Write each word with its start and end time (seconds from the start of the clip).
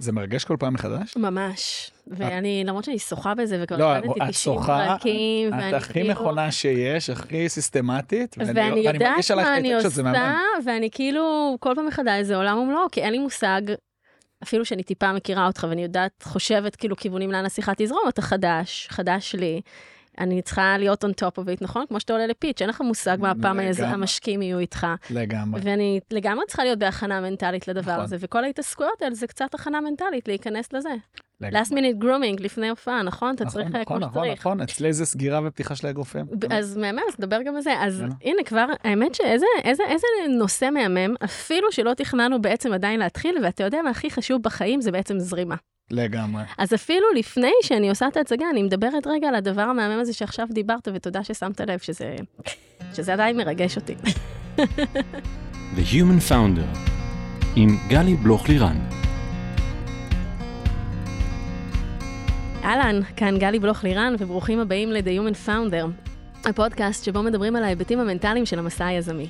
זה 0.00 0.12
מרגש 0.12 0.44
כל 0.44 0.56
פעם 0.58 0.74
מחדש? 0.74 1.16
ממש. 1.16 1.90
ואני, 2.06 2.62
למרות 2.66 2.84
שאני 2.84 2.98
שוחה 2.98 3.34
בזה, 3.34 3.60
וכבר 3.62 3.76
לא, 3.78 3.94
עבדתי 3.96 4.08
את 4.08 4.28
90 4.30 4.32
שוחה, 4.32 4.86
פרקים, 4.88 5.48
את 5.48 5.54
ואני 5.54 5.76
הכי 5.76 5.92
כאילו- 5.92 6.10
נכונה 6.10 6.52
שיש, 6.52 7.10
הכי 7.10 7.48
סיסטמטית. 7.48 8.36
ואני 8.38 8.60
אני 8.70 8.80
יודעת 8.80 9.02
מרגיש 9.10 9.30
עלייך 9.30 9.48
מה 9.48 9.54
את 9.54 9.60
אני 9.60 9.74
עושה. 9.74 10.02
ואני 10.64 10.88
כאילו, 10.92 11.56
כל 11.60 11.72
פעם 11.74 11.86
מחדש 11.86 12.22
זה 12.22 12.36
עולם 12.36 12.58
ומלואו, 12.58 12.90
כי 12.92 13.00
אין 13.02 13.12
לי 13.12 13.18
מושג, 13.18 13.60
אפילו 14.42 14.64
שאני 14.64 14.82
טיפה 14.82 15.12
מכירה 15.12 15.46
אותך, 15.46 15.66
ואני 15.68 15.82
יודעת, 15.82 16.22
חושבת 16.22 16.76
כאילו 16.76 16.96
כיוונים 16.96 17.32
לאן 17.32 17.46
השיחה 17.46 17.72
תזרום, 17.76 18.02
אתה 18.08 18.22
חדש, 18.22 18.86
חדש 18.90 19.34
לי. 19.34 19.60
אני 20.18 20.42
צריכה 20.42 20.78
להיות 20.78 21.04
on 21.04 21.08
top 21.08 21.38
of 21.38 21.44
it, 21.44 21.58
נכון? 21.60 21.84
כמו 21.88 22.00
שאתה 22.00 22.12
עולה 22.12 22.26
לפיץ', 22.26 22.60
אין 22.60 22.70
לך 22.70 22.80
מושג 22.80 23.16
מה 23.20 23.30
הפעם. 23.30 23.60
המשקיעים 23.80 24.42
יהיו 24.42 24.58
איתך. 24.58 24.86
לגמרי. 25.10 25.60
ואני 25.64 26.00
לגמרי 26.10 26.44
צריכה 26.48 26.64
להיות 26.64 26.78
בהכנה 26.78 27.20
מנטלית 27.20 27.68
לדבר 27.68 27.92
נכון. 27.92 28.04
הזה, 28.04 28.16
וכל 28.20 28.44
ההתעסקויות 28.44 29.02
האלה 29.02 29.14
זה 29.14 29.26
קצת 29.26 29.54
הכנה 29.54 29.80
מנטלית 29.80 30.28
להיכנס 30.28 30.72
לזה. 30.72 30.90
לגמרי. 31.40 31.60
last 31.60 31.66
minute 31.68 32.02
grooming 32.04 32.42
לפני 32.42 32.68
הופעה, 32.68 33.02
נכון? 33.02 33.34
אתה 33.34 33.44
צריך 33.44 33.74
אה, 33.74 33.84
כמו 33.84 33.98
נכון, 33.98 34.08
נכון, 34.08 34.24
שצריך. 34.24 34.40
נכון, 34.40 34.60
אצלי 34.60 34.92
זה 34.92 35.04
סגירה 35.04 35.40
ופתיחה 35.44 35.76
של 35.76 35.86
האגרופים. 35.86 36.26
ב- 36.26 36.52
אז 36.52 36.76
מהמם, 36.76 36.98
אז 37.08 37.14
נדבר 37.18 37.42
גם 37.42 37.56
על 37.56 37.62
זה. 37.62 37.72
אז. 37.80 38.04
הנה 38.24 38.42
כבר, 38.44 38.66
האמת 38.84 39.14
שאיזה 39.14 39.46
איזה, 39.64 39.82
איזה 39.88 40.06
נושא 40.38 40.68
מהמם, 40.72 41.14
אפילו 41.24 41.72
שלא 41.72 41.94
תכננו 41.94 42.42
בעצם 42.42 42.72
עדיין 42.72 43.00
להתחיל, 43.00 43.36
ואתה 43.44 43.64
יודע 43.64 43.82
מה 43.82 43.90
הכי 43.90 44.10
חשוב 44.10 44.42
בחיים 44.42 44.80
זה 44.80 44.92
בעצם 44.92 45.18
זרימה. 45.18 45.54
לגמרי. 45.90 46.42
אז 46.58 46.74
אפילו 46.74 47.06
לפני 47.16 47.52
שאני 47.62 47.88
עושה 47.88 48.08
את 48.08 48.16
ההצגה, 48.16 48.44
אני 48.50 48.62
מדברת 48.62 49.06
רגע 49.06 49.28
על 49.28 49.34
הדבר 49.34 49.62
המהמם 49.62 50.00
הזה 50.00 50.12
שעכשיו 50.12 50.46
דיברת, 50.50 50.88
ותודה 50.94 51.24
ששמת 51.24 51.60
לב 51.60 51.78
שזה, 51.78 52.16
שזה 52.94 53.12
עדיין 53.12 53.36
מרגש 53.36 53.76
אותי. 53.76 53.94
The 55.76 55.92
Human 55.92 56.30
Founder 56.30 56.78
עם 57.56 57.68
גלי 57.88 58.14
בלוך-לירן. 58.14 58.76
אהלן, 62.64 63.00
כאן 63.16 63.38
גלי 63.38 63.58
בלוך 63.58 63.84
לירן, 63.84 64.14
וברוכים 64.18 64.60
הבאים 64.60 64.92
ל-The 64.92 65.20
Human 65.20 65.48
Founder, 65.48 65.86
הפודקאסט 66.44 67.04
שבו 67.04 67.22
מדברים 67.22 67.56
על 67.56 67.64
ההיבטים 67.64 68.00
המנטליים 68.00 68.46
של 68.46 68.58
המסע 68.58 68.86
היזמי. 68.86 69.26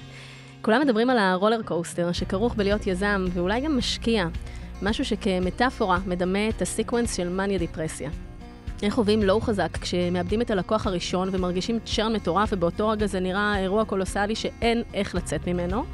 כולם 0.62 0.80
מדברים 0.80 1.10
על 1.10 1.18
ה 1.18 1.25
roller 1.25 1.62
coaster 1.62 2.12
שכרוך 2.12 2.54
בלהיות 2.54 2.86
יזם, 2.86 3.24
ואולי 3.32 3.60
גם 3.60 3.78
משקיע, 3.78 4.26
משהו 4.82 5.04
שכמטאפורה 5.04 5.98
מדמה 6.06 6.48
את 6.48 6.62
ה 6.62 6.68
sequence 6.68 7.16
של 7.16 7.28
מניה 7.28 7.58
דיפרסיה. 7.58 8.10
איך 8.82 8.94
חווים 8.94 9.22
low 9.22 9.40
חזק 9.40 9.76
כשמאבדים 9.80 10.42
את 10.42 10.50
הלקוח 10.50 10.86
הראשון 10.86 11.28
ומרגישים 11.32 11.78
churn 11.84 12.12
מטורף, 12.12 12.48
ובאותו 12.52 12.88
רגע 12.88 13.06
זה 13.06 13.20
נראה 13.20 13.58
אירוע 13.58 13.84
קולוסלי 13.84 14.34
שאין 14.34 14.82
איך 14.94 15.14
לצאת 15.14 15.48
ממנו. 15.48 15.84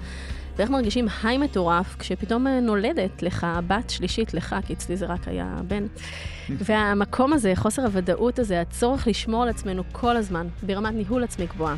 ואיך 0.56 0.70
מרגישים 0.70 1.06
היי 1.22 1.38
מטורף 1.38 1.96
כשפתאום 1.98 2.46
נולדת 2.46 3.22
לך 3.22 3.46
בת 3.66 3.90
שלישית 3.90 4.34
לך, 4.34 4.56
כי 4.66 4.72
אצלי 4.72 4.96
זה 4.96 5.06
רק 5.06 5.28
היה 5.28 5.56
בן. 5.68 5.86
והמקום 6.66 7.32
הזה, 7.32 7.52
חוסר 7.56 7.82
הוודאות 7.82 8.38
הזה, 8.38 8.60
הצורך 8.60 9.06
לשמור 9.06 9.42
על 9.42 9.48
עצמנו 9.48 9.82
כל 9.92 10.16
הזמן, 10.16 10.46
ברמת 10.62 10.94
ניהול 10.94 11.24
עצמי 11.24 11.46
גבוהה, 11.46 11.74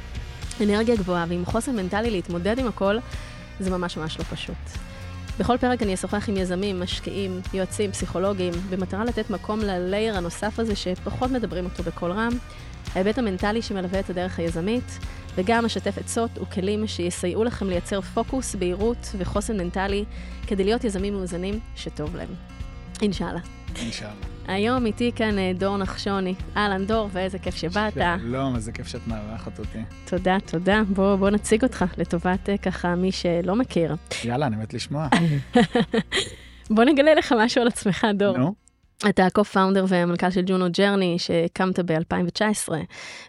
אנרגיה 0.61 0.97
גבוהה 0.97 1.25
ועם 1.29 1.45
חוסן 1.45 1.77
מנטלי 1.77 2.11
להתמודד 2.11 2.59
עם 2.59 2.67
הכל, 2.67 2.98
זה 3.61 3.70
ממש 3.70 3.97
ממש 3.97 4.19
לא 4.19 4.25
פשוט. 4.25 4.88
בכל 5.39 5.56
פרק 5.56 5.83
אני 5.83 5.94
אשוחח 5.94 6.28
עם 6.28 6.36
יזמים, 6.36 6.81
משקיעים, 6.81 7.41
יועצים, 7.55 7.92
פסיכולוגים, 7.92 8.53
במטרה 8.70 9.05
לתת 9.05 9.31
מקום 9.31 9.61
ללייר 9.61 10.17
הנוסף 10.17 10.58
הזה 10.58 10.77
שפחות 10.77 11.30
מדברים 11.30 11.64
אותו 11.64 11.83
בקול 11.83 12.12
רם, 12.12 12.33
ההיבט 12.95 13.19
המנטלי 13.19 13.62
שמלווה 13.62 14.00
את 14.00 14.11
הדרך 14.11 14.39
היזמית, 14.39 14.98
וגם 15.34 15.64
אשתף 15.64 15.98
עצות 15.98 16.30
וכלים 16.39 16.86
שיסייעו 16.86 17.45
לכם 17.45 17.69
לייצר 17.69 18.00
פוקוס, 18.00 18.55
בהירות 18.55 19.14
וחוסן 19.19 19.56
מנטלי 19.56 20.05
כדי 20.47 20.64
להיות 20.64 20.84
יזמים 20.84 21.14
מאוזנים 21.14 21.61
שטוב 21.77 22.17
להם. 22.17 22.28
אינשאללה. 23.02 23.58
אינשאללה. 23.83 24.12
היום 24.48 24.87
איתי 24.87 25.12
כאן 25.17 25.39
אה, 25.39 25.53
דור 25.59 25.77
נחשוני. 25.77 26.34
אהלן 26.57 26.87
דור, 26.87 27.09
ואיזה 27.12 27.39
כיף 27.39 27.55
שבאת. 27.55 27.95
שלום, 28.20 28.57
איזה 28.57 28.73
כיף 28.73 28.87
שאת 28.87 29.07
מארחת 29.07 29.59
אותי. 29.59 29.79
תודה, 30.05 30.37
תודה. 30.47 30.83
בוא, 30.95 31.17
בוא 31.17 31.30
נציג 31.30 31.63
אותך 31.63 31.85
לטובת 31.98 32.48
אה, 32.48 32.58
ככה 32.58 32.95
מי 32.95 33.13
שלא 33.13 33.57
מכיר. 33.57 33.97
יאללה, 34.25 34.47
אני 34.47 34.57
מת 34.57 34.75
לשמוע. 34.75 35.08
בוא 36.70 36.85
נגלה 36.85 37.14
לך 37.14 37.35
משהו 37.39 37.63
על 37.63 37.69
עצמך, 37.69 38.07
דור. 38.14 38.39
נו, 38.39 38.55
אתה 39.09 39.27
ה-co-founder 39.27 39.85
והמנכ"ל 39.86 40.31
של 40.31 40.42
ג'ונו 40.47 40.67
ג'רני, 40.70 41.19
שהקמת 41.19 41.79
ב-2019, 41.81 42.73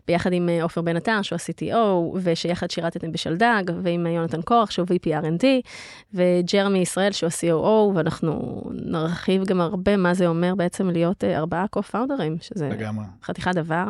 ביחד 0.07 0.33
עם 0.33 0.49
אה, 0.49 0.63
עופר 0.63 0.81
בן 0.81 0.97
עטר, 0.97 1.21
שהוא 1.21 1.37
ה-CTO, 1.37 2.17
ושיחד 2.23 2.71
שירתתם 2.71 3.11
בשלדג, 3.11 3.63
ועם 3.83 4.07
אה, 4.07 4.11
יונתן 4.11 4.41
קורח, 4.41 4.71
שהוא 4.71 4.87
VP 4.87 5.23
R&D, 5.23 5.45
וג'רמי 6.13 6.79
ישראל, 6.79 7.11
שהוא 7.11 7.27
ה-COO, 7.27 7.95
ואנחנו 7.95 8.63
נרחיב 8.71 9.45
גם 9.45 9.61
הרבה 9.61 9.97
מה 9.97 10.13
זה 10.13 10.27
אומר 10.27 10.55
בעצם 10.55 10.89
להיות 10.89 11.23
אה, 11.23 11.37
ארבעה 11.37 11.65
co-founders, 11.75 12.41
שזה 12.41 12.69
לגמרי. 12.69 13.05
חתיכת 13.23 13.51
דבר. 13.55 13.85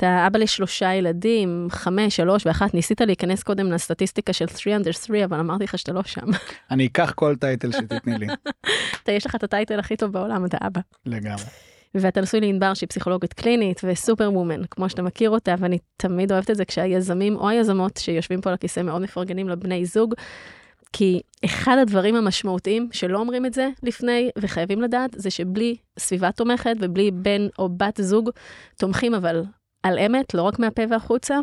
אתה 0.00 0.26
אבא 0.26 0.38
לשלושה 0.38 0.94
ילדים, 0.94 1.66
חמש, 1.70 2.16
שלוש 2.16 2.46
ואחת, 2.46 2.74
ניסית 2.74 3.00
להיכנס 3.00 3.42
קודם 3.42 3.72
לסטטיסטיקה 3.72 4.32
של 4.32 4.46
3 4.46 4.68
under 4.68 4.92
3, 4.92 5.10
אבל 5.24 5.38
אמרתי 5.38 5.64
לך 5.64 5.78
שאתה 5.78 5.92
לא 5.92 6.02
שם. 6.02 6.26
אני 6.70 6.86
אקח 6.86 7.12
כל 7.16 7.36
טייטל 7.36 7.72
שתתני 7.72 8.18
לי. 8.18 8.26
אתה, 9.02 9.12
יש 9.12 9.26
לך 9.26 9.34
את 9.34 9.42
הטייטל 9.42 9.78
הכי 9.78 9.96
טוב 9.96 10.12
בעולם, 10.12 10.44
אתה 10.44 10.58
אבא. 10.66 10.80
לגמרי. 11.06 11.44
ואתה 11.94 12.20
נשוי 12.20 12.40
לענבר 12.40 12.74
שהיא 12.74 12.88
פסיכולוגית 12.88 13.32
קלינית 13.32 13.80
וסופר 13.84 14.32
וומן, 14.32 14.64
כמו 14.70 14.88
שאתה 14.88 15.02
מכיר 15.02 15.30
אותה, 15.30 15.54
ואני 15.58 15.78
תמיד 15.96 16.32
אוהבת 16.32 16.50
את 16.50 16.56
זה 16.56 16.64
כשהיזמים 16.64 17.36
או 17.36 17.48
היזמות 17.48 17.96
שיושבים 17.96 18.40
פה 18.40 18.50
על 18.50 18.54
הכיסא 18.54 18.80
מאוד 18.80 19.02
מפרגנים 19.02 19.48
לבני 19.48 19.86
זוג, 19.86 20.14
כי 20.92 21.20
אחד 21.44 21.76
הדברים 21.82 22.16
המשמעותיים 22.16 22.88
שלא 22.92 23.18
אומרים 23.18 23.46
את 23.46 23.54
זה 23.54 23.68
לפני 23.82 24.30
וחייבים 24.38 24.82
לדעת, 24.82 25.10
זה 25.16 25.30
שבלי 25.30 25.76
סביבה 25.98 26.32
תומכת 26.32 26.74
ובלי 26.80 27.10
בן 27.10 27.46
או 27.58 27.68
בת 27.68 28.00
זוג 28.02 28.30
תומכים 28.78 29.14
אבל 29.14 29.42
על 29.82 29.98
אמת, 29.98 30.34
לא 30.34 30.42
רק 30.42 30.58
מהפה 30.58 30.82
והחוצה, 30.90 31.38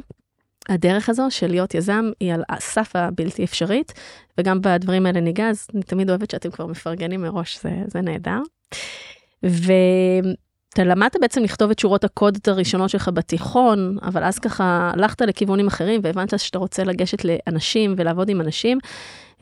הדרך 0.70 1.10
הזו 1.10 1.28
של 1.30 1.48
להיות 1.48 1.74
יזם 1.74 2.12
היא 2.20 2.34
על 2.34 2.44
הסף 2.50 2.96
הבלתי 2.96 3.44
אפשרית, 3.44 3.94
וגם 4.38 4.62
בדברים 4.62 5.06
האלה 5.06 5.20
ניגע, 5.20 5.50
אז 5.50 5.68
אני 5.76 5.84
תמיד 5.84 6.10
אוהבת 6.10 6.32
שאתם 6.32 6.52
כבר 6.52 6.66
מפרגנים 6.66 7.22
מראש, 7.22 7.60
זה, 7.64 7.72
זה 7.88 8.02
נהדר. 8.02 8.40
ואתה 9.44 10.84
למדת 10.84 11.16
בעצם 11.22 11.44
לכתוב 11.44 11.72
את 11.72 11.80
שורות 11.80 12.04
הקוד 12.04 12.38
הראשונות 12.48 12.90
שלך 12.90 13.10
בתיכון, 13.14 13.98
אבל 14.02 14.24
אז 14.24 14.40
ככה 14.40 14.92
הלכת 14.94 15.22
לכיוונים 15.22 15.68
אחרים 15.68 16.02
והבנת 16.04 16.40
שאתה 16.40 16.60
רוצה 16.60 16.84
לגשת 16.84 17.26
לאנשים 17.26 17.94
ולעבוד 17.98 18.30
עם 18.30 18.42
אנשים, 18.42 18.78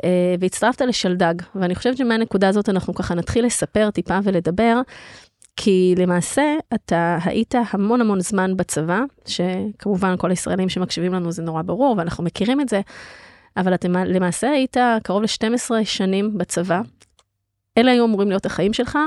אה, 0.03 0.35
והצטרפת 0.39 0.81
לשלדג. 0.81 1.33
ואני 1.55 1.75
חושבת 1.75 1.97
שמהנקודה 1.97 2.47
הזאת 2.49 2.69
אנחנו 2.69 2.93
ככה 2.93 3.15
נתחיל 3.15 3.45
לספר 3.45 3.91
טיפה 3.91 4.19
ולדבר, 4.23 4.81
כי 5.57 5.95
למעשה 5.97 6.55
אתה 6.73 7.17
היית 7.23 7.55
המון 7.69 8.01
המון 8.01 8.19
זמן 8.19 8.57
בצבא, 8.57 8.99
שכמובן 9.25 10.17
כל 10.17 10.29
הישראלים 10.29 10.69
שמקשיבים 10.69 11.13
לנו 11.13 11.31
זה 11.31 11.41
נורא 11.41 11.61
ברור 11.61 11.95
ואנחנו 11.97 12.23
מכירים 12.23 12.61
את 12.61 12.69
זה, 12.69 12.81
אבל 13.57 13.73
אתה 13.73 13.87
למעשה 13.87 14.49
היית 14.49 14.77
קרוב 15.03 15.21
ל-12 15.21 15.71
שנים 15.83 16.37
בצבא. 16.37 16.81
אלה 17.77 17.91
היו 17.91 18.05
אמורים 18.05 18.29
להיות 18.29 18.45
החיים 18.45 18.73
שלך, 18.73 18.97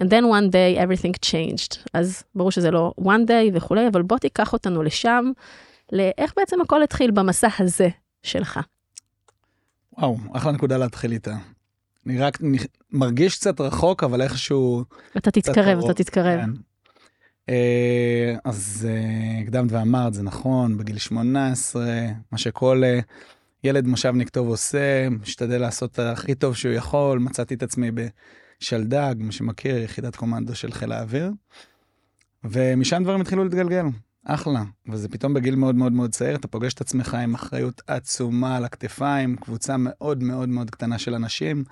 and 0.00 0.04
then 0.04 0.22
one 0.24 0.50
day 0.50 0.78
everything 0.78 1.26
changed. 1.26 1.78
אז 1.94 2.22
ברור 2.34 2.50
שזה 2.50 2.70
לא 2.70 2.92
one 3.00 3.28
day 3.28 3.50
וכולי, 3.52 3.88
אבל 3.88 4.02
בוא 4.02 4.18
תיקח 4.18 4.52
אותנו 4.52 4.82
לשם, 4.82 5.24
לאיך 5.92 6.32
בעצם 6.36 6.60
הכל 6.60 6.82
התחיל 6.82 7.10
במסע 7.10 7.48
הזה 7.58 7.88
שלך. 8.22 8.60
וואו, 9.98 10.16
אחלה 10.32 10.52
נקודה 10.52 10.76
להתחיל 10.76 11.12
איתה. 11.12 11.34
אני 12.06 12.18
רק 12.18 12.38
מרגיש 12.92 13.36
קצת 13.36 13.60
רחוק, 13.60 14.04
אבל 14.04 14.22
איכשהו... 14.22 14.84
אתה 15.16 15.30
תתקרב. 15.30 15.84
אתה 15.84 15.94
תתקרב. 15.94 16.40
כן. 16.40 16.50
אה, 17.48 18.34
אז 18.44 18.88
אה, 18.90 19.40
הקדמת 19.40 19.72
ואמרת, 19.72 20.14
זה 20.14 20.22
נכון, 20.22 20.78
בגיל 20.78 20.98
18, 20.98 21.84
מה 22.32 22.38
שכל 22.38 22.82
אה, 22.84 23.00
ילד 23.64 23.86
מושבניק 23.86 24.28
טוב 24.28 24.48
עושה, 24.48 25.08
משתדל 25.10 25.60
לעשות 25.60 25.92
את 25.92 25.98
הכי 25.98 26.34
טוב 26.34 26.56
שהוא 26.56 26.72
יכול, 26.72 27.18
מצאתי 27.18 27.54
את 27.54 27.62
עצמי 27.62 27.90
בשלדג, 27.90 29.14
מי 29.18 29.32
שמכיר, 29.32 29.76
יחידת 29.76 30.16
קומנדו 30.16 30.54
של 30.54 30.72
חיל 30.72 30.92
האוויר, 30.92 31.30
ומשם 32.44 33.02
דברים 33.02 33.20
התחילו 33.20 33.44
להתגלגל, 33.44 33.86
אחלה. 34.24 34.62
וזה 34.88 35.08
פתאום 35.08 35.34
בגיל 35.34 35.56
מאוד 35.56 35.74
מאוד 35.74 35.92
מאוד 35.92 36.12
צעיר, 36.12 36.36
אתה 36.36 36.48
פוגש 36.48 36.74
את 36.74 36.80
עצמך 36.80 37.14
עם 37.14 37.34
אחריות 37.34 37.82
עצומה 37.86 38.56
על 38.56 38.64
הכתפיים, 38.64 39.36
קבוצה 39.36 39.76
מאוד 39.78 40.22
מאוד 40.22 40.48
מאוד 40.48 40.70
קטנה 40.70 40.98
של 40.98 41.14
אנשים. 41.14 41.64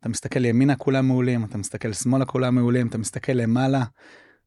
אתה 0.00 0.08
מסתכל 0.08 0.44
ימינה 0.44 0.76
כולם 0.76 1.06
מעולים, 1.06 1.44
אתה 1.44 1.58
מסתכל 1.58 1.92
שמאלה 1.92 2.24
כולם 2.24 2.54
מעולים, 2.54 2.86
אתה 2.86 2.98
מסתכל 2.98 3.32
למעלה, 3.32 3.84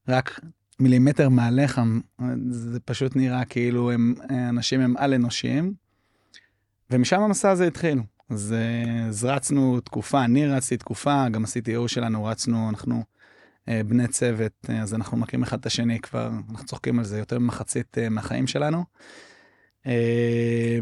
רק 0.08 0.40
מילימטר 0.80 1.30
מעליך, 1.30 1.82
זה 2.50 2.80
פשוט 2.80 3.16
נראה 3.16 3.46
כאילו 3.46 3.92
הם, 3.92 4.16
אנשים 4.50 4.82
הם 4.82 4.98
על-אנושיים. 4.98 5.74
ומשם 6.92 7.22
המסע 7.22 7.50
הזה 7.50 7.68
התחיל. 7.68 8.02
אז, 8.30 8.56
רצנו 9.24 9.80
תקופה, 9.80 10.24
אני 10.24 10.48
רצתי 10.48 10.78
תקופה, 10.78 11.30
גם 11.30 11.46
ה-CTO 11.46 11.88
שלנו 11.88 12.26
רצנו, 12.26 12.70
אנחנו 12.70 13.04
בני 13.88 14.08
צוות, 14.08 14.54
אה, 14.70 14.82
אז 14.82 14.94
אנחנו 14.94 15.18
מכירים 15.18 15.44
אחד 15.44 15.60
את 15.60 15.66
השני 15.66 16.00
כבר, 16.00 16.30
אנחנו 16.52 16.66
צוחקים 16.66 17.00
על 17.00 17.06
זה 17.06 17.20
יותר 17.20 17.40
ממחצית 17.40 17.98
אה, 17.98 18.10
מהחיים 18.10 18.48
שלנו. 18.48 18.84
אה, 19.88 20.80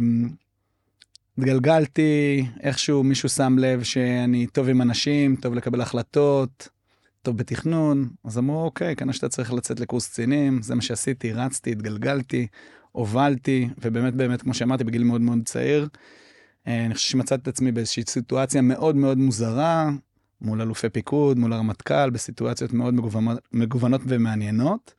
התגלגלתי, 1.37 2.45
איכשהו 2.63 3.03
מישהו 3.03 3.29
שם 3.29 3.57
לב 3.59 3.83
שאני 3.83 4.47
טוב 4.47 4.69
עם 4.69 4.81
אנשים, 4.81 5.35
טוב 5.35 5.53
לקבל 5.53 5.81
החלטות, 5.81 6.69
טוב 7.21 7.37
בתכנון, 7.37 8.09
אז 8.23 8.37
אמרו, 8.37 8.63
אוקיי, 8.63 8.95
כנראה 8.95 9.13
שאתה 9.13 9.29
צריך 9.29 9.53
לצאת 9.53 9.79
לקורס 9.79 10.07
קצינים, 10.07 10.61
זה 10.61 10.75
מה 10.75 10.81
שעשיתי, 10.81 11.33
רצתי, 11.33 11.71
התגלגלתי, 11.71 12.47
הובלתי, 12.91 13.69
ובאמת, 13.81 14.13
באמת, 14.13 14.41
כמו 14.41 14.53
שאמרתי, 14.53 14.83
בגיל 14.83 15.03
מאוד 15.03 15.21
מאוד 15.21 15.39
צעיר, 15.45 15.87
אה, 16.67 16.85
אני 16.85 16.93
חושב 16.93 17.09
שמצאתי 17.09 17.41
את 17.41 17.47
עצמי 17.47 17.71
באיזושהי 17.71 18.03
סיטואציה 18.07 18.61
מאוד 18.61 18.95
מאוד 18.95 19.17
מוזרה, 19.17 19.89
מול 20.41 20.61
אלופי 20.61 20.89
פיקוד, 20.89 21.37
מול 21.37 21.53
הרמטכ"ל, 21.53 22.09
בסיטואציות 22.09 22.73
מאוד 22.73 22.93
מגוונות, 22.93 23.39
מגוונות 23.53 24.01
ומעניינות. 24.07 24.93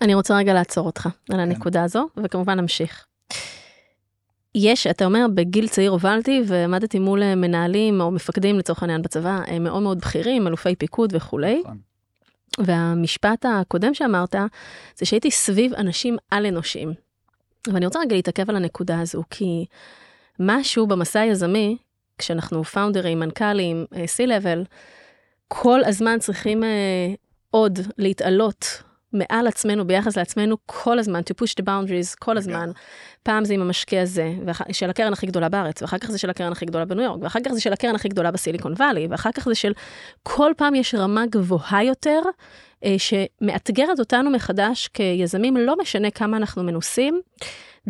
אני 0.00 0.14
רוצה 0.14 0.36
רגע 0.36 0.54
לעצור 0.54 0.86
אותך 0.86 1.06
על 1.06 1.12
כן. 1.26 1.38
הנקודה 1.38 1.84
הזו, 1.84 2.08
וכמובן 2.16 2.60
נמשיך. 2.60 3.06
יש, 4.54 4.86
אתה 4.86 5.04
אומר, 5.04 5.26
בגיל 5.34 5.68
צעיר 5.68 5.90
הובלתי 5.90 6.42
ועמדתי 6.46 6.98
מול 6.98 7.22
אה, 7.22 7.34
מנהלים 7.34 8.00
או 8.00 8.10
מפקדים 8.10 8.58
לצורך 8.58 8.82
העניין 8.82 9.02
בצבא, 9.02 9.40
הם 9.46 9.64
מאוד 9.64 9.82
מאוד 9.82 9.98
בכירים, 9.98 10.46
אלופי 10.46 10.76
פיקוד 10.76 11.12
וכולי, 11.16 11.60
נכון. 11.64 11.78
והמשפט 12.58 13.44
הקודם 13.44 13.94
שאמרת, 13.94 14.34
זה 14.96 15.06
שהייתי 15.06 15.30
סביב 15.30 15.74
אנשים 15.74 16.16
על-אנושיים. 16.30 16.92
ואני 17.72 17.86
רוצה 17.86 18.00
רגע 18.00 18.16
להתעכב 18.16 18.50
על 18.50 18.56
הנקודה 18.56 19.00
הזו, 19.00 19.22
כי 19.30 19.64
משהו 20.40 20.86
במסע 20.86 21.20
היזמי, 21.20 21.76
כשאנחנו 22.18 22.64
פאונדרים, 22.64 23.20
מנכ"לים, 23.20 23.86
אה, 23.96 24.04
C-Level, 24.04 24.64
כל 25.48 25.84
הזמן 25.84 26.18
צריכים 26.18 26.64
אה, 26.64 26.68
עוד 27.50 27.78
להתעלות 27.98 28.82
מעל 29.12 29.46
עצמנו, 29.46 29.86
ביחס 29.86 30.16
לעצמנו, 30.16 30.56
כל 30.66 30.98
הזמן, 30.98 31.20
to 31.20 31.42
push 31.42 31.52
the 31.62 31.64
boundaries, 31.64 32.16
כל 32.18 32.36
הזמן. 32.36 32.70
פעם 33.22 33.44
זה 33.44 33.54
עם 33.54 33.60
המשקיע 33.60 34.02
הזה, 34.02 34.32
ואח- 34.46 34.62
של 34.72 34.90
הקרן 34.90 35.12
הכי 35.12 35.26
גדולה 35.26 35.48
בארץ, 35.48 35.82
ואחר 35.82 35.98
כך 35.98 36.10
זה 36.10 36.18
של 36.18 36.30
הקרן 36.30 36.52
הכי 36.52 36.66
גדולה 36.66 36.84
בניו 36.84 37.04
יורק, 37.04 37.22
ואחר 37.22 37.38
כך 37.44 37.52
זה 37.52 37.60
של 37.60 37.72
הקרן 37.72 37.94
הכי 37.94 38.08
גדולה 38.08 38.30
בסיליקון 38.30 38.72
וואלי, 38.72 39.06
ואחר 39.10 39.32
כך 39.32 39.44
זה 39.48 39.54
של... 39.54 39.72
כל 40.22 40.52
פעם 40.56 40.74
יש 40.74 40.94
רמה 40.94 41.26
גבוהה 41.26 41.84
יותר, 41.84 42.20
אה, 42.84 42.96
שמאתגרת 42.98 43.98
אותנו 43.98 44.30
מחדש 44.30 44.88
כיזמים, 44.88 45.56
לא 45.56 45.76
משנה 45.80 46.10
כמה 46.10 46.36
אנחנו 46.36 46.62
מנוסים. 46.62 47.20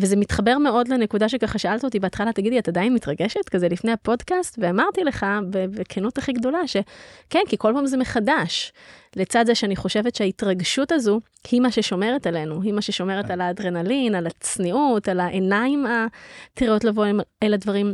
וזה 0.01 0.15
מתחבר 0.15 0.57
מאוד 0.57 0.87
לנקודה 0.87 1.29
שככה 1.29 1.59
שאלת 1.59 1.83
אותי 1.83 1.99
בהתחלה, 1.99 2.33
תגידי, 2.33 2.59
את 2.59 2.67
עדיין 2.67 2.93
מתרגשת? 2.93 3.49
כזה 3.49 3.67
לפני 3.69 3.91
הפודקאסט, 3.91 4.59
ואמרתי 4.61 5.03
לך 5.03 5.25
בכנות 5.49 6.17
הכי 6.17 6.33
גדולה, 6.33 6.67
שכן, 6.67 7.39
כי 7.47 7.55
כל 7.57 7.71
פעם 7.75 7.85
זה 7.85 7.97
מחדש. 7.97 8.73
לצד 9.15 9.45
זה 9.45 9.55
שאני 9.55 9.75
חושבת 9.75 10.15
שההתרגשות 10.15 10.91
הזו 10.91 11.19
היא 11.51 11.61
מה 11.61 11.71
ששומרת 11.71 12.27
עלינו, 12.27 12.61
היא 12.61 12.73
מה 12.73 12.81
ששומרת 12.81 13.31
על 13.31 13.41
האדרנלין, 13.41 14.15
על 14.15 14.27
הצניעות, 14.27 15.07
על 15.07 15.19
העיניים 15.19 15.85
הטריות 15.85 16.83
לבוא 16.83 17.05
אל- 17.43 17.53
הדברים. 17.53 17.93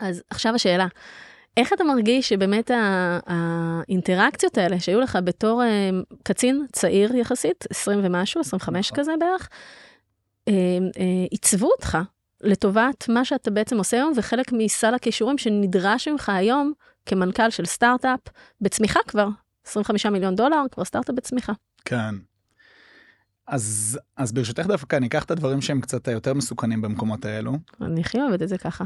אז 0.00 0.22
עכשיו 0.30 0.54
השאלה, 0.54 0.86
איך 1.56 1.72
אתה 1.72 1.84
מרגיש 1.84 2.28
שבאמת 2.28 2.70
האינטראקציות 3.26 4.58
האלה 4.58 4.80
שהיו 4.80 5.00
לך 5.00 5.18
בתור 5.24 5.62
אה, 5.62 5.90
קצין 6.22 6.66
צעיר 6.72 7.16
יחסית, 7.16 7.64
20 7.70 8.00
ומשהו, 8.02 8.40
25 8.40 8.92
נכון. 8.92 9.02
כזה 9.04 9.12
בערך, 9.20 9.48
עיצבו 11.30 11.66
אותך 11.66 11.98
לטובת 12.40 13.08
מה 13.08 13.24
שאתה 13.24 13.50
בעצם 13.50 13.78
עושה 13.78 13.96
היום, 13.96 14.12
וחלק 14.16 14.52
מסל 14.52 14.94
הכישורים 14.94 15.38
שנדרש 15.38 16.08
ממך 16.08 16.28
היום 16.28 16.72
כמנכ"ל 17.06 17.50
של 17.50 17.64
סטארט-אפ, 17.64 18.20
בצמיחה 18.60 19.00
כבר, 19.06 19.28
25 19.66 20.06
מיליון 20.06 20.36
דולר, 20.36 20.62
כבר 20.72 20.84
סטארט-אפ 20.84 21.14
בצמיחה. 21.14 21.52
כן. 21.84 22.14
אז, 23.46 23.98
אז 24.16 24.32
ברשותך 24.32 24.66
דווקא 24.66 24.96
אני 24.96 25.06
אקח 25.06 25.24
את 25.24 25.30
הדברים 25.30 25.60
שהם 25.60 25.80
קצת 25.80 26.08
היותר 26.08 26.34
מסוכנים 26.34 26.82
במקומות 26.82 27.24
האלו. 27.24 27.52
אני 27.80 28.00
הכי 28.00 28.20
אוהבת 28.20 28.42
את 28.42 28.48
זה 28.48 28.58
ככה. 28.58 28.84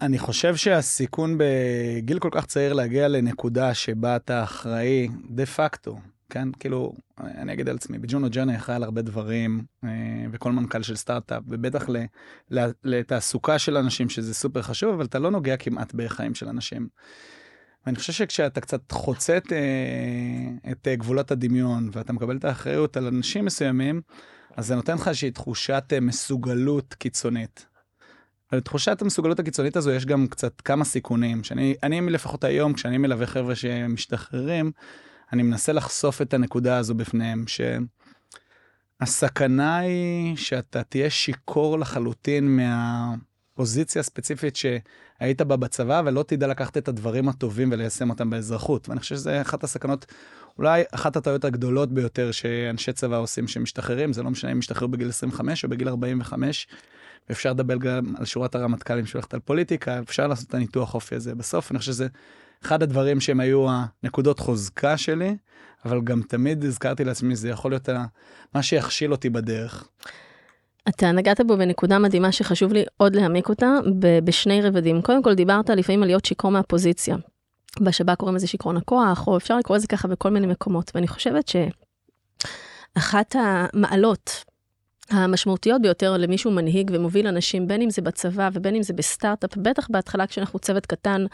אני 0.00 0.18
חושב 0.18 0.56
שהסיכון 0.56 1.38
בגיל 1.38 2.18
כל 2.18 2.28
כך 2.32 2.46
צעיר 2.46 2.72
להגיע 2.72 3.08
לנקודה 3.08 3.74
שבה 3.74 4.16
אתה 4.16 4.42
אחראי 4.42 5.08
דה 5.30 5.46
פקטו, 5.46 5.98
כן? 6.30 6.48
כאילו, 6.60 6.92
אני 7.18 7.52
אגיד 7.52 7.68
על 7.68 7.76
עצמי, 7.76 7.98
בג'ונו 7.98 8.28
ג'וני 8.30 8.56
אחראי 8.56 8.76
על 8.76 8.82
הרבה 8.82 9.02
דברים, 9.02 9.64
אה, 9.84 9.90
וכל 10.32 10.52
מנכ"ל 10.52 10.82
של 10.82 10.96
סטארט-אפ, 10.96 11.42
ובטח 11.48 11.86
לתעסוקה 12.84 13.58
של 13.58 13.76
אנשים, 13.76 14.08
שזה 14.08 14.34
סופר 14.34 14.62
חשוב, 14.62 14.94
אבל 14.94 15.04
אתה 15.04 15.18
לא 15.18 15.30
נוגע 15.30 15.56
כמעט 15.56 15.94
בחיים 15.94 16.34
של 16.34 16.48
אנשים. 16.48 16.88
ואני 17.86 17.96
חושב 17.96 18.12
שכשאתה 18.12 18.60
קצת 18.60 18.92
חוצה 18.92 19.36
את, 19.36 19.52
אה, 19.52 20.72
את 20.72 20.88
אה, 20.88 20.96
גבולות 20.96 21.30
הדמיון, 21.30 21.90
ואתה 21.92 22.12
מקבל 22.12 22.36
את 22.36 22.44
האחריות 22.44 22.96
על 22.96 23.06
אנשים 23.06 23.44
מסוימים, 23.44 24.00
אז 24.56 24.66
זה 24.66 24.74
נותן 24.74 24.94
לך 24.94 25.08
איזושהי 25.08 25.30
תחושת 25.30 25.92
מסוגלות 26.00 26.94
קיצונית. 26.94 27.66
ולתחושת 28.52 29.02
המסוגלות 29.02 29.40
הקיצונית 29.40 29.76
הזו 29.76 29.90
יש 29.90 30.06
גם 30.06 30.26
קצת 30.26 30.60
כמה 30.60 30.84
סיכונים, 30.84 31.44
שאני 31.44 31.74
אני 31.82 32.00
לפחות 32.00 32.44
היום, 32.44 32.72
כשאני 32.72 32.98
מלווה 32.98 33.26
חבר'ה 33.26 33.54
שמשתחררים, 33.54 34.72
אני 35.32 35.42
מנסה 35.42 35.72
לחשוף 35.72 36.22
את 36.22 36.34
הנקודה 36.34 36.76
הזו 36.76 36.94
בפניהם, 36.94 37.44
שהסכנה 39.00 39.78
היא 39.78 40.36
שאתה 40.36 40.82
תהיה 40.82 41.10
שיכור 41.10 41.78
לחלוטין 41.78 42.56
מהפוזיציה 42.56 44.00
הספציפית 44.00 44.56
שהיית 44.56 45.42
בה 45.42 45.56
בצבא, 45.56 46.02
ולא 46.04 46.22
תדע 46.22 46.46
לקחת 46.46 46.76
את 46.78 46.88
הדברים 46.88 47.28
הטובים 47.28 47.72
וליישם 47.72 48.10
אותם 48.10 48.30
באזרחות. 48.30 48.88
ואני 48.88 49.00
חושב 49.00 49.14
שזה 49.14 49.40
אחת 49.40 49.64
הסכנות, 49.64 50.06
אולי 50.58 50.82
אחת 50.90 51.16
הטעויות 51.16 51.44
הגדולות 51.44 51.92
ביותר 51.92 52.32
שאנשי 52.32 52.92
צבא 52.92 53.16
עושים 53.16 53.48
שמשתחררים, 53.48 54.12
זה 54.12 54.22
לא 54.22 54.30
משנה 54.30 54.52
אם 54.52 54.58
משתחרר 54.58 54.86
בגיל 54.86 55.08
25 55.08 55.64
או 55.64 55.68
בגיל 55.68 55.88
45. 55.88 56.66
ואפשר 57.28 57.50
לדבר 57.50 57.76
גם 57.76 58.14
על 58.18 58.24
שורת 58.24 58.54
הרמטכ"לים 58.54 59.06
שהולכת 59.06 59.34
על 59.34 59.40
פוליטיקה, 59.40 59.98
אפשר 59.98 60.26
לעשות 60.26 60.48
את 60.48 60.54
הניתוח 60.54 60.94
אופי 60.94 61.14
הזה. 61.14 61.34
בסוף 61.34 61.70
אני 61.70 61.78
חושב 61.78 61.92
שזה 61.92 62.08
אחד 62.64 62.82
הדברים 62.82 63.20
שהם 63.20 63.40
היו 63.40 63.66
הנקודות 63.70 64.38
חוזקה 64.38 64.96
שלי, 64.96 65.36
אבל 65.84 66.00
גם 66.00 66.22
תמיד 66.22 66.64
הזכרתי 66.64 67.04
לעצמי, 67.04 67.36
זה 67.36 67.48
יכול 67.48 67.70
להיות 67.70 67.88
מה 68.54 68.62
שיכשיל 68.62 69.12
אותי 69.12 69.30
בדרך. 69.30 69.88
אתה 70.88 71.12
נגעת 71.12 71.40
בו 71.40 71.56
בנקודה 71.56 71.98
מדהימה 71.98 72.32
שחשוב 72.32 72.72
לי 72.72 72.84
עוד 72.96 73.16
להעמיק 73.16 73.48
אותה 73.48 73.66
בשני 74.24 74.62
רבדים. 74.62 75.02
קודם 75.02 75.22
כל 75.22 75.34
דיברת 75.34 75.70
לפעמים 75.70 76.02
על 76.02 76.08
להיות 76.08 76.24
שיכור 76.24 76.50
מהפוזיציה. 76.50 77.16
בשב"כ 77.80 78.14
קוראים 78.14 78.36
לזה 78.36 78.46
שיכרון 78.46 78.76
הכוח, 78.76 79.26
או 79.26 79.36
אפשר 79.36 79.58
לקרוא 79.58 79.76
לזה 79.76 79.86
ככה 79.86 80.08
בכל 80.08 80.30
מיני 80.30 80.46
מקומות. 80.46 80.90
ואני 80.94 81.08
חושבת 81.08 81.52
שאחת 82.96 83.36
המעלות 83.38 84.44
המשמעותיות 85.10 85.82
ביותר 85.82 86.16
למישהו 86.16 86.50
מנהיג 86.50 86.90
ומוביל 86.94 87.26
אנשים, 87.26 87.66
בין 87.66 87.82
אם 87.82 87.90
זה 87.90 88.02
בצבא 88.02 88.50
ובין 88.52 88.74
אם 88.74 88.82
זה 88.82 88.92
בסטארט-אפ, 88.92 89.56
בטח 89.56 89.88
בהתחלה 89.90 90.26
כשאנחנו 90.26 90.58
צוות 90.58 90.86
קטן, 90.86 91.24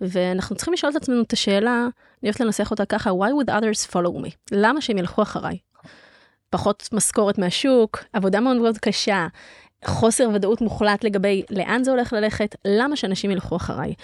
ואנחנו 0.00 0.56
צריכים 0.56 0.74
לשאול 0.74 0.92
את 0.92 0.96
עצמנו 0.96 1.22
את 1.22 1.32
השאלה, 1.32 1.88
אני 2.22 2.30
אוהבת 2.30 2.40
לנסח 2.40 2.70
אותה 2.70 2.84
ככה, 2.84 3.10
why 3.10 3.44
would 3.44 3.50
others 3.50 3.92
follow 3.92 4.26
me? 4.26 4.30
למה 4.52 4.80
שהם 4.80 4.98
ילכו 4.98 5.22
אחריי? 5.22 5.58
פחות 6.50 6.88
משכורת 6.92 7.38
מהשוק, 7.38 8.04
עבודה 8.12 8.40
מאוד 8.40 8.56
מאוד 8.56 8.78
קשה, 8.78 9.26
חוסר 9.84 10.28
ודאות 10.34 10.60
מוחלט 10.60 11.04
לגבי 11.04 11.42
לאן 11.50 11.84
זה 11.84 11.90
הולך 11.90 12.12
ללכת, 12.12 12.56
למה 12.64 12.96
שאנשים 12.96 13.30
ילכו 13.30 13.56
אחריי? 13.56 13.94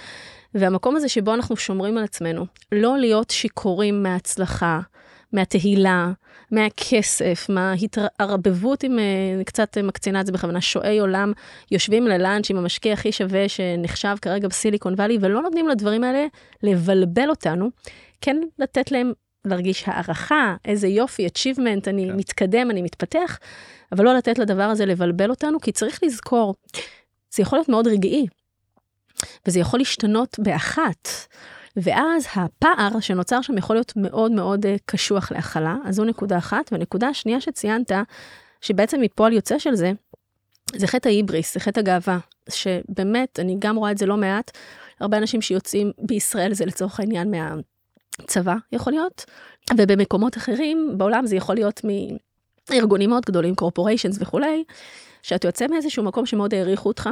והמקום 0.54 0.96
הזה 0.96 1.08
שבו 1.08 1.34
אנחנו 1.34 1.56
שומרים 1.56 1.98
על 1.98 2.04
עצמנו, 2.04 2.46
לא 2.72 2.98
להיות 2.98 3.30
שיכורים 3.30 4.02
מההצלחה, 4.02 4.80
מהתהילה, 5.32 6.12
מהכסף, 6.50 7.46
מההתערבבות 7.48 8.82
עם, 8.82 8.98
אה, 8.98 9.04
אני 9.34 9.44
קצת 9.44 9.78
מקצינה 9.78 10.20
את 10.20 10.26
זה 10.26 10.32
בכוונה, 10.32 10.60
שועי 10.60 10.98
עולם, 10.98 11.32
יושבים 11.70 12.06
ללאנץ' 12.06 12.50
עם 12.50 12.56
המשקיע 12.56 12.92
הכי 12.92 13.12
שווה 13.12 13.48
שנחשב 13.48 14.16
כרגע 14.22 14.48
בסיליקון 14.48 14.94
וואלי, 14.94 15.18
ולא 15.20 15.42
נותנים 15.42 15.68
לדברים 15.68 16.04
האלה 16.04 16.26
לבלבל 16.62 17.30
אותנו, 17.30 17.68
כן 18.20 18.36
לתת 18.58 18.92
להם 18.92 19.12
להרגיש 19.44 19.82
הערכה, 19.86 20.56
איזה 20.64 20.88
יופי, 20.88 21.26
achievement, 21.26 21.82
אני 21.86 22.06
כן. 22.08 22.16
מתקדם, 22.16 22.70
אני 22.70 22.82
מתפתח, 22.82 23.38
אבל 23.92 24.04
לא 24.04 24.14
לתת 24.14 24.38
לדבר 24.38 24.62
הזה 24.62 24.86
לבלבל 24.86 25.30
אותנו, 25.30 25.60
כי 25.60 25.72
צריך 25.72 26.00
לזכור, 26.02 26.54
זה 27.30 27.42
יכול 27.42 27.58
להיות 27.58 27.68
מאוד 27.68 27.86
רגעי, 27.86 28.26
וזה 29.46 29.60
יכול 29.60 29.80
להשתנות 29.80 30.36
באחת. 30.38 31.08
ואז 31.76 32.26
הפער 32.34 33.00
שנוצר 33.00 33.40
שם 33.42 33.58
יכול 33.58 33.76
להיות 33.76 33.92
מאוד 33.96 34.32
מאוד 34.32 34.66
אה, 34.66 34.76
קשוח 34.84 35.32
להכלה, 35.32 35.76
אז 35.84 35.94
זו 35.94 36.04
נקודה 36.04 36.38
אחת. 36.38 36.72
והנקודה 36.72 37.08
השנייה 37.08 37.40
שציינת, 37.40 37.92
שבעצם 38.60 39.00
מפועל 39.00 39.32
יוצא 39.32 39.58
של 39.58 39.74
זה, 39.74 39.92
זה 40.76 40.86
חטא 40.86 41.08
ההיבריס, 41.08 41.54
זה 41.54 41.60
חטא 41.60 41.80
הגאווה, 41.80 42.18
שבאמת, 42.48 43.40
אני 43.40 43.56
גם 43.58 43.76
רואה 43.76 43.90
את 43.90 43.98
זה 43.98 44.06
לא 44.06 44.16
מעט, 44.16 44.50
הרבה 45.00 45.18
אנשים 45.18 45.42
שיוצאים 45.42 45.92
בישראל 45.98 46.54
זה 46.54 46.66
לצורך 46.66 47.00
העניין 47.00 47.30
מהצבא, 47.30 48.54
יכול 48.72 48.92
להיות, 48.92 49.24
ובמקומות 49.76 50.36
אחרים 50.36 50.94
בעולם 50.96 51.26
זה 51.26 51.36
יכול 51.36 51.54
להיות 51.54 51.80
מארגונים 52.70 53.10
מאוד 53.10 53.24
גדולים, 53.26 53.54
corporations 53.60 54.16
וכולי, 54.18 54.64
שאתה 55.22 55.48
יוצא 55.48 55.66
מאיזשהו 55.66 56.04
מקום 56.04 56.26
שמאוד 56.26 56.54
העריכו 56.54 56.88
אותך, 56.88 57.08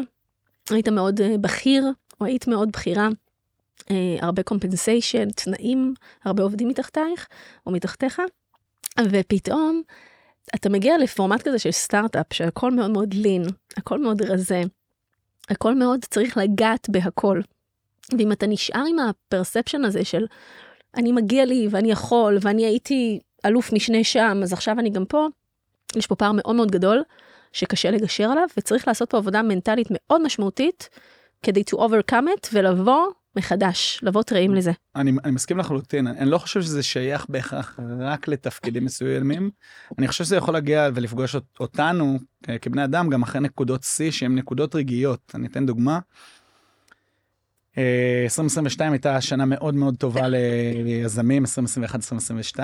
היית 0.71 0.89
מאוד 0.89 1.21
אה, 1.21 1.39
בכיר, 1.41 1.85
או 2.21 2.27
היית 2.27 2.49
מאוד 2.49 2.73
בכירה, 2.73 3.09
הרבה 4.21 4.43
compensation, 4.51 5.33
תנאים, 5.35 5.95
הרבה 6.25 6.43
עובדים 6.43 6.69
מתחתייך 6.69 7.29
או 7.67 7.73
מתחתיך, 7.73 8.23
ופתאום 9.11 9.83
אתה 10.55 10.69
מגיע 10.69 10.99
לפורמט 10.99 11.43
כזה 11.43 11.59
של 11.59 11.71
סטארט-אפ, 11.71 12.27
שהכל 12.33 12.71
מאוד 12.71 12.91
מאוד 12.91 13.15
לין, 13.15 13.43
הכל 13.77 13.99
מאוד 14.03 14.23
רזה, 14.23 14.63
הכל 15.49 15.75
מאוד 15.75 16.05
צריך 16.05 16.37
לגעת 16.37 16.89
בהכל. 16.91 17.41
ואם 18.19 18.33
אתה 18.33 18.47
נשאר 18.47 18.85
עם 18.89 18.99
הפרספשן 18.99 19.85
הזה 19.85 20.05
של 20.05 20.27
אני 20.97 21.13
מגיע 21.13 21.45
לי 21.45 21.69
ואני 21.71 21.91
יכול 21.91 22.39
ואני 22.41 22.67
הייתי 22.67 23.21
אלוף 23.47 23.73
משנה 23.73 24.05
שם, 24.05 24.41
אז 24.43 24.53
עכשיו 24.53 24.79
אני 24.79 24.91
גם 24.91 25.05
פה. 25.05 25.27
יש 25.97 26.07
פה 26.07 26.15
פער 26.15 26.33
מאוד 26.33 26.57
מאוד 26.57 26.71
גדול 26.71 27.03
שקשה 27.53 27.91
לגשר 27.91 28.25
עליו, 28.25 28.49
וצריך 28.57 28.89
לעשות 28.89 29.11
פה 29.11 29.17
עבודה 29.17 29.43
מנטלית 29.43 29.89
מאוד 29.91 30.23
משמעותית 30.23 30.89
כדי 31.43 31.63
to 31.71 31.79
overcome 31.79 32.27
it 32.39 32.49
ולבוא 32.53 33.07
מחדש, 33.37 34.01
לבוא 34.03 34.23
טריים 34.23 34.55
לזה. 34.55 34.73
אני, 34.97 35.13
אני 35.25 35.33
מסכים 35.33 35.59
לחלוטין, 35.59 36.07
אני, 36.07 36.19
אני 36.19 36.31
לא 36.31 36.39
חושב 36.39 36.63
שזה 36.63 36.83
שייך 36.83 37.27
בהכרח 37.29 37.81
רק 38.01 38.29
לתפקידים 38.29 38.85
מסוימים. 38.85 39.51
אני 39.99 40.09
חושב 40.09 40.25
שזה 40.25 40.37
יכול 40.37 40.55
להגיע 40.55 40.89
ולפגוש 40.95 41.37
אותנו 41.61 42.19
כבני 42.63 42.85
אדם 42.85 43.09
גם 43.09 43.23
אחרי 43.23 43.41
נקודות 43.41 43.83
שיא 43.83 44.11
שהן 44.11 44.35
נקודות 44.35 44.75
רגעיות. 44.75 45.33
אני 45.35 45.47
אתן 45.47 45.67
דוגמה. 45.67 45.99
2022 48.25 48.89
אה, 48.89 48.95
הייתה 48.95 49.21
שנה 49.21 49.45
מאוד 49.45 49.75
מאוד 49.75 49.97
טובה 49.97 50.29
ליזמים, 50.29 51.45
2021-2022. 52.57 52.61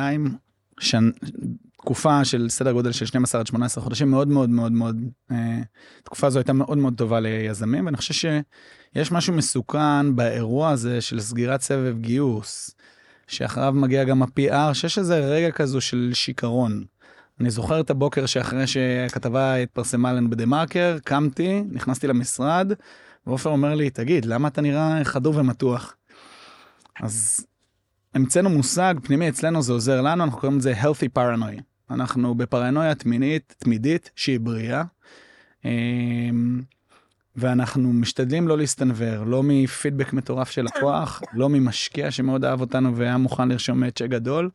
שנ... 0.80 1.10
תקופה 1.84 2.24
של 2.24 2.48
סדר 2.48 2.72
גודל 2.72 2.92
של 2.92 3.06
12 3.06 3.40
עד 3.40 3.46
18 3.46 3.84
חודשים 3.84 4.10
מאוד 4.10 4.28
מאוד 4.28 4.50
מאוד 4.50 4.72
מאוד, 4.72 4.96
אה, 5.30 5.60
תקופה 6.04 6.30
זו 6.30 6.38
הייתה 6.38 6.52
מאוד 6.52 6.78
מאוד 6.78 6.94
טובה 6.96 7.20
ליזמים, 7.20 7.86
ואני 7.86 7.96
חושב 7.96 8.14
שיש 8.14 9.12
משהו 9.12 9.34
מסוכן 9.34 10.16
באירוע 10.16 10.70
הזה 10.70 11.00
של 11.00 11.20
סגירת 11.20 11.60
סבב 11.60 11.98
גיוס, 12.00 12.74
שאחריו 13.26 13.72
מגיע 13.72 14.04
גם 14.04 14.22
ה-PR, 14.22 14.74
שיש 14.74 14.98
איזה 14.98 15.18
רגע 15.18 15.50
כזו 15.50 15.80
של 15.80 16.10
שיכרון. 16.14 16.84
אני 17.40 17.50
זוכר 17.50 17.80
את 17.80 17.90
הבוקר 17.90 18.26
שאחרי 18.26 18.66
שהכתבה 18.66 19.54
התפרסמה 19.54 20.10
עלינו 20.10 20.30
בדה 20.30 20.46
מרקר, 20.46 20.96
קמתי, 21.04 21.62
נכנסתי 21.70 22.06
למשרד, 22.06 22.72
ועופר 23.26 23.50
אומר 23.50 23.74
לי, 23.74 23.90
תגיד, 23.90 24.24
למה 24.24 24.48
אתה 24.48 24.60
נראה 24.60 25.04
חדור 25.04 25.36
ומתוח? 25.36 25.96
אז 27.00 27.46
המצאנו 28.14 28.50
מושג 28.50 28.94
פנימי 29.02 29.28
אצלנו 29.28 29.62
זה 29.62 29.72
עוזר 29.72 30.00
לנו 30.00 30.24
אנחנו 30.24 30.40
קוראים 30.40 30.58
לזה 30.58 30.74
healthy 30.82 31.18
paranoia 31.18 31.73
אנחנו 31.90 32.34
בפרנויה 32.34 32.94
תמינית 32.94 33.54
תמידית 33.58 34.10
שהיא 34.16 34.40
בריאה. 34.40 34.82
אמ, 35.64 36.62
ואנחנו 37.36 37.92
משתדלים 37.92 38.48
לא 38.48 38.58
להסתנוור 38.58 39.24
לא 39.24 39.42
מפידבק 39.42 40.12
מטורף 40.12 40.50
של 40.50 40.64
לקוח 40.64 41.22
לא 41.32 41.48
ממשקיע 41.48 42.10
שמאוד 42.10 42.44
אהב 42.44 42.60
אותנו 42.60 42.96
והיה 42.96 43.16
מוכן 43.16 43.48
לרשום 43.48 43.90
צ'ק 43.90 44.06
גדול. 44.08 44.50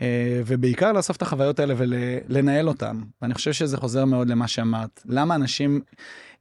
אה, 0.00 0.42
ובעיקר 0.46 0.92
לאסוף 0.92 1.16
את 1.16 1.22
החוויות 1.22 1.58
האלה 1.58 1.74
ולנהל 1.76 2.68
אותן 2.68 3.00
ואני 3.22 3.34
חושב 3.34 3.52
שזה 3.52 3.76
חוזר 3.76 4.04
מאוד 4.04 4.28
למה 4.28 4.48
שאמרת 4.48 5.02
למה 5.06 5.34
אנשים 5.34 5.80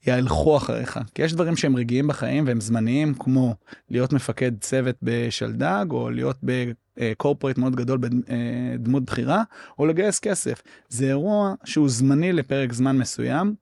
ילכו 0.08 0.58
אחריך. 0.58 1.00
כי 1.16 1.22
יש 1.22 1.34
דברים 1.34 1.56
שהם 1.56 1.76
רגעיים 1.76 2.08
בחיים 2.08 2.48
והם 2.48 2.62
זמניים, 2.62 3.14
כמו 3.14 3.56
להיות 3.90 4.14
מפקד 4.14 4.52
צוות 4.60 4.96
בשלדג, 5.02 5.86
או 5.90 6.10
להיות 6.10 6.38
ב 6.98 7.04
corporate 7.04 7.58
מאוד 7.58 7.76
גדול 7.76 8.00
בדמות 8.02 9.04
בכירה, 9.04 9.44
או 9.80 9.86
לגייס 9.86 10.20
כסף. 10.20 10.62
זה 10.90 11.06
אירוע 11.06 11.54
שהוא 11.64 11.90
זמני 11.90 12.34
לפרק 12.34 12.74
זמן 12.74 12.98
מסוים, 12.98 13.56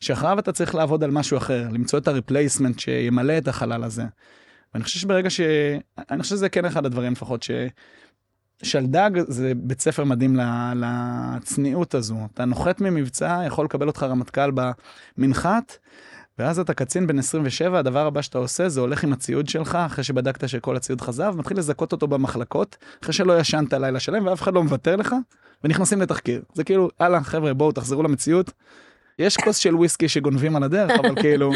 שאחריו 0.00 0.38
אתה 0.38 0.52
צריך 0.52 0.74
לעבוד 0.74 1.04
על 1.04 1.10
משהו 1.10 1.36
אחר, 1.36 1.68
למצוא 1.72 1.98
את 1.98 2.08
ה 2.08 2.14
replacement 2.14 2.78
שימלא 2.78 3.38
את 3.38 3.48
החלל 3.48 3.84
הזה. 3.84 4.04
ואני 4.74 4.84
חושב 4.84 4.98
שברגע 4.98 5.30
ש... 5.30 5.40
אני 6.10 6.22
חושב 6.22 6.36
שזה 6.36 6.48
כן 6.48 6.64
אחד 6.64 6.86
הדברים 6.86 7.12
לפחות 7.12 7.42
ש... 7.42 7.50
שלדג 8.62 9.10
זה 9.28 9.52
בית 9.56 9.80
ספר 9.80 10.04
מדהים 10.04 10.38
לצניעות 10.76 11.94
הזו. 11.94 12.16
אתה 12.34 12.44
נוחת 12.44 12.80
ממבצע, 12.80 13.42
יכול 13.46 13.64
לקבל 13.64 13.86
אותך 13.86 14.02
רמטכ"ל 14.02 14.50
במנחת, 15.18 15.76
ואז 16.38 16.58
אתה 16.58 16.74
קצין 16.74 17.06
בן 17.06 17.18
27, 17.18 17.78
הדבר 17.78 18.06
הבא 18.06 18.22
שאתה 18.22 18.38
עושה 18.38 18.68
זה 18.68 18.80
הולך 18.80 19.04
עם 19.04 19.12
הציוד 19.12 19.48
שלך, 19.48 19.74
אחרי 19.74 20.04
שבדקת 20.04 20.48
שכל 20.48 20.76
הציוד 20.76 21.00
חזר, 21.00 21.30
ומתחיל 21.34 21.58
לזכות 21.58 21.92
אותו 21.92 22.06
במחלקות, 22.06 22.76
אחרי 23.02 23.12
שלא 23.12 23.38
ישנת 23.38 23.72
לילה 23.72 24.00
שלם 24.00 24.26
ואף 24.26 24.42
אחד 24.42 24.54
לא 24.54 24.62
מוותר 24.62 24.96
לך, 24.96 25.14
ונכנסים 25.64 26.00
לתחקיר. 26.00 26.42
זה 26.54 26.64
כאילו, 26.64 26.88
הלאה, 27.00 27.22
חבר'ה, 27.22 27.54
בואו 27.54 27.72
תחזרו 27.72 28.02
למציאות. 28.02 28.52
יש 29.18 29.36
כוס 29.36 29.56
של 29.56 29.76
וויסקי 29.76 30.08
שגונבים 30.08 30.56
על 30.56 30.62
הדרך, 30.62 30.90
אבל 31.00 31.22
כאילו, 31.22 31.52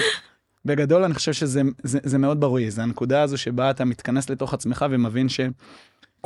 בגדול 0.65 1.05
אני 1.05 1.15
חושב 1.15 1.33
שזה 1.33 1.63
זה, 1.83 1.99
זה 2.03 2.19
מאוד 2.19 2.41
ברוי, 2.41 2.71
זה 2.71 2.83
הנקודה 2.83 3.23
הזו 3.23 3.39
שבה 3.39 3.71
אתה 3.71 3.85
מתכנס 3.85 4.31
לתוך 4.31 4.55
עצמך 4.55 4.87
ומבין 4.91 5.29
ש... 5.29 5.41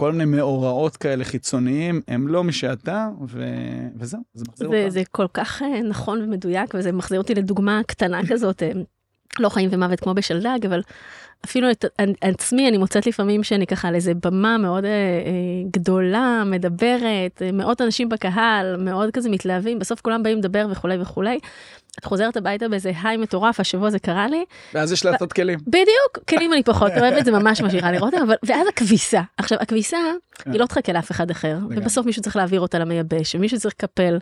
כל 0.01 0.13
מיני 0.13 0.25
מאורעות 0.25 0.97
כאלה 0.97 1.25
חיצוניים, 1.25 2.01
הם 2.09 2.29
לא 2.29 2.45
מי 2.45 2.53
שאתה, 2.53 3.09
ו... 3.29 3.45
וזהו, 3.97 4.21
זה 4.35 4.45
מחזיר 4.49 4.69
אותך. 4.69 4.89
זה 4.89 5.03
כל 5.11 5.27
כך 5.35 5.63
אה, 5.63 5.83
נכון 5.83 6.23
ומדויק, 6.23 6.75
וזה 6.75 6.93
מחזיר 6.93 7.21
אותי 7.21 7.35
לדוגמה 7.35 7.81
קטנה 7.87 8.21
כזאת, 8.29 8.63
אה, 8.63 8.73
לא 9.39 9.49
חיים 9.49 9.69
ומוות 9.73 10.01
כמו 10.01 10.15
בשלדג, 10.15 10.67
אבל 10.67 10.83
אפילו 11.45 11.71
את 11.71 11.85
עצמי 12.21 12.69
אני 12.69 12.79
מוצאת 12.79 13.07
לפעמים 13.07 13.43
שאני 13.43 13.67
ככה 13.67 13.89
על 13.89 13.95
איזה 13.95 14.13
במה 14.15 14.59
מאוד 14.59 14.85
אה, 14.85 14.91
אה, 14.91 14.95
גדולה, 15.71 16.43
מדברת, 16.47 17.43
אה, 17.43 17.53
מאות 17.53 17.81
אנשים 17.81 18.09
בקהל, 18.09 18.77
מאוד 18.77 19.11
כזה 19.11 19.31
מתלהבים, 19.31 19.79
בסוף 19.79 20.01
כולם 20.01 20.23
באים 20.23 20.39
לדבר 20.39 20.67
וכולי 20.71 20.97
וכולי. 21.01 21.39
את 21.99 22.05
חוזרת 22.05 22.37
הביתה 22.37 22.69
באיזה 22.69 22.93
היי 23.03 23.17
מטורף, 23.17 23.61
השבוע 23.61 23.91
זה 23.91 23.99
קרה 23.99 24.29
לי. 24.29 24.45
ואז 24.75 24.93
יש 24.93 25.05
לעשות 25.05 25.33
כלים. 25.33 25.59
בדיוק, 25.67 26.19
כלים 26.29 26.53
אני 26.53 26.63
פחות 26.63 26.93
אוהבת, 27.01 27.25
זה 27.25 27.33
ממש 27.33 27.61
משאירה 27.61 27.93
לראות, 27.93 28.15
אבל 28.15 28.35
ואז 28.43 28.69
הכביסה. 28.69 29.23
עכשיו, 29.37 29.59
הכביסה, 29.61 29.99
היא 30.47 30.61
לא 30.61 30.67
תחכה 30.67 30.93
לאף 30.93 31.11
אחד 31.11 31.31
אחר, 31.31 31.59
ובסוף 31.71 32.07
מישהו 32.07 32.23
צריך 32.23 32.37
להעביר 32.37 32.61
אותה 32.61 32.79
למייבש, 32.79 33.35
ומישהו 33.35 33.59
צריך 33.59 33.75
לקפל. 33.75 34.19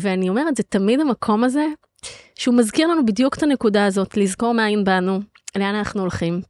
ואני 0.00 0.28
אומרת, 0.28 0.56
זה 0.56 0.62
תמיד 0.62 1.00
המקום 1.00 1.44
הזה, 1.44 1.66
שהוא 2.34 2.54
מזכיר 2.54 2.88
לנו 2.88 3.06
בדיוק 3.06 3.34
את 3.34 3.42
הנקודה 3.42 3.86
הזאת, 3.86 4.16
לזכור 4.16 4.54
מאין 4.54 4.84
באנו, 4.84 5.20
לאן 5.56 5.74
אנחנו 5.74 6.00
הולכים. 6.00 6.40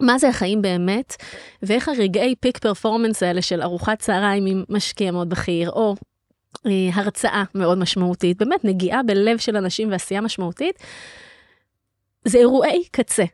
מה 0.00 0.18
זה 0.18 0.28
החיים 0.28 0.62
באמת, 0.62 1.16
ואיך 1.62 1.88
הרגעי 1.88 2.34
פיק 2.40 2.58
פרפורמנס 2.58 3.22
האלה 3.22 3.42
של 3.42 3.62
ארוחת 3.62 3.98
צהריים 3.98 4.46
עם 4.46 4.64
משקיע 4.68 5.10
מאוד 5.10 5.28
בכיר, 5.28 5.70
או 5.70 5.94
אה, 6.66 6.70
הרצאה 6.92 7.44
מאוד 7.54 7.78
משמעותית, 7.78 8.38
באמת 8.38 8.64
נגיעה 8.64 9.02
בלב 9.02 9.38
של 9.38 9.56
אנשים 9.56 9.90
ועשייה 9.90 10.20
משמעותית, 10.20 10.78
זה 12.24 12.38
אירועי 12.38 12.84
קצה. 12.90 13.24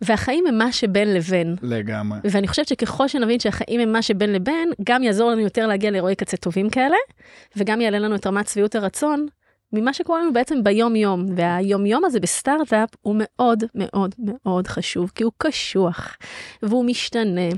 והחיים 0.00 0.46
הם 0.46 0.58
מה 0.58 0.72
שבין 0.72 1.14
לבין. 1.14 1.56
לגמרי. 1.62 2.18
ואני 2.24 2.48
חושבת 2.48 2.68
שככל 2.68 3.08
שנבין 3.08 3.40
שהחיים 3.40 3.80
הם 3.80 3.92
מה 3.92 4.02
שבין 4.02 4.32
לבין, 4.32 4.72
גם 4.84 5.02
יעזור 5.02 5.30
לנו 5.30 5.40
יותר 5.40 5.66
להגיע 5.66 5.90
לאירועי 5.90 6.14
קצה 6.14 6.36
טובים 6.36 6.70
כאלה, 6.70 6.96
וגם 7.56 7.80
יעלה 7.80 7.98
לנו 7.98 8.14
את 8.14 8.26
רמת 8.26 8.48
שביעות 8.48 8.74
הרצון 8.74 9.26
ממה 9.72 9.92
שקורה 9.92 10.22
לנו 10.22 10.32
בעצם 10.32 10.64
ביום 10.64 10.96
יום, 10.96 11.26
והיום 11.36 11.86
יום 11.86 12.04
הזה 12.04 12.20
בסטארט-אפ 12.20 12.88
הוא 13.02 13.16
מאוד 13.18 13.64
מאוד 13.74 14.14
מאוד 14.18 14.66
חשוב, 14.66 15.12
כי 15.14 15.24
הוא 15.24 15.32
קשוח, 15.38 16.16
והוא 16.62 16.84
משתנה. 16.84 17.48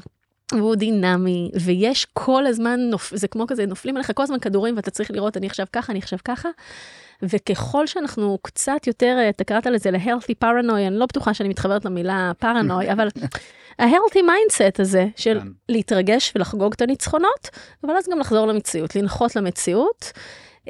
והוא 0.52 0.74
דינמי, 0.74 1.50
ויש 1.60 2.06
כל 2.12 2.46
הזמן, 2.46 2.80
נופ... 2.80 3.12
זה 3.14 3.28
כמו 3.28 3.46
כזה, 3.46 3.66
נופלים 3.66 3.96
עליך 3.96 4.10
כל 4.14 4.22
הזמן 4.22 4.38
כדורים 4.38 4.76
ואתה 4.76 4.90
צריך 4.90 5.10
לראות, 5.10 5.36
אני 5.36 5.46
עכשיו 5.46 5.66
ככה, 5.72 5.92
אני 5.92 5.98
עכשיו 5.98 6.18
ככה. 6.24 6.48
וככל 7.22 7.86
שאנחנו 7.86 8.38
קצת 8.42 8.86
יותר, 8.86 9.16
אתה 9.28 9.44
קראת 9.44 9.66
לזה 9.66 9.90
ל-healthy 9.90 10.44
paranoid, 10.44 10.86
אני 10.86 10.98
לא 10.98 11.06
בטוחה 11.06 11.34
שאני 11.34 11.48
מתחברת 11.48 11.84
למילה 11.84 12.32
paranoid, 12.44 12.92
אבל 12.92 13.08
ה-healthy 13.78 14.18
mindset 14.18 14.82
הזה 14.82 15.06
של 15.16 15.40
כן. 15.40 15.48
להתרגש 15.68 16.32
ולחגוג 16.36 16.72
את 16.72 16.82
הניצחונות, 16.82 17.48
אבל 17.84 17.96
אז 17.96 18.08
גם 18.08 18.18
לחזור 18.18 18.46
למציאות, 18.46 18.96
לנחות 18.96 19.36
למציאות. 19.36 20.12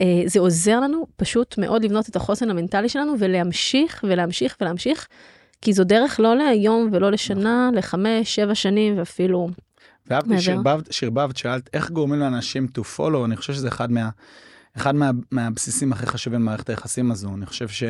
אה, 0.00 0.22
זה 0.26 0.40
עוזר 0.40 0.80
לנו 0.80 1.06
פשוט 1.16 1.58
מאוד 1.58 1.84
לבנות 1.84 2.08
את 2.08 2.16
החוסן 2.16 2.50
המנטלי 2.50 2.88
שלנו 2.88 3.14
ולהמשיך 3.18 4.04
ולהמשיך 4.08 4.56
ולהמשיך, 4.60 5.08
כי 5.62 5.72
זו 5.72 5.84
דרך 5.84 6.20
לא 6.20 6.36
להיום 6.36 6.88
ולא 6.92 7.10
לשנה, 7.10 7.66
נכון. 7.66 7.78
לחמש, 7.78 8.34
שבע 8.34 8.54
שנים 8.54 8.98
ואפילו 8.98 9.48
ואהבתי 10.06 10.40
שערבבת, 10.90 11.36
שאלת 11.36 11.70
איך 11.72 11.90
גורמים 11.90 12.20
לאנשים 12.20 12.66
to 12.78 12.82
follow, 12.96 13.24
אני 13.24 13.36
חושב 13.36 13.52
שזה 13.52 13.68
אחד, 13.68 13.92
מה, 13.92 14.08
אחד 14.76 14.94
מה, 14.94 15.10
מהבסיסים 15.30 15.92
הכי 15.92 16.06
חשובים 16.06 16.40
במערכת 16.40 16.70
היחסים 16.70 17.10
הזו. 17.10 17.34
אני 17.34 17.46
חושב 17.46 17.68
ש... 17.68 17.84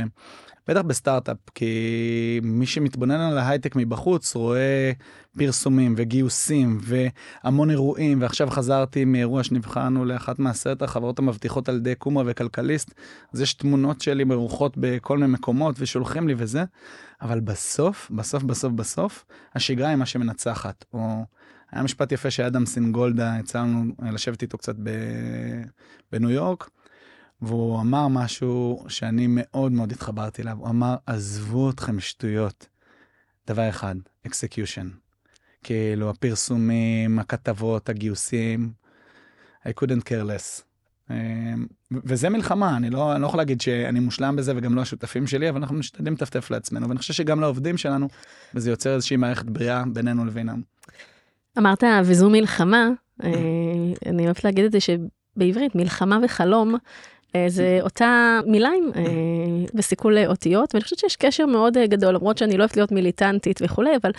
בטח 0.68 0.82
בסטארט-אפ, 0.82 1.37
כי 1.54 2.40
מי 2.42 2.66
שמתבונן 2.66 3.20
על 3.20 3.38
ההייטק 3.38 3.76
מבחוץ 3.76 4.34
רואה 4.34 4.92
פרסומים 5.38 5.94
וגיוסים 5.96 6.78
והמון 6.82 7.70
אירועים, 7.70 8.22
ועכשיו 8.22 8.50
חזרתי 8.50 9.04
מאירוע 9.04 9.44
שנבחרנו 9.44 10.04
לאחת 10.04 10.38
מעשרת 10.38 10.82
החברות 10.82 11.18
המבטיחות 11.18 11.68
על 11.68 11.76
ידי 11.76 11.94
קומה 11.94 12.22
וכלכליסט, 12.26 12.94
אז 13.32 13.40
יש 13.40 13.54
תמונות 13.54 14.00
שלי 14.00 14.25
מרוחות 14.25 14.75
בכל 14.76 15.18
מיני 15.18 15.32
מקומות 15.32 15.76
ושולחים 15.78 16.28
לי 16.28 16.34
וזה, 16.37 16.64
אבל 17.22 17.40
בסוף, 17.40 18.10
בסוף, 18.10 18.42
בסוף, 18.42 18.72
בסוף, 18.72 19.25
השגרה 19.54 19.88
היא 19.88 19.96
מה 19.96 20.06
שמנצחת. 20.06 20.84
או 20.92 21.25
היה 21.72 21.82
משפט 21.82 22.12
יפה 22.12 22.30
שאדם 22.30 22.66
סינגולדה, 22.66 23.37
יצא 23.40 23.58
לנו 23.58 23.84
לשבת 24.12 24.42
איתו 24.42 24.58
קצת 24.58 24.76
בניו 26.12 26.30
יורק. 26.30 26.70
והוא 27.42 27.80
אמר 27.80 28.09
משהו 28.09 28.85
שאני 28.88 29.26
מאוד 29.28 29.73
מאוד 29.73 29.92
התחברתי 29.92 30.42
אליו, 30.42 30.57
הוא 30.59 30.68
אמר, 30.68 30.97
עזבו 31.07 31.71
אתכם 31.71 32.00
שטויות. 32.00 32.66
דבר 33.47 33.68
אחד, 33.68 33.95
execution. 34.28 34.87
כאילו, 35.62 36.11
הפרסומים, 36.11 37.18
הכתבות, 37.18 37.88
הגיוסים, 37.88 38.73
I 39.66 39.71
couldn't 39.71 40.02
care 40.02 40.26
less. 40.28 40.62
אמ, 41.11 41.66
וזה 41.90 42.28
מלחמה, 42.28 42.76
אני 42.76 42.90
לא, 42.90 43.12
אני 43.12 43.23
לא 43.23 43.26
יכול 43.26 43.40
להגיד 43.40 43.61
שאני 43.61 44.00
מושלם 44.00 44.37
בזה 44.37 44.52
וגם 44.57 44.75
לא 44.75 44.80
השותפים 44.80 45.26
שלי, 45.26 45.49
אבל 45.49 45.61
אנחנו 45.61 45.76
משתדלים 45.76 46.12
לטפטף 46.12 46.50
לעצמנו, 46.50 46.88
ואני 46.88 46.99
חושב 46.99 47.14
שגם 47.14 47.40
לעובדים 47.40 47.76
שלנו, 47.76 48.09
וזה 48.54 48.71
יוצר 48.71 48.95
איזושהי 48.95 49.16
מערכת 49.16 49.45
בריאה 49.47 49.83
בינינו 49.92 50.25
לבינם. 50.25 50.62
אמרת, 51.59 51.85
וזו 52.04 52.30
מלחמה, 52.30 52.88
אה, 53.25 53.30
אני 54.07 54.25
אוהבת 54.25 54.45
להגיד 54.45 54.64
את 54.64 54.73
זה 54.73 54.78
שבעברית, 54.80 55.75
מלחמה 55.75 56.18
וחלום, 56.25 56.75
זה 57.49 57.78
אותה 57.80 58.40
מילה 58.47 58.68
עם 58.78 58.90
אה, 58.97 60.26
אותיות, 60.26 60.75
ואני 60.75 60.85
חושבת 60.85 60.99
שיש 60.99 61.16
קשר 61.16 61.47
מאוד 61.47 61.76
אה, 61.76 61.87
גדול, 61.87 62.14
למרות 62.14 62.38
שאני 62.38 62.56
לא 62.56 62.62
אוהבת 62.62 62.76
להיות 62.76 62.92
מיליטנטית 62.92 63.61
וכולי, 63.62 63.90
אבל 64.02 64.11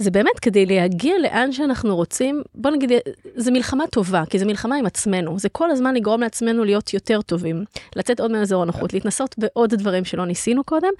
זה 0.00 0.10
באמת 0.10 0.38
כדי 0.42 0.66
להגיע 0.66 1.14
לאן 1.22 1.52
שאנחנו 1.52 1.96
רוצים, 1.96 2.42
בוא 2.54 2.70
נגיד, 2.70 2.92
זה 3.34 3.50
מלחמה 3.50 3.84
טובה, 3.86 4.22
כי 4.30 4.38
זה 4.38 4.44
מלחמה 4.44 4.76
עם 4.76 4.86
עצמנו, 4.86 5.38
זה 5.38 5.48
כל 5.48 5.70
הזמן 5.70 5.94
לגרום 5.94 6.20
לעצמנו 6.20 6.64
להיות 6.64 6.94
יותר 6.94 7.22
טובים, 7.22 7.64
לצאת 7.96 8.20
עוד 8.20 8.30
מאזור 8.30 8.62
הנוחות, 8.62 8.92
להתנסות 8.92 9.34
בעוד 9.38 9.74
דברים 9.74 10.04
שלא 10.04 10.26
ניסינו 10.26 10.64
קודם, 10.64 10.90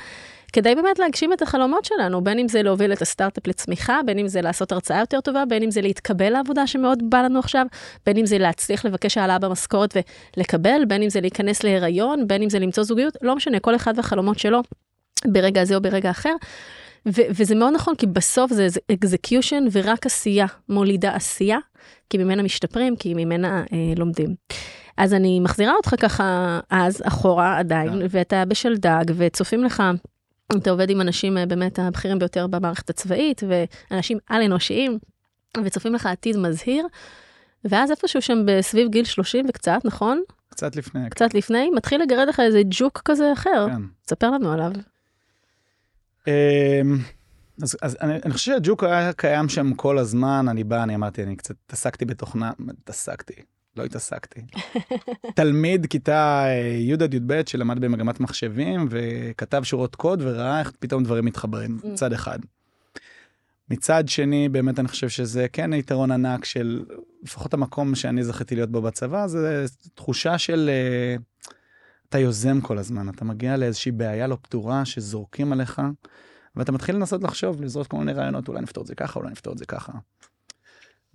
כדי 0.52 0.74
באמת 0.74 0.98
להגשים 0.98 1.32
את 1.32 1.42
החלומות 1.42 1.84
שלנו, 1.84 2.24
בין 2.24 2.38
אם 2.38 2.48
זה 2.48 2.62
להוביל 2.62 2.92
את 2.92 3.02
הסטארט-אפ 3.02 3.46
לצמיחה, 3.46 4.00
בין 4.06 4.18
אם 4.18 4.28
זה 4.28 4.40
לעשות 4.40 4.72
הרצאה 4.72 5.00
יותר 5.00 5.20
טובה, 5.20 5.44
בין 5.44 5.62
אם 5.62 5.70
זה 5.70 5.80
להתקבל 5.80 6.30
לעבודה 6.30 6.66
שמאוד 6.66 7.10
בא 7.10 7.22
לנו 7.22 7.38
עכשיו, 7.38 7.66
בין 8.06 8.16
אם 8.16 8.26
זה 8.26 8.38
להצליח 8.38 8.84
לבקש 8.84 9.18
העלאה 9.18 9.38
במשכורת 9.38 9.96
ולקבל, 10.36 10.84
בין 10.88 11.02
אם 11.02 11.10
זה 11.10 11.20
להיכנס 11.20 11.62
להיריון, 11.62 12.28
בין 12.28 12.42
אם 12.42 12.50
זה 12.50 12.58
למצוא 12.58 12.84
זוגיות, 12.84 13.16
לא 13.22 13.36
משנה, 13.36 13.60
כל 13.60 13.76
אחד 13.76 13.92
והחלומות 13.96 14.38
שלו, 14.38 14.62
ברגע 15.26 15.60
הזה 15.60 15.74
או 15.74 15.80
ברגע 15.80 16.10
אחר. 16.10 16.34
ו- 17.08 17.30
וזה 17.30 17.54
מאוד 17.54 17.72
נכון, 17.74 17.94
כי 17.94 18.06
בסוף 18.06 18.52
זה 18.52 18.66
אקזקיושן 18.92 19.64
ורק 19.72 20.06
עשייה 20.06 20.46
מולידה 20.68 21.14
עשייה, 21.14 21.58
כי 22.10 22.18
ממנה 22.18 22.42
משתפרים, 22.42 22.96
כי 22.96 23.14
ממנה 23.14 23.64
אה, 23.72 23.92
לומדים. 23.96 24.34
אז 24.96 25.14
אני 25.14 25.40
מחזירה 25.40 25.74
אותך 25.74 25.94
ככה 26.00 26.60
אז, 26.70 27.02
אחורה 27.04 27.58
עדיין, 27.58 28.02
yeah. 28.02 28.06
ואתה 28.10 28.44
בשלדג, 28.44 29.04
וצופים 29.16 29.64
לך 29.64 29.82
אתה 30.56 30.70
עובד 30.70 30.90
עם 30.90 31.00
אנשים 31.00 31.38
אה, 31.38 31.46
באמת 31.46 31.78
הבכירים 31.78 32.18
ביותר 32.18 32.46
במערכת 32.46 32.90
הצבאית, 32.90 33.42
ואנשים 33.48 34.18
על-אנושיים, 34.28 34.98
וצופים 35.64 35.94
לך 35.94 36.06
עתיד 36.06 36.36
מזהיר, 36.36 36.86
ואז 37.64 37.90
איפשהו 37.90 38.22
שם 38.22 38.38
בסביב 38.46 38.88
גיל 38.88 39.04
30 39.04 39.46
וקצת, 39.48 39.80
נכון? 39.84 40.22
קצת 40.48 40.76
לפני. 40.76 41.10
קצת 41.10 41.34
לפני, 41.34 41.70
מתחיל 41.70 42.02
לגרד 42.02 42.28
לך 42.28 42.40
איזה 42.40 42.62
ג'וק 42.70 43.02
כזה 43.04 43.32
אחר. 43.32 43.66
כן. 43.68 43.82
ספר 44.08 44.30
לנו 44.30 44.52
עליו. 44.52 44.72
אמ, 46.26 46.32
אז, 47.62 47.76
אז 47.82 47.96
אני, 48.00 48.14
אני 48.24 48.32
חושב 48.32 48.52
שהג'וק 48.52 48.84
היה 48.84 49.12
קיים 49.12 49.48
שם 49.48 49.74
כל 49.74 49.98
הזמן, 49.98 50.46
אני 50.48 50.64
בא, 50.64 50.82
אני 50.82 50.94
אמרתי, 50.94 51.22
אני 51.22 51.36
קצת 51.36 51.54
התעסקתי 51.66 52.04
בתוכנה, 52.04 52.52
התעסקתי, 52.82 53.34
לא 53.76 53.84
התעסקתי. 53.84 54.40
תלמיד 55.36 55.86
כיתה 55.86 56.44
אה, 56.46 56.76
י' 56.78 56.92
עד 56.92 57.14
י"ב 57.14 57.42
שלמד 57.46 57.80
במגמת 57.80 58.20
מחשבים 58.20 58.88
וכתב 58.90 59.62
שורות 59.62 59.94
קוד 59.94 60.22
וראה 60.22 60.60
איך 60.60 60.72
פתאום 60.78 61.04
דברים 61.04 61.24
מתחברים, 61.24 61.78
mm. 61.82 61.86
מצד 61.86 62.12
אחד. 62.12 62.38
מצד 63.70 64.08
שני, 64.08 64.48
באמת 64.48 64.78
אני 64.78 64.88
חושב 64.88 65.08
שזה 65.08 65.46
כן 65.52 65.72
יתרון 65.72 66.10
ענק 66.10 66.44
של, 66.44 66.84
לפחות 67.22 67.54
המקום 67.54 67.94
שאני 67.94 68.24
זכיתי 68.24 68.54
להיות 68.54 68.70
בו 68.70 68.82
בצבא, 68.82 69.26
זה 69.26 69.64
תחושה 69.94 70.38
של... 70.38 70.70
uh, 71.18 71.29
אתה 72.10 72.18
יוזם 72.18 72.60
כל 72.60 72.78
הזמן, 72.78 73.08
אתה 73.08 73.24
מגיע 73.24 73.56
לאיזושהי 73.56 73.92
בעיה 73.92 74.26
לא 74.26 74.38
פתורה 74.42 74.84
שזורקים 74.84 75.52
עליך, 75.52 75.82
ואתה 76.56 76.72
מתחיל 76.72 76.94
לנסות 76.96 77.22
לחשוב, 77.22 77.62
לזרוק 77.62 77.86
כל 77.86 77.96
מיני 77.96 78.12
רעיונות, 78.12 78.48
אולי 78.48 78.60
נפתור 78.60 78.82
את 78.82 78.86
זה 78.86 78.94
ככה, 78.94 79.20
אולי 79.20 79.30
נפתור 79.30 79.52
את 79.52 79.58
זה 79.58 79.66
ככה. 79.66 79.92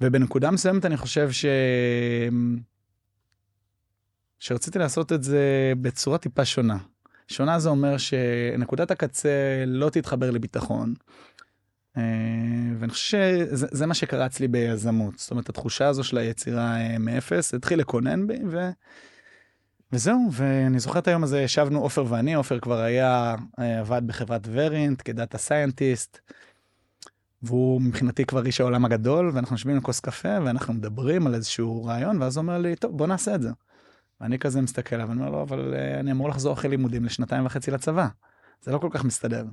ובנקודה 0.01 0.51
מסוימת 0.51 0.85
אני 0.85 0.97
חושב 0.97 1.31
ש... 1.31 1.45
שרציתי 4.39 4.79
לעשות 4.79 5.11
את 5.11 5.23
זה 5.23 5.73
בצורה 5.81 6.17
טיפה 6.17 6.45
שונה. 6.45 6.77
שונה 7.27 7.59
זה 7.59 7.69
אומר 7.69 7.97
שנקודת 7.97 8.91
הקצה 8.91 9.63
לא 9.67 9.89
תתחבר 9.89 10.31
לביטחון. 10.31 10.93
אה, 11.97 12.03
ואני 12.79 12.91
חושב 12.91 13.17
שזה 13.51 13.85
מה 13.85 13.93
שקרה 13.93 14.25
אצלי 14.25 14.47
ביזמות. 14.47 15.19
זאת 15.19 15.31
אומרת, 15.31 15.49
התחושה 15.49 15.87
הזו 15.87 16.03
של 16.03 16.17
היצירה 16.17 16.77
אה, 16.77 16.97
מאפס 16.97 17.53
התחיל 17.53 17.79
לקונן 17.79 18.27
בי, 18.27 18.39
ו... 18.51 18.69
וזהו, 19.95 20.29
ואני 20.31 20.79
זוכר 20.79 20.99
את 20.99 21.07
היום 21.07 21.23
הזה, 21.23 21.41
ישבנו 21.41 21.81
עופר 21.81 22.05
ואני, 22.09 22.33
עופר 22.33 22.59
כבר 22.59 22.79
היה, 22.79 23.35
אה, 23.59 23.79
עבד 23.79 24.01
בחברת 24.05 24.47
ורינט 24.51 25.01
כדאטה 25.05 25.37
סיינטיסט. 25.37 26.19
והוא 27.41 27.81
מבחינתי 27.81 28.25
כבר 28.25 28.45
איש 28.45 28.61
העולם 28.61 28.85
הגדול, 28.85 29.31
ואנחנו 29.33 29.55
יושבים 29.55 29.75
עם 29.75 29.81
כוס 29.81 29.99
קפה, 29.99 30.37
ואנחנו 30.45 30.73
מדברים 30.73 31.27
על 31.27 31.35
איזשהו 31.35 31.85
רעיון, 31.85 32.21
ואז 32.21 32.37
הוא 32.37 32.41
אומר 32.41 32.57
לי, 32.57 32.75
טוב, 32.75 32.97
בוא 32.97 33.07
נעשה 33.07 33.35
את 33.35 33.41
זה. 33.41 33.49
ואני 34.21 34.39
כזה 34.39 34.61
מסתכל 34.61 34.95
עליו, 34.95 35.09
ואני 35.09 35.19
אומר 35.19 35.31
לו, 35.31 35.41
אבל 35.41 35.73
uh, 35.73 35.99
אני 35.99 36.11
אמור 36.11 36.29
לחזור 36.29 36.53
אחרי 36.53 36.69
לימודים 36.69 37.05
לשנתיים 37.05 37.45
וחצי 37.45 37.71
לצבא. 37.71 38.07
זה 38.61 38.71
לא 38.71 38.77
כל 38.77 38.89
כך 38.91 39.03
מסתדר. 39.03 39.45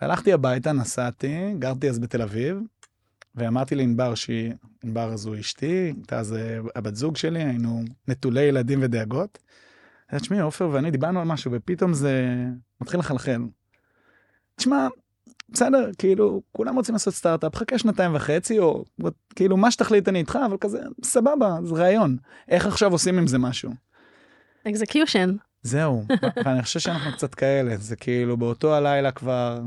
הלכתי 0.00 0.32
הביתה, 0.32 0.72
נסעתי, 0.72 1.54
גרתי 1.58 1.88
אז 1.88 1.98
בתל 1.98 2.22
אביב, 2.22 2.58
ואמרתי 3.36 3.74
לענבר 3.74 4.14
שהיא, 4.14 4.52
ענבר 4.84 5.16
זו 5.16 5.40
אשתי, 5.40 5.92
הייתה 5.96 6.18
אז 6.18 6.32
אה, 6.32 6.58
הבת 6.76 6.94
זוג 6.94 7.16
שלי, 7.16 7.44
היינו 7.44 7.82
נטולי 8.08 8.42
ילדים 8.42 8.78
ודאגות. 8.82 9.38
תשמעי, 10.16 10.40
עופר 10.40 10.68
ואני 10.72 10.90
דיברנו 10.90 11.20
על 11.20 11.26
משהו, 11.26 11.52
ופתאום 11.54 11.94
זה 11.94 12.34
מתחיל 12.80 13.00
לחלחל. 13.00 13.42
תשמע, 14.56 14.88
בסדר, 15.48 15.90
כאילו, 15.98 16.42
כולם 16.52 16.76
רוצים 16.76 16.94
לעשות 16.94 17.14
סטארט-אפ, 17.14 17.56
חכה 17.56 17.78
שנתיים 17.78 18.14
וחצי, 18.14 18.58
או 18.58 18.84
כאילו, 19.36 19.56
מה 19.56 19.70
שתחליט 19.70 20.08
אני 20.08 20.18
איתך, 20.18 20.38
אבל 20.46 20.56
כזה, 20.60 20.78
סבבה, 21.04 21.56
זה 21.62 21.74
רעיון. 21.74 22.16
איך 22.48 22.66
עכשיו 22.66 22.92
עושים 22.92 23.18
עם 23.18 23.26
זה 23.26 23.38
משהו? 23.38 23.70
execution. 24.68 25.36
זהו, 25.62 26.04
ואני 26.44 26.62
חושב 26.62 26.80
שאנחנו 26.80 27.12
קצת 27.12 27.34
כאלה, 27.34 27.76
זה 27.76 27.96
כאילו, 27.96 28.36
באותו 28.36 28.74
הלילה 28.74 29.12
כבר 29.12 29.60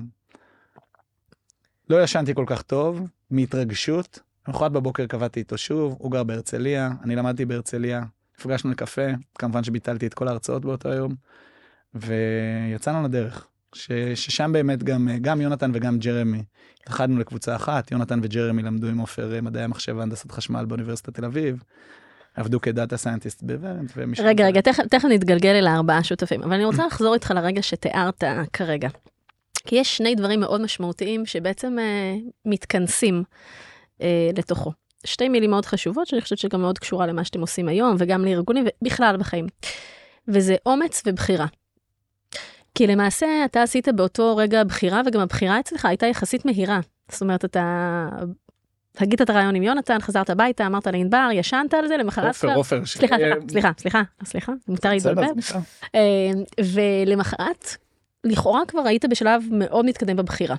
לא 1.90 2.04
ישנתי 2.04 2.36
כל 2.36 2.46
כך 2.48 2.62
טוב, 2.62 3.08
מהתרגשות. 3.32 4.20
למחרת 4.48 4.72
בבוקר 4.72 5.06
קבעתי 5.06 5.40
איתו 5.40 5.58
שוב, 5.58 5.96
הוא 6.00 6.12
גר 6.12 6.24
בהרצליה, 6.24 6.92
אני 7.04 7.16
למדתי 7.16 7.46
בהרצליה, 7.46 8.04
נפגשנו 8.40 8.72
לקפה, 8.72 9.08
כמובן 9.40 9.64
שביטלתי 9.64 10.08
את 10.08 10.14
כל 10.14 10.28
ההרצאות 10.28 10.66
באותו 10.66 10.90
יום, 10.90 11.16
ויצאנו 11.94 13.04
לדרך. 13.04 13.48
ש, 13.74 13.92
ששם 14.16 14.52
באמת 14.54 14.84
גם, 14.84 15.10
גם 15.22 15.42
יונתן 15.42 15.72
וגם 15.74 16.00
ג'רמי, 16.00 16.44
התאחדנו 16.82 17.20
לקבוצה 17.20 17.56
אחת, 17.56 17.92
יונתן 17.92 18.20
וג'רמי 18.24 18.64
למדו 18.64 18.88
עם 18.88 18.98
עופר 18.98 19.36
אה, 19.36 19.42
מדעי 19.42 19.64
המחשב 19.64 19.96
והנדסת 19.98 20.32
חשמל 20.32 20.66
באוניברסיטת 20.66 21.14
תל 21.14 21.26
אביב, 21.26 21.64
עבדו 22.36 22.62
כדאטה 22.62 22.98
סיינטיסט 22.98 23.44
בוורנט. 23.44 23.92
רגע, 24.20 24.46
רגע, 24.46 24.62
תכף, 24.62 24.84
תכף 24.84 25.06
נתגלגל 25.06 25.56
אל 25.56 25.68
הארבעה 25.68 26.04
שותפים, 26.04 26.44
אבל 26.44 26.54
אני 26.54 26.66
רוצה 26.66 26.88
לחזור 26.88 27.14
איתך 27.14 27.32
לרגע 27.36 27.62
שתיארת 27.62 28.24
כרגע. 28.54 28.90
כי 29.68 29.76
יש 29.76 29.98
שני 29.98 30.16
דברים 30.16 30.40
מאוד 30.40 30.62
משמעותיים 30.62 31.26
שבעצם 31.26 31.80
אה, 31.80 32.16
מתכנסים 32.46 33.24
אה, 34.02 34.30
לתוכו. 34.38 34.72
שתי 35.06 35.30
מילים 35.30 35.50
מאוד 35.50 35.66
חשובות, 35.66 36.08
שאני 36.08 36.22
חושבת 36.22 36.38
שגם 36.38 36.62
מאוד 36.62 36.80
קשורה 36.80 37.08
למה 37.08 37.24
שאתם 37.24 37.42
עושים 37.42 37.68
היום, 37.68 37.96
וגם 38.00 38.26
לארגונים, 38.26 38.66
ובכלל 38.82 39.18
בחיים. 39.18 39.48
וזה 40.28 40.56
אומץ 40.66 41.04
ובחירה. 41.06 41.46
כי 42.76 42.88
למעשה 42.88 43.28
אתה 43.46 43.64
עשית 43.64 43.90
באותו 43.90 44.38
רגע 44.38 44.64
בחירה, 44.64 45.02
וגם 45.06 45.22
הבחירה 45.22 45.60
אצלך 45.60 45.86
הייתה 45.86 46.06
יחסית 46.06 46.46
מהירה. 46.46 46.80
זאת 47.10 47.22
אומרת, 47.22 47.46
אתה 47.46 48.10
הגית 48.98 49.22
את 49.22 49.30
הרעיון 49.30 49.56
עם 49.56 49.64
יונתן, 49.64 50.00
חזרת 50.00 50.30
הביתה, 50.30 50.66
אמרת 50.66 50.88
לענבר, 50.88 51.30
ישנת 51.34 51.74
על 51.74 51.88
זה, 51.88 51.98
למחרת. 51.98 52.28
עופר, 52.28 52.56
עופר. 52.56 52.86
סליחה, 52.86 53.16
סליחה, 53.50 53.72
סליחה, 53.78 54.02
סליחה, 54.24 54.52
מותר 54.68 54.90
להתבלבל. 54.90 55.28
אה, 55.96 56.32
ולמחרת, 56.74 57.78
לכאורה 58.24 58.62
כבר 58.68 58.82
היית 58.88 59.06
בשלב 59.06 59.44
מאוד 59.52 59.86
מתקדם 59.86 60.16
בבחירה. 60.16 60.56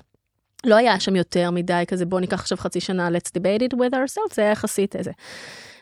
לא 0.65 0.75
היה 0.75 0.99
שם 0.99 1.15
יותר 1.15 1.51
מדי 1.51 1.83
כזה, 1.87 2.05
בוא 2.05 2.19
ניקח 2.19 2.39
עכשיו 2.39 2.57
חצי 2.57 2.79
שנה, 2.79 3.09
let's 3.09 3.29
debate 3.37 3.63
it 3.63 3.75
with 3.75 3.93
ourselves, 3.93 4.33
זה 4.33 4.41
היה 4.41 4.51
יחסית 4.51 4.95
איזה. 4.95 5.11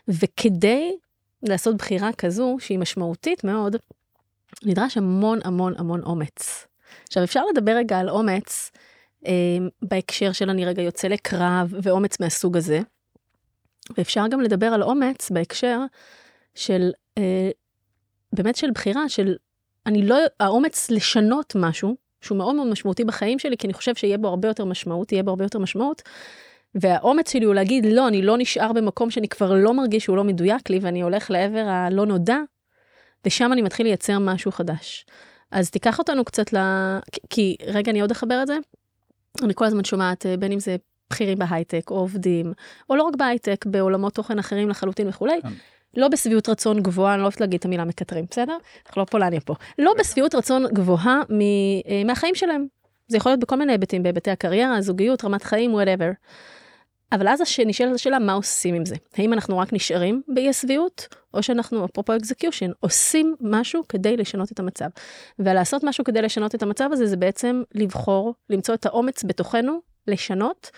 וכדי 0.07 0.97
לעשות 1.43 1.77
בחירה 1.77 2.13
כזו, 2.13 2.57
שהיא 2.59 2.79
משמעותית 2.79 3.43
מאוד, 3.43 3.75
נדרש 4.65 4.97
המון 4.97 5.39
המון 5.43 5.73
המון 5.77 6.03
אומץ. 6.03 6.67
עכשיו, 7.07 7.23
אפשר 7.23 7.45
לדבר 7.45 7.71
רגע 7.71 7.99
על 7.99 8.09
אומץ 8.09 8.71
אה, 9.25 9.31
בהקשר 9.81 10.31
של 10.31 10.49
אני 10.49 10.65
רגע 10.65 10.81
יוצא 10.81 11.07
לקרב 11.07 11.73
ואומץ 11.83 12.19
מהסוג 12.19 12.57
הזה, 12.57 12.79
ואפשר 13.97 14.27
גם 14.27 14.41
לדבר 14.41 14.65
על 14.65 14.83
אומץ 14.83 15.31
בהקשר 15.31 15.79
של, 16.55 16.91
אה, 17.17 17.49
באמת 18.33 18.55
של 18.55 18.71
בחירה, 18.71 19.09
של 19.09 19.35
אני 19.87 20.05
לא, 20.05 20.17
האומץ 20.39 20.91
לשנות 20.91 21.53
משהו, 21.55 21.95
שהוא 22.21 22.37
מאוד 22.37 22.55
מאוד 22.55 22.67
משמעותי 22.67 23.03
בחיים 23.03 23.39
שלי, 23.39 23.57
כי 23.57 23.67
אני 23.67 23.73
חושב 23.73 23.95
שיהיה 23.95 24.17
בו 24.17 24.27
הרבה 24.27 24.47
יותר 24.47 24.65
משמעות, 24.65 25.11
יהיה 25.11 25.23
בו 25.23 25.29
הרבה 25.29 25.45
יותר 25.45 25.59
משמעות. 25.59 26.01
והאומץ 26.75 27.31
שלי 27.31 27.45
הוא 27.45 27.53
להגיד, 27.53 27.85
לא, 27.85 28.07
אני 28.07 28.21
לא 28.21 28.37
נשאר 28.37 28.73
במקום 28.73 29.11
שאני 29.11 29.27
כבר 29.27 29.53
לא 29.53 29.73
מרגיש 29.73 30.03
שהוא 30.03 30.17
לא 30.17 30.23
מדויק 30.23 30.69
לי, 30.69 30.79
ואני 30.81 31.01
הולך 31.01 31.31
לעבר 31.31 31.65
הלא 31.67 32.05
נודע, 32.05 32.37
ושם 33.25 33.53
אני 33.53 33.61
מתחיל 33.61 33.85
לייצר 33.85 34.19
משהו 34.19 34.51
חדש. 34.51 35.05
אז 35.51 35.69
תיקח 35.69 35.99
אותנו 35.99 36.25
קצת 36.25 36.53
ל... 36.53 36.57
כי, 37.29 37.55
רגע, 37.67 37.91
אני 37.91 38.01
עוד 38.01 38.11
אחבר 38.11 38.39
את 38.41 38.47
זה. 38.47 38.57
אני 39.43 39.53
כל 39.55 39.65
הזמן 39.65 39.83
שומעת, 39.83 40.25
אה, 40.25 40.37
בין 40.37 40.51
אם 40.51 40.59
זה 40.59 40.75
בכירים 41.09 41.37
בהייטק, 41.37 41.89
או 41.91 41.95
עובדים, 41.95 42.53
או 42.89 42.95
לא 42.95 43.03
רק 43.03 43.15
בהייטק, 43.15 43.65
בעולמות 43.65 44.13
תוכן 44.13 44.39
אחרים 44.39 44.69
לחלוטין 44.69 45.07
וכולי. 45.07 45.39
כן. 45.95 46.01
לא 46.01 46.07
בשביעות 46.07 46.49
רצון 46.49 46.81
גבוהה, 46.81 47.13
אני 47.13 47.21
לא 47.21 47.23
אוהבת 47.23 47.41
להגיד 47.41 47.59
את 47.59 47.65
המילה 47.65 47.85
מקטרים, 47.85 48.25
בסדר? 48.29 48.57
אנחנו 48.87 49.01
לא 49.01 49.05
פולניה 49.05 49.39
פה. 49.39 49.53
לא 49.79 49.93
בשביעות 49.99 50.35
רצון 50.35 50.65
גבוהה 50.73 51.21
מ, 51.29 51.41
אה, 51.41 52.03
מהחיים 52.05 52.35
שלהם. 52.35 52.67
זה 53.07 53.17
יכול 53.17 53.31
להיות 53.31 53.39
בכל 53.39 53.55
מיני 53.55 53.71
היבטים, 53.71 54.03
בהיבטי 54.03 54.31
הקריירה, 54.31 54.75
הזוגיות, 54.75 55.25
רמת 55.25 55.43
חיים, 55.43 55.75
whatever. 55.75 56.13
אבל 57.11 57.27
אז 57.27 57.41
נשאלת 57.65 57.95
השאלה 57.95 58.19
מה 58.19 58.33
עושים 58.33 58.75
עם 58.75 58.85
זה. 58.85 58.95
האם 59.15 59.33
אנחנו 59.33 59.57
רק 59.57 59.73
נשארים 59.73 60.21
באי 60.27 60.49
השביעות, 60.49 61.07
או 61.33 61.43
שאנחנו, 61.43 61.85
אפרופו 61.85 62.15
אקזקיושן, 62.15 62.71
עושים 62.79 63.35
משהו 63.41 63.83
כדי 63.89 64.17
לשנות 64.17 64.51
את 64.51 64.59
המצב. 64.59 64.89
ולעשות 65.39 65.83
משהו 65.83 66.03
כדי 66.03 66.21
לשנות 66.21 66.55
את 66.55 66.63
המצב 66.63 66.89
הזה, 66.91 67.05
זה 67.05 67.17
בעצם 67.17 67.63
לבחור, 67.75 68.33
למצוא 68.49 68.73
את 68.73 68.85
האומץ 68.85 69.23
בתוכנו, 69.23 69.79
לשנות, 70.07 70.71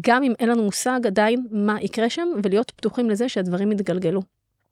גם 0.00 0.22
אם 0.22 0.32
אין 0.38 0.48
לנו 0.48 0.62
מושג 0.62 1.00
עדיין 1.06 1.46
מה 1.50 1.80
יקרה 1.80 2.10
שם, 2.10 2.28
ולהיות 2.42 2.70
פתוחים 2.70 3.10
לזה 3.10 3.28
שהדברים 3.28 3.72
יתגלגלו. 3.72 4.22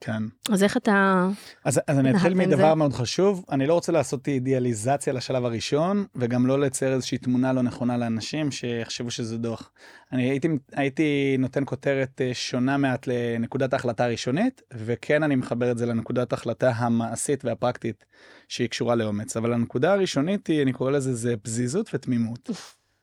כן. 0.05 0.23
אז 0.53 0.63
איך 0.63 0.77
אתה... 0.77 1.29
אז, 1.65 1.81
אז 1.87 1.99
אני 1.99 2.11
אתחיל 2.11 2.35
מדבר 2.35 2.69
זה. 2.69 2.75
מאוד 2.75 2.93
חשוב, 2.93 3.45
אני 3.51 3.67
לא 3.67 3.75
רוצה 3.75 3.93
לעשות 3.93 4.29
אידיאליזציה 4.29 5.13
לשלב 5.13 5.45
הראשון, 5.45 6.05
וגם 6.17 6.47
לא 6.47 6.61
לצייר 6.61 6.93
איזושהי 6.93 7.19
תמונה 7.19 7.53
לא 7.53 7.63
נכונה 7.63 7.97
לאנשים 7.97 8.51
שיחשבו 8.51 9.11
שזה 9.11 9.39
דוח. 9.39 9.71
אני 10.13 10.31
הייתי, 10.31 10.49
הייתי 10.73 11.37
נותן 11.39 11.63
כותרת 11.67 12.21
אה, 12.21 12.35
שונה 12.35 12.77
מעט 12.77 13.07
לנקודת 13.07 13.73
ההחלטה 13.73 14.05
הראשונית, 14.05 14.63
וכן 14.75 15.23
אני 15.23 15.37
מחבר 15.37 15.71
את 15.71 15.79
זה 15.79 15.87
לנקודת 15.87 16.33
ההחלטה 16.33 16.71
המעשית 16.71 17.45
והפרקטית 17.45 18.05
שהיא 18.49 18.69
קשורה 18.69 18.95
לאומץ. 18.95 19.37
אבל 19.37 19.53
הנקודה 19.53 19.93
הראשונית 19.93 20.47
היא, 20.47 20.63
אני 20.63 20.73
קורא 20.73 20.91
לזה, 20.91 21.15
זה 21.15 21.37
פזיזות 21.37 21.91
ותמימות. 21.95 22.51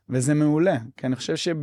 וזה 0.10 0.34
מעולה, 0.34 0.78
כי 0.98 1.08
אני 1.08 1.16
חושב 1.16 1.36
שב... 1.36 1.58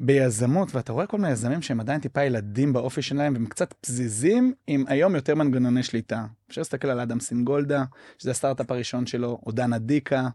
ביזמות, 0.00 0.74
ואתה 0.74 0.92
רואה 0.92 1.06
כל 1.06 1.16
מיני 1.16 1.32
יזמים 1.32 1.62
שהם 1.62 1.80
עדיין 1.80 2.00
טיפה 2.00 2.24
ילדים 2.24 2.72
באופי 2.72 3.02
שלהם, 3.02 3.32
והם 3.34 3.46
קצת 3.46 3.74
פזיזים 3.80 4.52
עם 4.66 4.84
היום 4.88 5.14
יותר 5.14 5.34
מנגנוני 5.34 5.82
שליטה. 5.82 6.24
אפשר 6.48 6.60
להסתכל 6.60 6.88
על 6.88 7.00
אדם 7.00 7.20
סינגולדה, 7.20 7.84
שזה 8.18 8.30
הסטארט-אפ 8.30 8.70
הראשון 8.70 9.06
שלו, 9.06 9.40
או 9.46 9.52
דנה 9.52 9.78
דיקה, 9.78 10.28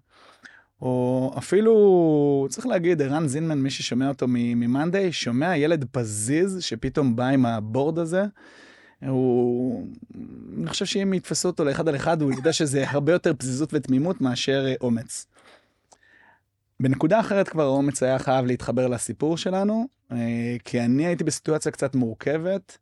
או 0.82 1.34
אפילו, 1.38 2.48
צריך 2.50 2.68
להגיד, 2.68 3.02
ערן 3.02 3.28
זינמן, 3.28 3.60
מי 3.62 3.70
ששומע 3.70 4.08
אותו 4.10 4.26
ממאנדיי, 4.30 5.12
שומע 5.12 5.58
ילד 5.58 5.86
פזיז 5.92 6.58
שפתאום 6.62 7.16
בא 7.16 7.28
עם 7.28 7.46
הבורד 7.46 8.00
הזה. 8.00 8.26
הוא, 9.08 9.88
אני 10.58 10.68
חושב 10.68 10.86
שאם 10.86 11.14
יתפסו 11.14 11.50
אותו 11.50 11.66
לאחד 11.66 11.88
על 11.88 11.96
אחד, 11.96 12.22
הוא 12.22 12.34
ידע 12.34 12.54
שזה 12.54 12.90
הרבה 12.90 13.12
יותר 13.12 13.34
פזיזות 13.34 13.74
ותמימות 13.74 14.22
מאשר 14.22 14.66
אה, 14.68 14.74
אומץ. 14.82 15.28
בנקודה 16.84 17.20
אחרת 17.20 17.50
כבר 17.50 17.64
האומץ 17.64 18.04
היה 18.04 18.20
חייב 18.20 18.46
להתחבר 18.46 18.88
לסיפור 18.88 19.38
שלנו, 19.38 19.88
אה, 20.12 20.56
כי 20.66 20.82
אני 20.82 21.06
הייתי 21.06 21.24
בסיטואציה 21.24 21.72
קצת 21.72 21.96
מורכבת, 21.96 22.78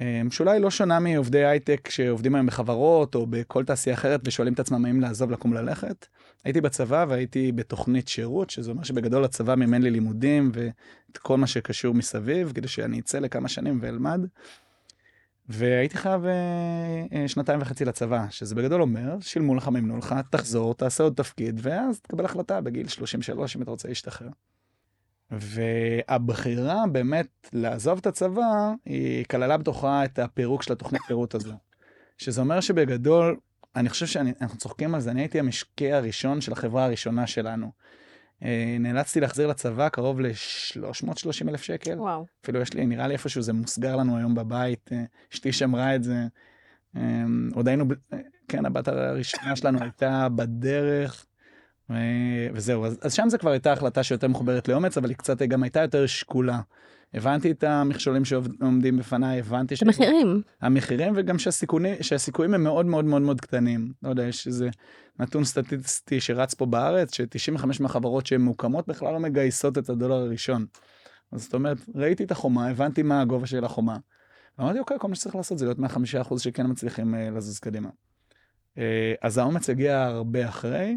אה, 0.00 0.22
שאולי 0.30 0.60
לא 0.60 0.70
שונה 0.70 1.00
מעובדי 1.00 1.44
הייטק 1.44 1.88
שעובדים 1.90 2.34
היום 2.34 2.46
בחברות 2.46 3.14
או 3.14 3.26
בכל 3.26 3.64
תעשייה 3.64 3.94
אחרת 3.94 4.20
ושואלים 4.24 4.54
את 4.54 4.60
עצמם 4.60 4.84
האם 4.84 5.00
לעזוב, 5.00 5.30
לקום, 5.30 5.52
ללכת. 5.52 6.06
הייתי 6.44 6.60
בצבא 6.60 7.06
והייתי 7.08 7.52
בתוכנית 7.52 8.08
שירות, 8.08 8.50
שזה 8.50 8.70
אומר 8.70 8.82
שבגדול 8.82 9.24
הצבא 9.24 9.54
מימן 9.54 9.82
לי 9.82 9.90
לימודים 9.90 10.50
ואת 10.54 11.18
כל 11.18 11.38
מה 11.38 11.46
שקשור 11.46 11.94
מסביב, 11.94 12.52
כדי 12.54 12.68
שאני 12.68 13.00
אצא 13.00 13.18
לכמה 13.18 13.48
שנים 13.48 13.78
ואלמד. 13.82 14.20
והייתי 15.52 15.96
חייב 15.96 16.24
אה, 16.24 16.32
אה, 17.12 17.28
שנתיים 17.28 17.62
וחצי 17.62 17.84
לצבא, 17.84 18.26
שזה 18.30 18.54
בגדול 18.54 18.82
אומר, 18.82 19.16
שילמו 19.20 19.54
לך, 19.54 19.68
מימנו 19.68 19.96
לך, 19.96 20.14
תחזור, 20.30 20.74
תעשה 20.74 21.04
עוד 21.04 21.14
תפקיד, 21.14 21.60
ואז 21.62 22.00
תקבל 22.00 22.24
החלטה 22.24 22.60
בגיל 22.60 22.88
33 22.88 23.56
אם 23.56 23.62
אתה 23.62 23.70
רוצה 23.70 23.88
להשתחרר. 23.88 24.28
והבחירה 25.30 26.84
באמת 26.92 27.48
לעזוב 27.52 27.98
את 27.98 28.06
הצבא, 28.06 28.72
היא 28.84 29.24
כללה 29.24 29.56
בתוכה 29.56 30.04
את 30.04 30.18
הפירוק 30.18 30.62
של 30.62 30.72
התוכנית 30.72 31.02
פירוט 31.06 31.34
הזו. 31.34 31.54
שזה 32.18 32.40
אומר 32.40 32.60
שבגדול, 32.60 33.36
אני 33.76 33.88
חושב 33.88 34.06
שאנחנו 34.06 34.58
צוחקים 34.58 34.94
על 34.94 35.00
זה, 35.00 35.10
אני 35.10 35.20
הייתי 35.20 35.38
המשקיע 35.38 35.96
הראשון 35.96 36.40
של 36.40 36.52
החברה 36.52 36.84
הראשונה 36.84 37.26
שלנו. 37.26 37.72
אה, 38.44 38.76
נאלצתי 38.80 39.20
להחזיר 39.20 39.46
לצבא 39.46 39.88
קרוב 39.88 40.20
ל-330 40.20 41.48
אלף 41.48 41.62
שקל. 41.62 42.00
וואו. 42.00 42.26
אפילו 42.42 42.60
יש 42.60 42.74
לי, 42.74 42.86
נראה 42.86 43.06
לי 43.08 43.12
איפשהו 43.14 43.42
זה 43.42 43.52
מוסגר 43.52 43.96
לנו 43.96 44.16
היום 44.16 44.34
בבית, 44.34 44.90
אה, 44.92 45.04
אשתי 45.32 45.52
שמרה 45.52 45.94
את 45.94 46.02
זה. 46.02 46.26
אה, 46.96 47.24
עוד 47.54 47.68
היינו, 47.68 47.84
אה, 48.12 48.18
כן, 48.48 48.66
הבת 48.66 48.88
הראשונה 48.88 49.56
שלנו 49.56 49.78
הייתה 49.80 50.28
בדרך, 50.28 51.26
וזהו, 52.54 52.86
אז, 52.86 52.98
אז 53.02 53.12
שם 53.12 53.28
זה 53.28 53.38
כבר 53.38 53.50
הייתה 53.50 53.72
החלטה 53.72 54.02
שיותר 54.02 54.28
מחוברת 54.28 54.68
לאומץ, 54.68 54.98
אבל 54.98 55.08
היא 55.08 55.16
קצת 55.16 55.42
גם 55.42 55.62
הייתה 55.62 55.80
יותר 55.80 56.06
שקולה. 56.06 56.60
הבנתי 57.14 57.50
את 57.50 57.64
המכשולים 57.64 58.24
שעומדים 58.24 58.96
בפניי, 58.96 59.38
הבנתי 59.38 59.74
את 59.74 59.82
המחירים. 59.82 60.42
המחירים 60.60 61.12
וגם 61.16 61.38
שהסיכונים, 61.38 61.94
שהסיכויים 62.00 62.54
הם 62.54 62.62
מאוד 62.62 62.86
מאוד 62.86 63.04
מאוד 63.04 63.22
מאוד 63.22 63.40
קטנים. 63.40 63.92
לא 64.02 64.08
יודע, 64.08 64.22
יש 64.22 64.46
איזה 64.46 64.68
נתון 65.18 65.44
סטטיסטי 65.44 66.20
שרץ 66.20 66.54
פה 66.54 66.66
בארץ, 66.66 67.14
ש-95 67.14 67.66
מהחברות 67.80 68.26
שהן 68.26 68.40
מוקמות 68.40 68.88
בכלל 68.88 69.12
לא 69.12 69.20
מגייסות 69.20 69.78
את 69.78 69.90
הדולר 69.90 70.14
הראשון. 70.14 70.66
אז 71.32 71.42
זאת 71.42 71.54
אומרת, 71.54 71.78
ראיתי 71.94 72.24
את 72.24 72.30
החומה, 72.30 72.68
הבנתי 72.68 73.02
מה 73.02 73.20
הגובה 73.20 73.46
של 73.46 73.64
החומה. 73.64 73.96
אמרתי, 74.60 74.78
אוקיי, 74.78 74.96
כל 75.00 75.08
מה 75.08 75.14
שצריך 75.14 75.36
לעשות 75.36 75.58
זה 75.58 75.64
להיות 75.64 75.78
105% 75.78 76.38
שכן 76.38 76.70
מצליחים 76.70 77.14
uh, 77.14 77.36
לזוז 77.36 77.58
קדימה. 77.58 77.88
Uh, 78.74 78.78
אז 79.22 79.38
האומץ 79.38 79.70
הגיע 79.70 80.02
הרבה 80.02 80.48
אחרי, 80.48 80.96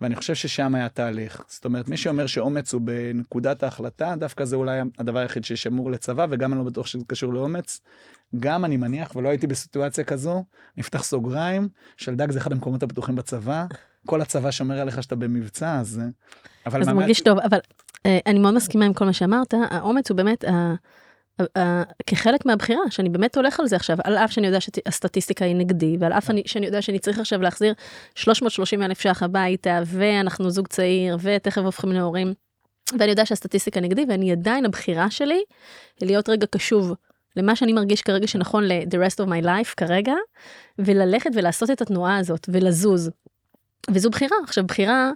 ואני 0.00 0.16
חושב 0.16 0.34
ששם 0.34 0.74
היה 0.74 0.88
תהליך. 0.88 1.42
זאת 1.48 1.64
אומרת, 1.64 1.88
מי 1.88 1.96
שאומר 1.96 2.26
שאומץ 2.26 2.72
הוא 2.74 2.80
בנקודת 2.80 3.62
ההחלטה, 3.62 4.14
דווקא 4.18 4.44
זה 4.44 4.56
אולי 4.56 4.80
הדבר 4.98 5.18
היחיד 5.18 5.44
ששמור 5.44 5.90
לצבא, 5.90 6.26
וגם 6.30 6.52
אני 6.52 6.58
לא 6.58 6.64
בטוח 6.64 6.86
שזה 6.86 7.04
קשור 7.06 7.32
לאומץ. 7.34 7.80
גם 8.40 8.64
אני 8.64 8.76
מניח, 8.76 9.16
ולא 9.16 9.28
הייתי 9.28 9.46
בסיטואציה 9.46 10.04
כזו, 10.04 10.44
נפתח 10.76 11.02
סוגריים, 11.04 11.68
שלדג 11.96 12.30
זה 12.30 12.38
אחד 12.38 12.52
המקומות 12.52 12.82
הבטוחים 12.82 13.16
בצבא, 13.16 13.66
כל 14.06 14.20
הצבא 14.20 14.50
שומר 14.50 14.80
עליך 14.80 15.02
שאתה 15.02 15.16
במבצע, 15.16 15.78
אז... 15.80 16.00
אבל 16.66 16.80
אז 16.80 16.86
זה 16.86 16.90
באמת- 16.92 17.02
מרגיש 17.02 17.20
טוב, 17.20 17.38
אבל 17.38 17.58
אה, 18.06 18.18
אני 18.26 18.38
מאוד 18.38 18.54
מסכימה 18.54 18.84
עם 18.84 18.94
כל 18.94 19.04
מה 19.04 19.12
שאמרת, 19.12 19.54
האומץ 19.70 20.10
הוא 20.10 20.16
באמת, 20.16 20.44
ה- 20.44 20.48
ה- 20.50 20.54
ה- 20.54 20.74
כחלק 22.06 22.46
מהבחירה, 22.46 22.80
שאני 22.90 23.08
באמת 23.08 23.36
הולך 23.36 23.60
על 23.60 23.66
זה 23.66 23.76
עכשיו, 23.76 23.96
על 24.04 24.16
אף 24.18 24.30
שאני 24.32 24.46
יודע 24.46 24.60
שהסטטיסטיקה 24.60 25.44
היא 25.44 25.56
נגדי, 25.56 25.96
ועל 26.00 26.12
אף 26.12 26.30
אני- 26.30 26.42
שאני 26.46 26.66
יודע 26.66 26.82
שאני 26.82 26.98
צריך 26.98 27.18
עכשיו 27.18 27.42
להחזיר 27.42 27.74
330 28.14 28.82
אלף 28.82 29.00
ש"ח 29.00 29.22
הביתה, 29.22 29.82
ואנחנו 29.86 30.50
זוג 30.50 30.66
צעיר, 30.66 31.16
ותכף 31.20 31.62
הופכים 31.62 31.92
להורים, 31.92 32.34
ואני 32.98 33.10
יודע 33.10 33.26
שהסטטיסטיקה 33.26 33.80
נגדי, 33.80 34.04
ואני 34.08 34.32
עדיין, 34.32 34.64
הבחירה 34.64 35.10
שלי, 35.10 35.42
היא 36.00 36.06
להיות 36.06 36.28
רגע 36.28 36.46
קשוב 36.46 36.92
למה 37.36 37.56
שאני 37.56 37.72
מרגיש 37.72 38.02
כרגע 38.02 38.26
שנכון 38.26 38.64
ל-the 38.64 38.94
rest 39.08 39.24
of 39.24 39.28
my 39.28 39.44
life 39.44 39.74
כרגע, 39.76 40.14
וללכת 40.78 41.30
ולעשות 41.34 41.70
את 41.70 41.80
התנועה 41.80 42.16
הזאת, 42.16 42.48
ולזוז. 42.52 43.10
וזו 43.90 44.10
בחירה. 44.10 44.36
עכשיו, 44.44 44.64
בחירה 44.64 45.10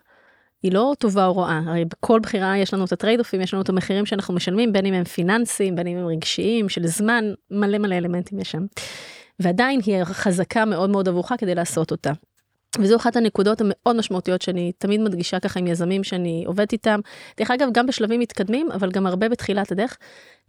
היא 0.65 0.73
לא 0.73 0.93
טובה 0.99 1.27
או 1.27 1.37
רעה, 1.37 1.63
הרי 1.67 1.85
בכל 1.85 2.21
בחירה 2.21 2.59
יש 2.59 2.75
לנו 2.75 2.85
את 2.85 2.93
הטרייד 2.93 3.19
אופים, 3.19 3.41
יש 3.41 3.55
לנו 3.55 3.63
את 3.63 3.69
המחירים 3.69 4.07
שאנחנו 4.07 4.35
משלמים, 4.35 4.73
בין 4.73 4.87
אם 4.87 4.95
הם 4.95 5.05
פיננסיים, 5.05 5.77
בין 5.77 5.87
אם 5.87 5.97
הם 5.97 6.07
רגשיים, 6.07 6.69
של 6.69 6.87
זמן, 6.87 7.25
מלא 7.51 7.79
מלא 7.79 7.95
אלמנטים 7.95 8.41
יש 8.41 8.51
שם. 8.51 8.67
ועדיין 9.41 9.81
היא 9.87 10.05
חזקה 10.05 10.65
מאוד 10.65 10.91
מאוד 10.91 11.09
עבורך 11.09 11.33
כדי 11.39 11.55
לעשות 11.55 11.91
אותה. 11.91 12.13
וזו 12.79 12.97
אחת 12.97 13.17
הנקודות 13.17 13.61
המאוד 13.61 13.97
משמעותיות 13.97 14.43
שאני 14.43 14.73
תמיד 14.79 15.01
מדגישה 15.01 15.41
ככה 15.41 15.61
עם 15.61 15.67
יזמים 15.67 16.05
שאני 16.05 16.45
עובדת 16.47 16.73
איתם. 16.73 17.01
דרך 17.37 17.51
אגב, 17.51 17.69
גם 17.73 17.87
בשלבים 17.87 18.21
מתקדמים, 18.21 18.73
אבל 18.73 18.91
גם 18.91 19.07
הרבה 19.07 19.29
בתחילת 19.29 19.73
הדרך, 19.73 19.97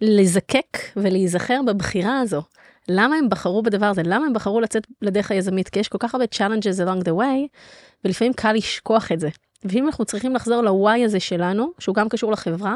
לזקק 0.02 0.78
ולהיזכר 0.96 1.60
בבחירה 1.68 2.20
הזו. 2.20 2.42
למה 2.90 3.16
הם 3.16 3.30
בחרו 3.30 3.64
בדבר 3.64 3.86
הזה? 3.86 4.02
למה 4.06 4.26
הם 4.26 4.34
בחרו 4.34 4.62
לצאת 4.62 4.88
לדרך 5.02 5.32
היזמית? 5.32 5.70
כי 5.70 5.80
יש 5.80 5.88
כל 5.88 5.98
כך 5.98 6.16
הרבה 6.16 6.26
challenges 6.36 6.86
along 6.86 7.04
the 7.04 7.12
way, 7.12 7.58
ולפעמים 8.06 8.34
קל 8.34 8.54
לשכוח 8.54 9.12
את 9.12 9.20
זה. 9.20 9.30
ואם 9.66 9.86
אנחנו 9.86 10.06
צריכים 10.06 10.36
לחזור 10.36 10.62
ל-why 10.62 11.06
הזה 11.06 11.20
שלנו, 11.20 11.72
שהוא 11.80 11.96
גם 11.96 12.10
קשור 12.10 12.32
לחברה, 12.32 12.76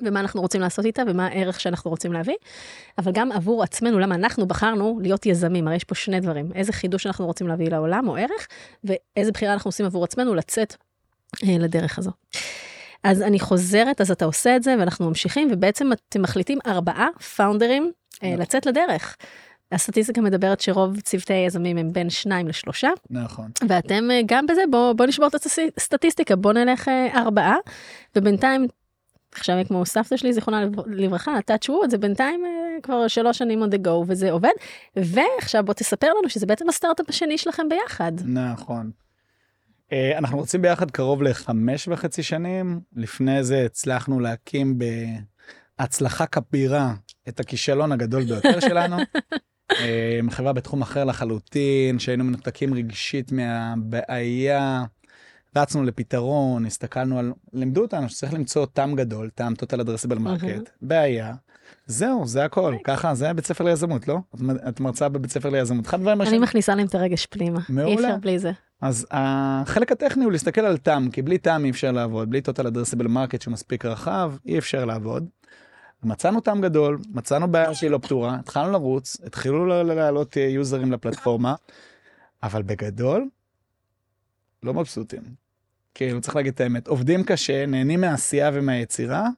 ומה 0.00 0.20
אנחנו 0.20 0.40
רוצים 0.40 0.60
לעשות 0.60 0.84
איתה, 0.84 1.02
ומה 1.06 1.26
הערך 1.26 1.60
שאנחנו 1.60 1.90
רוצים 1.90 2.12
להביא, 2.12 2.34
אבל 2.98 3.12
גם 3.12 3.32
עבור 3.32 3.62
עצמנו, 3.62 3.98
למה 3.98 4.14
אנחנו 4.14 4.46
בחרנו 4.46 4.98
להיות 5.02 5.26
יזמים, 5.26 5.66
הרי 5.66 5.76
יש 5.76 5.84
פה 5.84 5.94
שני 5.94 6.20
דברים, 6.20 6.52
איזה 6.54 6.72
חידוש 6.72 7.06
אנחנו 7.06 7.26
רוצים 7.26 7.48
להביא 7.48 7.70
לעולם 7.70 8.08
או 8.08 8.16
ערך, 8.16 8.46
ואיזה 8.84 9.32
בחירה 9.32 9.52
אנחנו 9.52 9.68
עושים 9.68 9.86
עבור 9.86 10.04
עצמנו 10.04 10.34
לצאת 10.34 10.76
אה, 11.44 11.58
לדרך 11.58 11.98
הזו. 11.98 12.10
אז 13.04 13.22
אני 13.22 13.40
חוזרת, 13.40 14.00
אז 14.00 14.10
אתה 14.10 14.24
עושה 14.24 14.56
את 14.56 14.62
זה, 14.62 14.74
ואנחנו 14.78 15.08
ממשיכים, 15.08 15.48
ובעצם 15.52 15.90
אתם 15.92 16.22
מחליטים 16.22 16.58
ארבעה 16.66 17.08
פאונדרים 17.36 17.92
אה, 18.22 18.28
נכון. 18.28 18.42
לצאת 18.42 18.66
לדרך. 18.66 19.16
הסטטיסטיקה 19.72 20.20
מדברת 20.20 20.60
שרוב 20.60 21.00
צוותי 21.00 21.32
היזמים 21.32 21.76
הם 21.76 21.92
בין 21.92 22.10
שניים 22.10 22.48
לשלושה, 22.48 22.88
נכון. 23.10 23.50
ואתם 23.68 24.10
אה, 24.10 24.20
גם 24.26 24.46
בזה, 24.46 24.62
בוא, 24.70 24.92
בוא 24.92 25.06
נשבור 25.06 25.28
את 25.28 25.34
הסטטיסטיקה, 25.76 26.36
בוא 26.36 26.52
נלך 26.52 26.88
אה, 26.88 27.08
ארבעה, 27.14 27.56
ובינתיים, 28.16 28.66
עכשיו 29.32 29.56
כמו 29.68 29.86
סבתא 29.86 30.16
שלי, 30.16 30.32
זיכרונה 30.32 30.64
לב- 30.64 30.88
לברכה, 30.88 31.38
touch 31.50 31.68
wood, 31.68 31.90
זה 31.90 31.98
בינתיים 31.98 32.44
אה, 32.44 32.80
כבר 32.82 33.08
שלוש 33.08 33.38
שנים 33.38 33.62
on 33.62 33.66
the 33.66 33.86
go, 33.86 33.90
וזה 34.06 34.30
עובד. 34.30 34.50
ועכשיו 34.96 35.64
בוא 35.64 35.74
תספר 35.74 36.10
לנו 36.18 36.28
שזה 36.28 36.46
בעצם 36.46 36.68
הסטארט-אפ 36.68 37.08
השני 37.08 37.38
שלכם 37.38 37.68
ביחד. 37.68 38.12
נכון. 38.24 38.90
אנחנו 40.18 40.38
רוצים 40.38 40.62
ביחד 40.62 40.90
קרוב 40.90 41.22
לחמש 41.22 41.88
וחצי 41.88 42.22
שנים. 42.22 42.80
לפני 42.96 43.44
זה 43.44 43.64
הצלחנו 43.64 44.20
להקים 44.20 44.78
בהצלחה 45.78 46.26
כבירה 46.26 46.94
את 47.28 47.40
הכישלון 47.40 47.92
הגדול 47.92 48.24
ביותר 48.24 48.60
שלנו. 48.60 48.96
חברה 50.30 50.52
בתחום 50.52 50.82
אחר 50.82 51.04
לחלוטין, 51.04 51.98
שהיינו 51.98 52.24
מנותקים 52.24 52.74
רגשית 52.74 53.32
מהבעיה, 53.32 54.84
רצנו 55.56 55.82
לפתרון, 55.82 56.66
הסתכלנו 56.66 57.18
על, 57.18 57.32
לימדו 57.52 57.82
אותנו 57.82 58.08
שצריך 58.08 58.34
למצוא 58.34 58.66
טעם 58.66 58.94
גדול, 58.94 59.30
טעם 59.34 59.52
total 59.52 59.80
addressable 59.80 60.18
market, 60.18 60.70
בעיה, 60.82 61.34
זהו, 61.86 62.26
זה 62.26 62.44
הכל, 62.44 62.74
ככה, 62.84 63.14
זה 63.14 63.24
היה 63.24 63.34
בית 63.34 63.46
ספר 63.46 63.64
ליזמות, 63.64 64.08
לא? 64.08 64.18
את 64.68 64.80
מרצה 64.80 65.08
בבית 65.08 65.30
ספר 65.30 65.50
ליזמות, 65.50 65.86
אחד 65.86 65.98
הדברים 65.98 66.22
אני. 66.22 66.38
מכניסה 66.38 66.74
להם 66.74 66.86
את 66.86 66.94
הרגש 66.94 67.26
פנימה. 67.26 67.60
אי 67.68 67.74
מעולה. 67.74 67.94
אפשר 67.94 68.16
בלי 68.20 68.38
זה. 68.38 68.52
אז 68.80 69.06
החלק 69.10 69.92
הטכני 69.92 70.24
הוא 70.24 70.32
להסתכל 70.32 70.60
על 70.60 70.76
טעם, 70.76 71.10
כי 71.10 71.22
בלי 71.22 71.38
טעם 71.38 71.64
אי 71.64 71.70
אפשר 71.70 71.92
לעבוד, 71.92 72.30
בלי 72.30 72.40
total 72.40 72.62
addressable 72.62 73.06
market 73.06 73.42
שהוא 73.42 73.52
מספיק 73.52 73.84
רחב, 73.84 74.32
אי 74.46 74.58
אפשר 74.58 74.84
לעבוד. 74.84 75.26
מצאנו 76.02 76.40
טעם 76.40 76.60
גדול, 76.60 76.98
מצאנו 77.10 77.52
בעיה 77.52 77.74
שהיא 77.74 77.90
לא 77.90 77.98
פתורה, 77.98 78.34
התחלנו 78.34 78.72
לרוץ, 78.72 79.16
התחילו 79.24 79.84
לעלות 79.84 80.36
אה, 80.36 80.42
יוזרים 80.42 80.92
לפלטפורמה, 80.92 81.54
אבל 82.42 82.62
בגדול, 82.62 83.28
לא 84.62 84.74
מבסוטים. 84.74 85.22
כאילו, 85.94 86.20
צריך 86.20 86.36
להגיד 86.36 86.52
את 86.52 86.60
האמת, 86.60 86.88
עובדים 86.88 87.24
קשה, 87.24 87.66
נהנים 87.66 88.00
מהעשייה 88.00 88.50
ומהיצירה, 88.52 89.28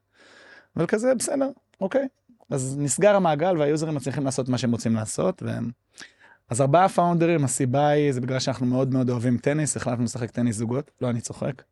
אבל 0.76 0.86
כזה, 0.86 1.14
בסדר, 1.14 1.50
אוקיי. 1.80 2.08
אז 2.50 2.76
נסגר 2.78 3.16
המעגל 3.16 3.58
והיוזרים 3.58 3.94
מצליחים 3.94 4.24
לעשות 4.24 4.48
מה 4.48 4.58
שהם 4.58 4.72
רוצים 4.72 4.94
לעשות, 4.94 5.42
והם... 5.42 5.70
אז 6.50 6.60
ארבעה 6.60 6.88
פאונדרים, 6.88 7.44
הסיבה 7.44 7.88
היא, 7.88 8.12
זה 8.12 8.20
בגלל 8.20 8.38
שאנחנו 8.38 8.66
מאוד 8.66 8.92
מאוד 8.92 9.10
אוהבים 9.10 9.38
טניס, 9.38 9.76
החלטנו 9.76 10.04
לשחק 10.04 10.30
טניס 10.30 10.56
זוגות, 10.56 10.90
לא, 11.00 11.10
אני 11.10 11.20
צוחק. 11.20 11.62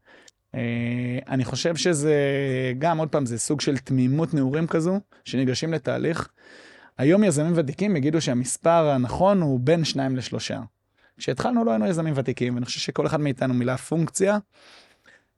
אה, 0.55 1.19
אני 1.29 1.45
חושב 1.45 1.77
שזה 1.77 2.15
גם, 2.79 2.99
עוד 2.99 3.09
פעם, 3.09 3.27
זה 3.27 3.39
סוג 3.39 3.61
של 3.61 3.79
תמימות 3.79 4.35
נעורים 4.35 4.67
כזו, 4.67 5.01
שניגשים 5.25 5.73
לתהליך. 5.73 6.29
היום 6.99 7.25
יזמים 7.25 7.53
ותיקים 7.57 7.97
יגידו 7.97 8.21
שהמספר 8.21 8.89
הנכון 8.89 9.43
הוא 9.43 9.61
בין 9.61 9.85
שניים 9.85 10.17
לשלושה. 10.17 10.61
כשהתחלנו 11.19 11.65
לא 11.65 11.71
היינו 11.71 11.87
יזמים 11.87 12.15
ותיקים, 12.17 12.55
ואני 12.55 12.67
חושב 12.67 12.81
שכל 12.81 13.07
אחד 13.07 13.21
מאיתנו 13.21 13.55
מילא 13.55 13.77
פונקציה, 13.77 14.39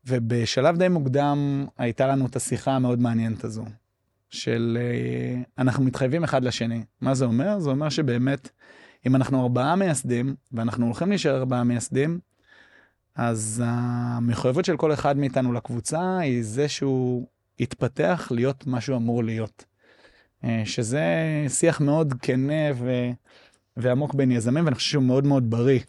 ובשלב 0.06 0.76
די 0.76 0.88
מוקדם 0.88 1.66
הייתה 1.78 2.06
לנו 2.06 2.26
את 2.26 2.36
השיחה 2.36 2.72
המאוד 2.72 3.00
מעניינת 3.00 3.44
הזו, 3.44 3.64
של 4.30 4.78
אה, 4.80 5.42
אנחנו 5.58 5.84
מתחייבים 5.84 6.24
אחד 6.24 6.44
לשני. 6.44 6.84
מה 7.00 7.14
זה 7.14 7.24
אומר? 7.24 7.58
זה 7.58 7.70
אומר 7.70 7.88
שבאמת, 7.88 8.50
אם 9.06 9.16
אנחנו 9.16 9.42
ארבעה 9.42 9.76
מייסדים, 9.76 10.34
ואנחנו 10.52 10.86
הולכים 10.86 11.08
להישאר 11.08 11.36
ארבעה 11.36 11.64
מייסדים, 11.64 12.18
אז 13.18 13.62
המחויבות 13.66 14.64
של 14.64 14.76
כל 14.76 14.92
אחד 14.92 15.16
מאיתנו 15.16 15.52
לקבוצה 15.52 16.18
היא 16.18 16.42
זה 16.44 16.68
שהוא 16.68 17.26
יתפתח 17.58 18.28
להיות 18.30 18.66
מה 18.66 18.80
שהוא 18.80 18.96
אמור 18.96 19.24
להיות. 19.24 19.64
אה, 20.44 20.62
שזה 20.64 21.04
שיח 21.48 21.80
מאוד 21.80 22.14
כנה 22.22 22.72
ו... 22.74 22.90
ועמוק 23.78 24.14
בין 24.14 24.30
יזמים, 24.30 24.64
ואני 24.64 24.74
חושב 24.74 24.90
שהוא 24.90 25.02
מאוד 25.02 25.26
מאוד 25.26 25.50
בריא. 25.50 25.80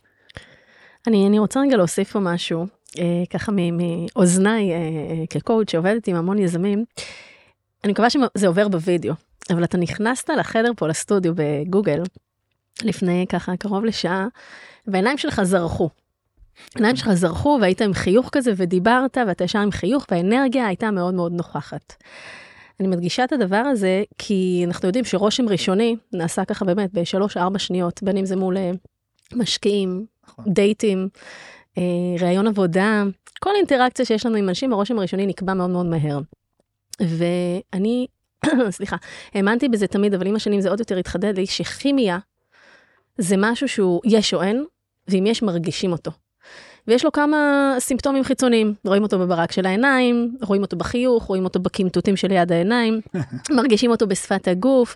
אני, 1.08 1.28
אני 1.28 1.40
רוצה 1.40 1.60
רגע 1.60 1.78
להוסיף 1.78 2.12
פה 2.12 2.20
משהו, 2.20 2.66
אה, 3.00 3.24
ככה 3.30 3.52
מאוזניי 3.52 4.72
אה, 4.72 4.78
אה, 4.78 5.24
כקואוצ' 5.30 5.72
שעובדת 5.72 6.08
עם 6.08 6.16
המון 6.16 6.40
יזמים. 6.40 6.86
אני 7.84 7.92
מקווה 7.92 8.10
שזה 8.10 8.48
עובר 8.48 8.68
בווידאו, 8.68 9.14
אבל 9.50 9.64
אתה 9.64 9.78
נכנסת 9.78 10.30
לחדר 10.30 10.72
פה 10.78 10.88
לסטודיו 10.88 11.34
בגוגל 11.36 12.04
לפני 12.84 13.26
ככה 13.30 13.58
קרוב 13.58 13.86
לשעה, 13.86 14.28
והעיניים 14.88 15.18
שלך 15.18 15.44
זרחו. 15.44 15.90
העיניים 16.76 16.96
שלך 16.96 17.14
זרחו 17.14 17.58
והיית 17.62 17.82
עם 17.82 17.94
חיוך 17.94 18.30
כזה 18.32 18.52
ודיברת 18.56 19.18
ואתה 19.28 19.44
ישר 19.44 19.60
עם 19.60 19.72
חיוך 19.72 20.06
והאנרגיה 20.12 20.68
הייתה 20.68 20.92
מאוד 20.92 21.14
מאוד 21.14 21.32
נוכחת. 21.32 21.94
אני 22.80 22.88
מדגישה 22.88 23.24
את 23.24 23.32
הדבר 23.32 23.58
הזה 23.58 24.04
כי 24.18 24.64
אנחנו 24.68 24.88
יודעים 24.88 25.06
שרושם 25.06 25.50
ראשוני 25.50 25.96
נעשה 26.14 26.46
ככה 26.46 26.66
באמת 26.66 26.94
בשלוש-ארבע 26.94 27.60
שניות, 27.60 28.04
בין 28.04 28.18
אם 28.18 28.26
זה 28.26 28.36
מול 28.36 28.58
אה, 28.58 28.72
משקיעים, 29.36 30.06
נכון. 30.24 30.46
דייטים, 30.48 31.10
אה, 31.78 31.84
ראיון 32.20 32.48
עבודה, 32.48 33.04
כל 33.40 33.56
אינטראקציה 33.56 34.06
שיש 34.06 34.26
לנו 34.26 34.36
עם 34.36 34.50
אנשים, 34.50 34.74
הרושם 34.74 34.98
הראשוני 34.98 35.26
נקבע 35.26 35.54
מאוד 35.54 35.70
מאוד 35.70 35.86
מהר. 35.86 36.20
ואני, 37.02 38.08
סליחה, 38.70 38.96
האמנתי 39.34 39.70
בזה 39.70 39.88
תמיד, 39.88 40.14
אבל 40.14 40.28
עם 40.28 40.36
השנים 40.36 40.62
זה 40.62 40.70
עוד 40.70 40.80
יותר 40.80 40.98
התחדד 40.98 41.38
לי, 41.38 41.46
שכימיה 41.46 42.18
זה 43.18 43.36
משהו 43.38 43.68
שהוא 43.68 44.02
יש 44.06 44.34
או 44.34 44.42
אין, 44.42 44.66
ואם 45.08 45.26
יש 45.28 45.44
מרגישים 45.44 45.92
אותו. 45.92 46.12
ויש 46.90 47.06
לו 47.06 47.12
כמה 47.12 47.76
סימפטומים 47.80 48.24
חיצוניים, 48.24 48.74
רואים 48.86 49.04
אותו 49.04 49.20
בברק 49.20 49.52
של 49.52 49.66
העיניים, 49.66 50.36
רואים 50.42 50.62
אותו 50.62 50.78
בחיוך, 50.78 51.24
רואים 51.24 51.44
אותו 51.44 51.60
בקמטוטים 51.60 52.16
של 52.16 52.32
יד 52.32 52.52
העיניים, 52.52 53.02
מרגישים 53.58 53.92
אותו 53.92 54.08
בשפת 54.08 54.48
הגוף, 54.48 54.96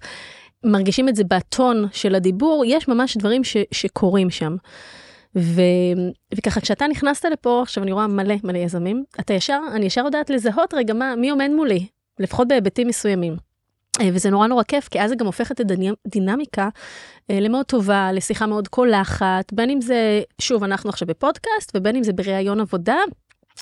מרגישים 0.64 1.10
את 1.10 1.16
זה 1.16 1.24
בטון 1.24 1.86
של 1.92 2.16
הדיבור, 2.16 2.64
יש 2.68 2.88
ממש 2.88 3.18
דברים 3.18 3.44
ש, 3.44 3.58
שקורים 3.72 4.30
שם. 4.30 4.56
ו... 5.38 5.62
וככה 6.36 6.62
כשאתה 6.62 6.88
נכנסת 6.88 7.26
לפה, 7.26 7.62
עכשיו 7.62 7.84
אני 7.84 7.92
רואה 7.92 8.08
מלא 8.08 8.36
מלא 8.44 8.58
יזמים, 8.58 9.04
אתה 9.20 9.34
ישר, 9.34 9.60
אני 9.76 9.86
ישר 9.86 10.02
יודעת 10.06 10.30
לזהות 10.30 10.74
רגע 10.74 10.94
מה, 10.94 11.16
מי 11.16 11.30
עומד 11.30 11.50
מולי, 11.56 11.88
לפחות 12.20 12.48
בהיבטים 12.48 12.88
מסוימים. 12.88 13.53
אה, 14.02 14.10
וזה 14.14 14.30
נורא 14.30 14.48
נורא 14.48 14.64
כיף, 14.64 14.88
כי 14.88 15.02
אז 15.02 15.10
זה 15.10 15.16
גם 15.16 15.26
הופך 15.26 15.52
את 15.52 15.62
הדינמיקה 16.06 16.70
אה, 17.32 17.40
למאוד 17.40 17.66
טובה, 17.66 18.12
לשיחה 18.12 18.46
מאוד 18.46 18.68
קולחת, 18.68 19.54
בין 19.54 19.70
אם 19.70 19.82
זה, 19.82 20.22
שוב, 20.42 20.64
אנחנו 20.64 20.90
עכשיו 20.90 21.08
בפודקאסט, 21.08 21.72
ובין 21.76 21.96
אם 21.96 22.04
זה 22.04 22.14
בראיון 22.14 22.60
עבודה, 22.60 22.98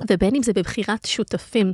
ובין 0.10 0.36
אם 0.36 0.44
זה 0.44 0.54
בבחירת 0.54 1.06
שותפים. 1.06 1.74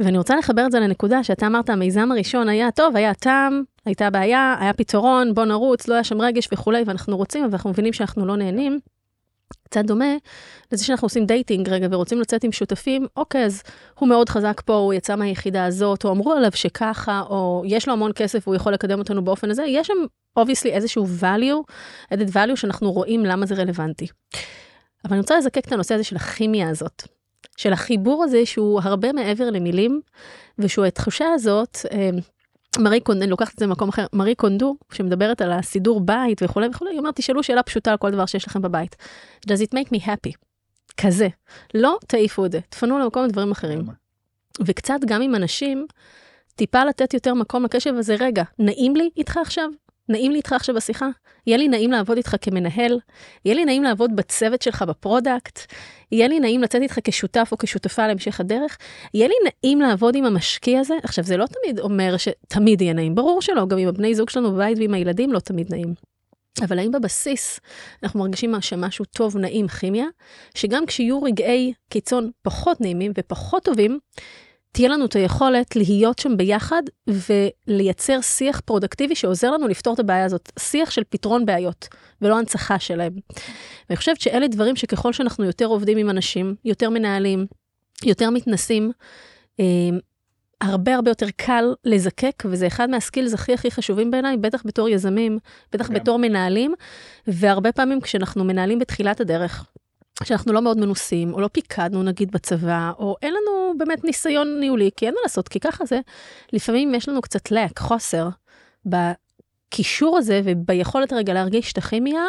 ואני 0.00 0.18
רוצה 0.18 0.36
לחבר 0.36 0.66
את 0.66 0.72
זה 0.72 0.80
לנקודה 0.80 1.24
שאתה 1.24 1.46
אמרת, 1.46 1.70
המיזם 1.70 2.12
הראשון 2.12 2.48
היה 2.48 2.70
טוב, 2.70 2.96
היה 2.96 3.14
טעם, 3.14 3.62
הייתה 3.86 4.10
בעיה, 4.10 4.56
היה 4.60 4.72
פתרון, 4.72 5.34
בוא 5.34 5.44
נרוץ, 5.44 5.88
לא 5.88 5.94
היה 5.94 6.04
שם 6.04 6.20
רגש 6.20 6.48
וכולי, 6.52 6.82
ואנחנו 6.86 7.16
רוצים, 7.16 7.44
אבל 7.44 7.52
אנחנו 7.52 7.70
מבינים 7.70 7.92
שאנחנו 7.92 8.26
לא 8.26 8.36
נהנים. 8.36 8.78
קצת 9.64 9.84
דומה 9.84 10.14
לזה 10.72 10.84
שאנחנו 10.84 11.06
עושים 11.06 11.26
dating 11.26 11.68
רגע 11.68 11.88
ורוצים 11.90 12.20
לצאת 12.20 12.44
עם 12.44 12.52
שותפים, 12.52 13.06
אוקיי, 13.16 13.44
אז 13.44 13.62
הוא 13.98 14.08
מאוד 14.08 14.28
חזק 14.28 14.62
פה, 14.64 14.74
הוא 14.74 14.94
יצא 14.94 15.16
מהיחידה 15.16 15.64
הזאת, 15.64 16.04
או 16.04 16.10
אמרו 16.10 16.32
עליו 16.32 16.50
שככה, 16.54 17.22
או 17.30 17.62
יש 17.66 17.88
לו 17.88 17.92
המון 17.92 18.12
כסף 18.14 18.48
והוא 18.48 18.56
יכול 18.56 18.72
לקדם 18.72 18.98
אותנו 18.98 19.24
באופן 19.24 19.50
הזה, 19.50 19.64
יש 19.64 19.86
שם 19.86 19.94
obviously 20.38 20.68
איזשהו 20.68 21.06
value, 21.20 21.72
added 22.14 22.30
value 22.32 22.56
שאנחנו 22.56 22.92
רואים 22.92 23.24
למה 23.24 23.46
זה 23.46 23.54
רלוונטי. 23.54 24.06
אבל 25.04 25.12
אני 25.12 25.20
רוצה 25.20 25.38
לזקק 25.38 25.64
את 25.66 25.72
הנושא 25.72 25.94
הזה 25.94 26.04
של 26.04 26.16
הכימיה 26.16 26.68
הזאת, 26.68 27.02
של 27.56 27.72
החיבור 27.72 28.24
הזה 28.24 28.46
שהוא 28.46 28.80
הרבה 28.84 29.12
מעבר 29.12 29.50
למילים, 29.50 30.00
ושהוא 30.58 30.84
התחושה 30.84 31.32
הזאת, 31.34 31.78
אה, 31.92 32.10
מארי 32.78 33.00
קונדו, 33.00 33.22
אני 33.22 33.30
לוקחת 33.30 33.54
את 33.54 33.58
זה 33.58 33.66
למקום 33.66 33.88
אחר, 33.88 34.06
מארי 34.12 34.34
קונדו, 34.34 34.76
שמדברת 34.92 35.40
על 35.40 35.52
הסידור 35.52 36.00
בית 36.00 36.42
וכולי 36.42 36.68
וכולי, 36.68 36.90
היא 36.90 36.98
אומרת, 36.98 37.16
תשאלו 37.16 37.42
שאלה 37.42 37.62
פשוטה 37.62 37.90
על 37.90 37.96
כל 37.96 38.10
דבר 38.10 38.26
שיש 38.26 38.46
לכם 38.46 38.62
בבית. 38.62 38.96
does 39.46 39.60
it 39.60 39.74
make 39.74 39.88
me 39.88 40.06
happy? 40.06 40.32
כזה. 40.96 41.28
לא 41.74 41.98
תעיפו 42.06 42.46
את 42.46 42.52
זה, 42.52 42.60
תפנו 42.68 42.98
למקום 42.98 43.24
לדברים 43.24 43.50
אחרים. 43.50 43.82
וקצת 44.60 44.98
גם 45.06 45.22
עם 45.22 45.34
אנשים, 45.34 45.86
טיפה 46.54 46.84
לתת 46.84 47.14
יותר 47.14 47.34
מקום 47.34 47.64
לקשב 47.64 47.94
הזה, 47.94 48.16
רגע, 48.20 48.42
נעים 48.58 48.96
לי 48.96 49.10
איתך 49.16 49.36
עכשיו? 49.36 49.70
נעים 50.10 50.32
לי 50.32 50.38
איתך 50.38 50.52
עכשיו 50.52 50.74
בשיחה? 50.74 51.08
יהיה 51.46 51.58
לי 51.58 51.68
נעים 51.68 51.90
לעבוד 51.90 52.16
איתך 52.16 52.36
כמנהל? 52.40 52.98
יהיה 53.44 53.54
לי 53.54 53.64
נעים 53.64 53.82
לעבוד 53.82 54.16
בצוות 54.16 54.62
שלך 54.62 54.82
ב 54.82 54.92
product? 54.92 55.72
יהיה 56.12 56.28
לי 56.28 56.40
נעים 56.40 56.62
לצאת 56.62 56.82
איתך 56.82 56.98
כשותף 57.04 57.48
או 57.52 57.58
כשותפה 57.58 58.06
להמשך 58.06 58.40
הדרך? 58.40 58.78
יהיה 59.14 59.28
לי 59.28 59.34
נעים 59.44 59.80
לעבוד 59.80 60.16
עם 60.16 60.24
המשקיע 60.24 60.80
הזה? 60.80 60.94
עכשיו, 61.02 61.24
זה 61.24 61.36
לא 61.36 61.46
תמיד 61.46 61.80
אומר 61.80 62.16
שתמיד 62.16 62.82
יהיה 62.82 62.92
נעים, 62.92 63.14
ברור 63.14 63.42
שלא, 63.42 63.66
גם 63.66 63.78
עם 63.78 63.88
הבני 63.88 64.14
זוג 64.14 64.30
שלנו 64.30 64.52
בבית 64.52 64.78
ועם 64.78 64.94
הילדים 64.94 65.32
לא 65.32 65.38
תמיד 65.38 65.74
נעים. 65.74 65.94
אבל 66.62 66.78
האם 66.78 66.90
בבסיס 66.90 67.60
אנחנו 68.02 68.20
מרגישים 68.20 68.54
שמשהו 68.60 69.04
טוב, 69.04 69.36
נעים, 69.36 69.68
כימיה, 69.68 70.06
שגם 70.54 70.86
כשיהיו 70.86 71.22
רגעי 71.22 71.72
קיצון 71.88 72.30
פחות 72.42 72.80
נעימים 72.80 73.12
ופחות 73.18 73.64
טובים, 73.64 73.98
תהיה 74.72 74.88
לנו 74.88 75.04
את 75.04 75.12
היכולת 75.16 75.76
להיות 75.76 76.18
שם 76.18 76.36
ביחד 76.36 76.82
ולייצר 77.06 78.20
שיח 78.20 78.60
פרודקטיבי 78.60 79.14
שעוזר 79.14 79.50
לנו 79.50 79.68
לפתור 79.68 79.94
את 79.94 79.98
הבעיה 79.98 80.24
הזאת, 80.24 80.52
שיח 80.58 80.90
של 80.90 81.02
פתרון 81.08 81.46
בעיות 81.46 81.88
ולא 82.22 82.38
הנצחה 82.38 82.78
שלהם. 82.78 83.12
ואני 83.88 83.96
חושבת 83.96 84.20
שאלה 84.20 84.48
דברים 84.48 84.76
שככל 84.76 85.12
שאנחנו 85.12 85.44
יותר 85.44 85.66
עובדים 85.66 85.98
עם 85.98 86.10
אנשים, 86.10 86.54
יותר 86.64 86.90
מנהלים, 86.90 87.46
יותר 88.04 88.30
מתנסים, 88.30 88.92
אה, 89.60 89.64
הרבה 90.60 90.94
הרבה 90.94 91.10
יותר 91.10 91.26
קל 91.36 91.64
לזקק, 91.84 92.42
וזה 92.44 92.66
אחד 92.66 92.90
מה 92.90 93.01
skills 93.01 93.34
הכי 93.34 93.54
הכי 93.54 93.70
חשובים 93.70 94.10
בעיניי, 94.10 94.36
בטח 94.36 94.62
בתור 94.66 94.88
יזמים, 94.88 95.38
בטח 95.72 95.86
כן. 95.86 95.94
בתור 95.94 96.18
מנהלים, 96.18 96.74
והרבה 97.26 97.72
פעמים 97.72 98.00
כשאנחנו 98.00 98.44
מנהלים 98.44 98.78
בתחילת 98.78 99.20
הדרך, 99.20 99.64
שאנחנו 100.26 100.52
לא 100.52 100.62
מאוד 100.62 100.78
מנוסים, 100.78 101.34
או 101.34 101.40
לא 101.40 101.48
פיקדנו 101.48 102.02
נגיד 102.02 102.30
בצבא, 102.32 102.92
או 102.98 103.16
אין 103.22 103.32
לנו 103.32 103.78
באמת 103.78 104.04
ניסיון 104.04 104.60
ניהולי, 104.60 104.90
כי 104.96 105.06
אין 105.06 105.14
מה 105.14 105.20
לעשות, 105.22 105.48
כי 105.48 105.60
ככה 105.60 105.84
זה, 105.84 106.00
לפעמים 106.52 106.94
יש 106.94 107.08
לנו 107.08 107.20
קצת 107.20 107.50
לק, 107.50 107.78
חוסר, 107.78 108.28
בקישור 108.86 110.18
הזה 110.18 110.40
וביכולת 110.44 111.12
רגע 111.12 111.32
להרגיש 111.32 111.72
את 111.72 111.78
הכימיה. 111.78 112.22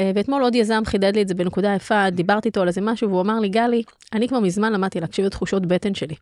אה, 0.00 0.10
ואתמול 0.14 0.42
עוד 0.42 0.54
יזם 0.54 0.82
חידד 0.86 1.14
לי 1.14 1.22
את 1.22 1.28
זה 1.28 1.34
בנקודה 1.34 1.74
יפה, 1.74 2.10
דיברתי 2.10 2.48
איתו 2.48 2.60
על 2.60 2.68
איזה 2.68 2.80
משהו, 2.80 3.08
והוא 3.08 3.20
אמר 3.20 3.40
לי, 3.40 3.48
גלי, 3.48 3.82
אני 4.12 4.28
כבר 4.28 4.40
מזמן 4.40 4.72
למדתי 4.72 5.00
להקשיב 5.00 5.24
לתחושות 5.24 5.66
בטן 5.66 5.94
שלי. 5.94 6.14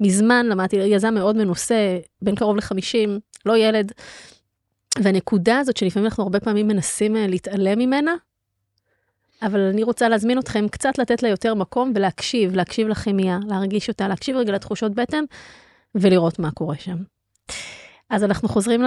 מזמן 0.00 0.46
למדתי, 0.46 0.76
יזם 0.76 1.14
מאוד 1.14 1.36
מנוסה, 1.36 1.98
בין 2.22 2.34
קרוב 2.34 2.56
ל-50, 2.56 3.08
לא 3.46 3.56
ילד. 3.56 3.92
והנקודה 5.02 5.58
הזאת 5.58 5.76
שלפעמים 5.76 6.06
אנחנו 6.06 6.22
הרבה 6.22 6.40
פעמים 6.40 6.68
מנסים 6.68 7.16
אה, 7.16 7.26
להתעלם 7.26 7.78
ממנה, 7.78 8.14
אבל 9.42 9.60
אני 9.60 9.82
רוצה 9.82 10.08
להזמין 10.08 10.38
אתכם 10.38 10.68
קצת 10.68 10.98
לתת 10.98 11.22
לה 11.22 11.28
יותר 11.28 11.54
מקום 11.54 11.92
ולהקשיב, 11.94 12.54
להקשיב 12.54 12.88
לכימיה, 12.88 13.38
להרגיש 13.48 13.88
אותה, 13.88 14.08
להקשיב 14.08 14.36
רגע 14.36 14.52
לתחושות 14.52 14.94
בטן 14.94 15.24
ולראות 15.94 16.38
מה 16.38 16.50
קורה 16.50 16.76
שם. 16.76 16.96
אז 18.10 18.24
אנחנו 18.24 18.48
חוזרים 18.48 18.82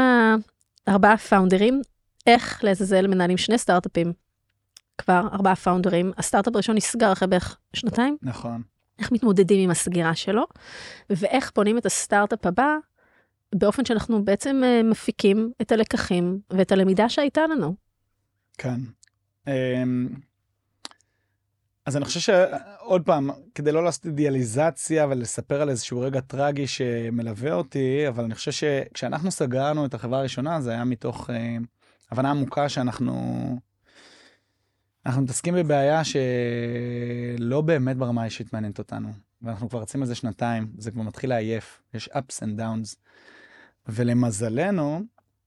לארבעה 0.87 1.17
פאונדרים, 1.17 1.81
איך 2.27 2.63
לעזאזל 2.63 3.07
מנהלים 3.07 3.37
שני 3.37 3.57
סטארט-אפים, 3.57 4.13
כבר 4.97 5.27
ארבעה 5.33 5.55
פאונדרים, 5.55 6.11
הסטארט-אפ 6.17 6.55
הראשון 6.55 6.75
נסגר 6.75 7.11
אחרי 7.11 7.27
בערך 7.27 7.57
שנתיים, 7.73 8.17
נכון. 8.21 8.61
איך 8.99 9.11
מתמודדים 9.11 9.59
עם 9.59 9.69
הסגירה 9.69 10.15
שלו, 10.15 10.43
ואיך 11.09 11.51
בונים 11.55 11.77
את 11.77 11.85
הסטארט-אפ 11.85 12.45
הבא 12.45 12.77
באופן 13.55 13.85
שאנחנו 13.85 14.25
בעצם 14.25 14.61
אה, 14.63 14.83
מפיקים 14.83 15.51
את 15.61 15.71
הלקחים 15.71 16.39
ואת 16.49 16.71
הלמידה 16.71 17.09
שהייתה 17.09 17.41
לנו. 17.47 17.75
כן. 18.57 18.79
אז 21.86 21.98
אני 21.98 22.06
חושב 22.06 22.19
שעוד 22.19 23.06
פעם, 23.06 23.30
כדי 23.56 23.72
לא 23.72 23.84
לעשות 23.84 24.06
אידיאליזציה 24.06 25.08
ולספר 25.10 25.62
על 25.62 25.69
איזשהו 25.69 26.00
רגע 26.00 26.19
טרגי 26.22 26.67
שמלווה 26.67 27.54
אותי, 27.54 28.08
אבל 28.08 28.24
אני 28.24 28.36
חושב 28.36 28.52
שכשאנחנו 28.52 29.32
סגרנו 29.32 29.86
את 29.86 29.93
החברה 29.93 30.19
הראשונה, 30.19 30.62
זה 30.62 30.72
היה 30.72 30.84
מתוך 30.84 31.30
אה, 31.30 31.58
הבנה 32.12 32.32
עמוקה 32.32 32.69
שאנחנו... 32.69 33.60
אנחנו 35.06 35.22
מתעסקים 35.22 35.56
בבעיה 35.56 36.02
שלא 36.04 37.62
באמת 37.62 37.98
ברמה 37.98 38.22
האישית 38.22 38.54
מעניינת 38.54 38.80
אותנו, 38.80 39.10
ואנחנו 39.41 39.69
כבר 39.69 39.82
רצים 39.82 40.02
על 40.02 40.08
זה 40.08 40.15
שנתיים, 40.15 40.67
זה 40.78 40.91
כבר 40.91 41.02
מתחיל 41.02 41.30
לעייף, 41.30 41.82
יש 41.93 42.10
ups 42.13 42.43
and 42.43 42.60
downs. 42.60 42.96
ולמזלנו, 43.88 45.02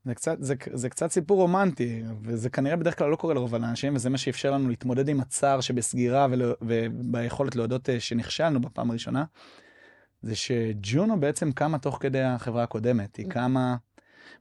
זה 0.06 0.14
קצת, 0.14 0.36
זה, 0.40 0.54
זה 0.72 0.88
קצת 0.88 1.10
סיפור 1.10 1.40
רומנטי, 1.40 2.02
וזה 2.22 2.50
כנראה 2.50 2.76
בדרך 2.76 2.98
כלל 2.98 3.10
לא 3.10 3.16
קורה 3.16 3.34
לרוב 3.34 3.54
האנשים, 3.54 3.94
וזה 3.94 4.10
מה 4.10 4.18
שאפשר 4.18 4.50
לנו 4.50 4.68
להתמודד 4.68 5.08
עם 5.08 5.20
הצער 5.20 5.60
שבסגירה 5.60 6.26
ולא, 6.30 6.54
וביכולת 6.62 7.56
להודות 7.56 7.90
אה, 7.90 8.00
שנכשלנו 8.00 8.60
בפעם 8.60 8.90
הראשונה, 8.90 9.24
זה 10.22 10.36
שג'ונו 10.36 11.20
בעצם 11.20 11.52
קמה 11.52 11.78
תוך 11.78 11.98
כדי 12.00 12.22
החברה 12.22 12.62
הקודמת, 12.62 13.16
היא 13.16 13.26
קמה 13.28 13.76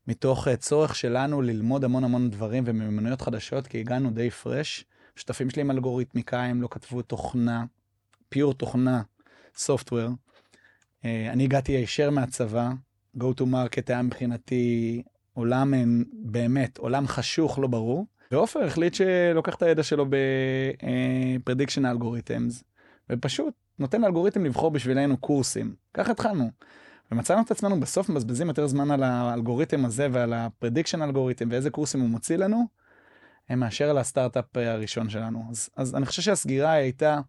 מתוך 0.07 0.47
אה, 0.47 0.57
צורך 0.57 0.95
שלנו 0.95 1.41
ללמוד 1.41 1.83
המון 1.83 2.03
המון 2.03 2.29
דברים 2.29 2.63
ומיומנויות 2.67 3.21
חדשות, 3.21 3.67
כי 3.67 3.79
הגענו 3.79 4.11
די 4.11 4.29
פרש. 4.29 4.85
שותפים 5.15 5.49
שלי 5.49 5.61
הם 5.61 5.71
אלגוריתמיקאים, 5.71 6.61
לא 6.61 6.67
כתבו 6.71 7.01
תוכנה, 7.01 7.65
פיור 8.29 8.53
תוכנה, 8.53 9.01
סופטוור. 9.55 10.09
אה, 11.05 11.31
אני 11.31 11.43
הגעתי 11.43 11.71
הישר 11.71 12.09
מהצבא, 12.09 12.71
go 13.17 13.25
to 13.39 13.43
market 13.43 13.83
היה 13.87 14.01
מבחינתי 14.01 15.03
עולם 15.35 15.73
באמת, 16.13 16.77
עולם 16.77 17.07
חשוך, 17.07 17.59
לא 17.59 17.67
ברור. 17.67 18.05
ועופר 18.31 18.63
החליט 18.63 18.93
שלוקח 18.93 19.55
את 19.55 19.61
הידע 19.61 19.83
שלו 19.83 20.05
ב-prediction 20.09 21.81
algorithms, 21.81 22.63
ופשוט 23.09 23.53
נותן 23.79 24.01
לאלגוריתם 24.01 24.45
לבחור 24.45 24.71
בשבילנו 24.71 25.17
קורסים. 25.17 25.75
ככה 25.93 26.11
התחלנו. 26.11 26.49
ומצאנו 27.11 27.41
את 27.41 27.51
עצמנו 27.51 27.79
בסוף 27.79 28.09
מבזבזים 28.09 28.47
יותר 28.47 28.67
זמן 28.67 28.91
על 28.91 29.03
האלגוריתם 29.03 29.85
הזה 29.85 30.07
ועל 30.11 30.33
ה-prediction 30.33 31.03
אלגוריתם 31.03 31.47
ואיזה 31.51 31.69
קורסים 31.69 32.01
הוא 32.01 32.09
מוציא 32.09 32.37
לנו, 32.37 32.67
מאשר 33.49 33.89
על 33.89 33.97
הסטארט-אפ 33.97 34.45
הראשון 34.57 35.09
שלנו. 35.09 35.43
אז, 35.49 35.69
אז 35.77 35.95
אני 35.95 36.05
חושב 36.05 36.21
שהסגירה 36.21 36.71
הייתה 36.71 37.19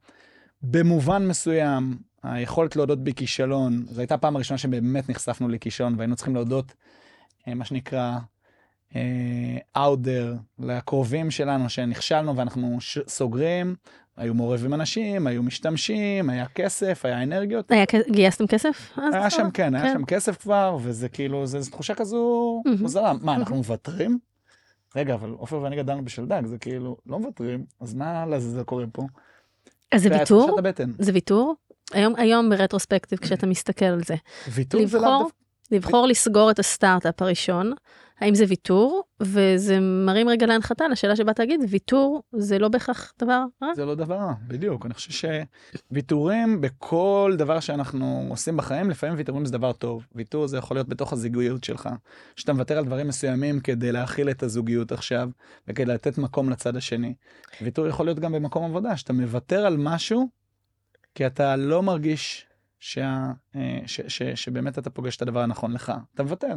במובן 0.63 1.29
מסוים 1.29 1.99
היכולת 2.23 2.77
להודות 2.77 3.05
בכישלון, 3.05 3.85
זו 3.91 4.01
הייתה 4.01 4.15
הפעם 4.15 4.37
הראשונה 4.37 4.59
שבאמת 4.59 5.11
נחשפנו 5.11 5.49
לכישלון 5.49 5.95
והיינו 5.97 6.17
צריכים 6.17 6.35
להודות, 6.35 6.71
אה, 6.71 6.75
מה 7.55 7.65
שנקרא, 7.65 8.19
אה, 8.97 9.85
out 9.87 10.07
there, 10.07 10.39
לקרובים 10.59 11.31
שלנו 11.31 11.69
שנכשלנו 11.69 12.37
ואנחנו 12.37 12.79
סוגרים, 13.09 13.75
היו 14.17 14.35
מעורבים 14.35 14.75
אנשים, 14.75 15.27
היו 15.27 15.43
משתמשים, 15.43 16.31
היה 16.31 16.47
כסף, 16.47 17.01
היה 17.05 17.23
אנרגיות. 17.23 17.71
היה, 17.71 17.85
גייסתם 18.11 18.47
כסף? 18.47 18.93
היה 18.97 19.31
שם, 19.31 19.51
כן, 19.51 19.75
היה 19.75 19.85
כן. 19.85 19.93
שם 19.93 20.05
כסף 20.05 20.37
כבר, 20.37 20.79
וזה 20.83 21.09
כאילו, 21.09 21.47
זו 21.47 21.71
תחושה 21.71 21.95
כזו 21.95 22.63
מוזרה. 22.81 23.13
מה, 23.21 23.35
אנחנו 23.35 23.57
מוותרים? 23.57 24.19
רגע, 24.97 25.15
אבל 25.15 25.31
עופר 25.31 25.61
ואני 25.61 25.77
גדלנו 25.77 26.05
בשלדג, 26.05 26.47
זה 26.47 26.59
כאילו, 26.59 26.97
לא 27.07 27.19
מוותרים, 27.19 27.65
אז 27.81 27.95
מה 27.95 28.27
לזה 28.27 28.65
קורה 28.65 28.85
פה? 28.93 29.03
אז 29.93 30.03
זה 30.03 30.09
ויתור? 30.19 30.59
זה 30.99 31.13
ויתור? 31.13 31.55
היום, 31.93 32.15
היום 32.17 32.51
ברטרוספקטיב, 32.51 33.19
כשאתה 33.19 33.47
מסתכל 33.47 33.85
על 33.85 34.05
זה. 34.05 34.15
ויתור 34.49 34.81
לבחור, 34.81 35.01
זה 35.01 35.07
לאו 35.07 35.29
לבחור 35.71 36.07
לסגור 36.07 36.51
את 36.51 36.59
הסטארט-אפ 36.59 37.23
הראשון, 37.23 37.73
האם 38.21 38.35
זה 38.35 38.45
ויתור? 38.49 39.03
וזה 39.21 39.81
מרים 39.81 40.29
רגע 40.29 40.47
להנחתה 40.47 40.89
לשאלה 40.89 41.17
שבאת 41.17 41.39
להגיד, 41.39 41.61
ויתור 41.69 42.23
זה 42.33 42.59
לא 42.59 42.69
בהכרח 42.69 43.13
דבר 43.19 43.45
רע? 43.63 43.75
זה 43.75 43.85
לא 43.85 43.95
דבר 43.95 44.15
רע, 44.15 44.33
בדיוק. 44.49 44.87
אני 44.87 44.95
חושב 44.95 45.29
שוויתורים 45.91 46.61
בכל 46.61 47.35
דבר 47.39 47.61
שאנחנו 47.61 48.27
עושים 48.31 48.57
בחיים, 48.57 48.91
לפעמים 48.91 49.17
ויתורים 49.19 49.45
זה 49.45 49.53
דבר 49.53 49.73
טוב. 49.73 50.07
ויתור 50.15 50.47
זה 50.47 50.57
יכול 50.59 50.77
להיות 50.77 50.89
בתוך 50.89 51.13
הזוגיות 51.13 51.65
שלך, 51.65 51.89
שאתה 52.37 52.53
מוותר 52.53 52.79
על 52.79 52.85
דברים 52.85 53.09
מסוימים 53.09 53.61
כדי 53.61 53.93
להכיל 53.93 54.31
את 54.31 54.43
הזוגיות 54.43 54.93
עכשיו, 54.93 55.29
וכדי 55.69 55.87
לתת 55.87 56.19
מקום 56.19 56.51
לצד 56.51 56.77
השני. 56.77 57.15
ויתור 57.63 57.87
יכול 57.87 58.07
להיות 58.07 58.19
גם 58.19 58.33
במקום 58.33 58.65
עבודה, 58.65 58.97
שאתה 58.97 59.13
מוותר 59.13 59.67
על 59.67 59.77
משהו 59.77 60.29
כי 61.15 61.27
אתה 61.27 61.57
לא 61.57 61.83
מרגיש 61.83 62.47
שה, 62.81 63.25
אה, 63.57 63.79
ש, 63.87 64.01
ש, 64.01 64.23
ש, 64.23 64.23
שבאמת 64.23 64.79
אתה 64.79 64.91
פוגש 64.91 65.17
את 65.17 65.23
הדבר 65.23 65.41
הנכון 65.41 65.73
לך, 65.73 65.93
אתה 66.15 66.23
מוותר. 66.23 66.55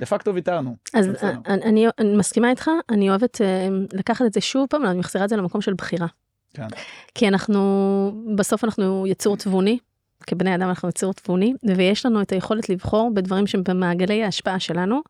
דה 0.00 0.06
פקטו 0.06 0.34
ויתרנו. 0.34 0.76
אז 0.94 1.08
אני, 1.24 1.62
אני, 1.62 1.86
אני 1.98 2.16
מסכימה 2.16 2.50
איתך, 2.50 2.70
אני 2.90 3.10
אוהבת 3.10 3.40
אה, 3.40 3.68
לקחת 3.92 4.26
את 4.26 4.32
זה 4.32 4.40
שוב 4.40 4.66
פעם, 4.70 4.86
אני 4.86 4.98
מחזירה 4.98 5.24
את 5.24 5.28
זה 5.28 5.36
למקום 5.36 5.60
של 5.60 5.74
בחירה. 5.74 6.06
כן. 6.54 6.66
כי 7.14 7.28
אנחנו, 7.28 8.24
בסוף 8.36 8.64
אנחנו 8.64 9.06
יצור 9.06 9.36
תבוני, 9.36 9.78
כבני 10.26 10.54
אדם 10.54 10.68
אנחנו 10.68 10.88
יצור 10.88 11.14
תבוני, 11.14 11.54
ויש 11.76 12.06
לנו 12.06 12.22
את 12.22 12.32
היכולת 12.32 12.68
לבחור 12.68 13.10
בדברים 13.14 13.46
שהם 13.46 13.62
במעגלי 13.64 14.24
ההשפעה 14.24 14.60
שלנו. 14.60 15.00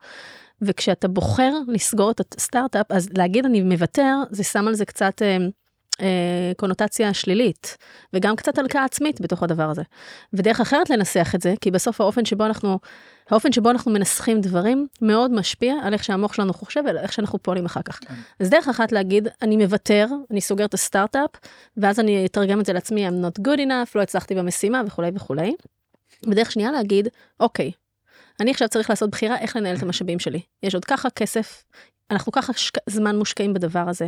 וכשאתה 0.63 1.09
בוחר 1.09 1.53
לסגור 1.69 2.11
את 2.11 2.21
הסטארט-אפ, 2.37 2.87
אז 2.93 3.09
להגיד 3.13 3.45
אני 3.45 3.63
מוותר, 3.63 4.17
זה 4.31 4.45
שם 4.45 4.69
על 4.69 4.75
זה 4.75 4.85
קצת 4.85 5.23
אה, 6.01 6.53
קונוטציה 6.57 7.15
שלילית, 7.15 7.77
וגם 8.13 8.37
קצת 8.37 8.59
הלקאה 8.59 8.85
עצמית 8.85 9.21
בתוך 9.21 9.43
הדבר 9.43 9.71
הזה. 9.71 9.83
ודרך 10.33 10.61
אחרת 10.61 10.91
לנסח 10.91 11.33
את 11.35 11.43
זה, 11.43 11.55
כי 11.61 11.71
בסוף 11.71 12.01
האופן 12.01 12.25
שבו 12.25 12.47
אנחנו, 12.47 12.79
האופן 13.31 13.53
שבו 13.53 13.71
אנחנו 13.71 13.91
מנסחים 13.91 14.41
דברים, 14.41 14.87
מאוד 15.03 15.31
משפיע 15.31 15.75
על 15.83 15.93
איך 15.93 16.05
שהמוח 16.05 16.33
שלנו 16.33 16.53
חושב 16.53 16.83
ועל 16.87 16.99
איך 16.99 17.13
שאנחנו 17.13 17.43
פועלים 17.43 17.65
אחר 17.65 17.83
כך. 17.83 17.99
כן. 17.99 18.15
אז 18.41 18.51
דרך 18.51 18.69
אחת 18.69 18.93
להגיד, 18.93 19.29
אני 19.43 19.57
מוותר, 19.57 20.07
אני 20.31 20.41
סוגר 20.41 20.65
את 20.65 20.75
הסטארט-אפ, 20.75 21.31
ואז 21.77 22.01
אני 22.01 22.27
אתרגם 22.27 22.61
את 22.61 22.67
זה 22.67 22.73
לעצמי, 22.73 23.09
I'm 23.09 23.11
not 23.11 23.41
good 23.41 23.59
enough, 23.59 23.91
לא 23.95 24.03
הצלחתי 24.03 24.35
במשימה 24.35 24.83
וכולי 24.87 25.11
וכולי. 25.15 25.55
ודרך 26.27 26.53
שנייה 26.53 26.73
להגיד, 26.73 27.09
אוקיי, 27.41 27.71
אני 28.41 28.51
עכשיו 28.51 28.69
צריך 28.69 28.91
לעשות 28.91 29.11
בחירה 29.11 29.39
איך 29.39 29.57
לנהל 29.57 29.77
את 29.77 29.83
המשאבים 29.83 30.19
שלי. 30.19 30.41
יש 30.63 30.75
עוד 30.75 30.85
ככה 30.85 31.11
כסף, 31.11 31.65
אנחנו 32.11 32.33
ככה 32.33 32.53
שק... 32.53 32.75
זמן 32.87 33.17
מושקעים 33.17 33.55
בדבר 33.55 33.85
הזה. 33.89 34.07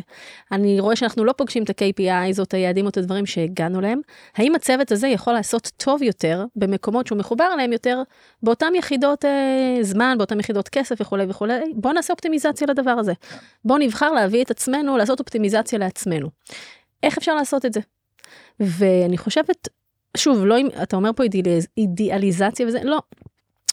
אני 0.52 0.80
רואה 0.80 0.96
שאנחנו 0.96 1.24
לא 1.24 1.32
פוגשים 1.32 1.62
את 1.62 1.70
ה-KPI, 1.70 2.32
זאת 2.32 2.54
היעדים 2.54 2.84
או 2.84 2.90
את 2.90 2.96
הדברים 2.96 3.26
שהגענו 3.26 3.80
להם. 3.80 4.00
האם 4.36 4.54
הצוות 4.54 4.92
הזה 4.92 5.08
יכול 5.08 5.32
לעשות 5.32 5.70
טוב 5.76 6.02
יותר 6.02 6.44
במקומות 6.56 7.06
שהוא 7.06 7.18
מחובר 7.18 7.50
אליהם 7.54 7.72
יותר 7.72 8.02
באותן 8.42 8.72
יחידות 8.74 9.24
אה, 9.24 9.78
זמן, 9.82 10.14
באותן 10.18 10.40
יחידות 10.40 10.68
כסף 10.68 11.00
וכולי 11.00 11.24
וכולי? 11.28 11.54
בואו 11.74 11.94
נעשה 11.94 12.12
אופטימיזציה 12.12 12.66
לדבר 12.66 12.90
הזה. 12.90 13.12
בואו 13.64 13.78
נבחר 13.78 14.12
להביא 14.12 14.44
את 14.44 14.50
עצמנו, 14.50 14.96
לעשות 14.96 15.20
אופטימיזציה 15.20 15.78
לעצמנו. 15.78 16.28
איך 17.02 17.18
אפשר 17.18 17.34
לעשות 17.34 17.66
את 17.66 17.72
זה? 17.72 17.80
ואני 18.60 19.18
חושבת, 19.18 19.68
שוב, 20.16 20.44
לא 20.44 20.58
אם 20.58 20.68
אתה 20.82 20.96
אומר 20.96 21.10
פה 21.16 21.22
אידיאליז, 21.22 21.66
אידיאליזציה 21.78 22.66
וזה, 22.66 22.78
לא, 22.84 22.98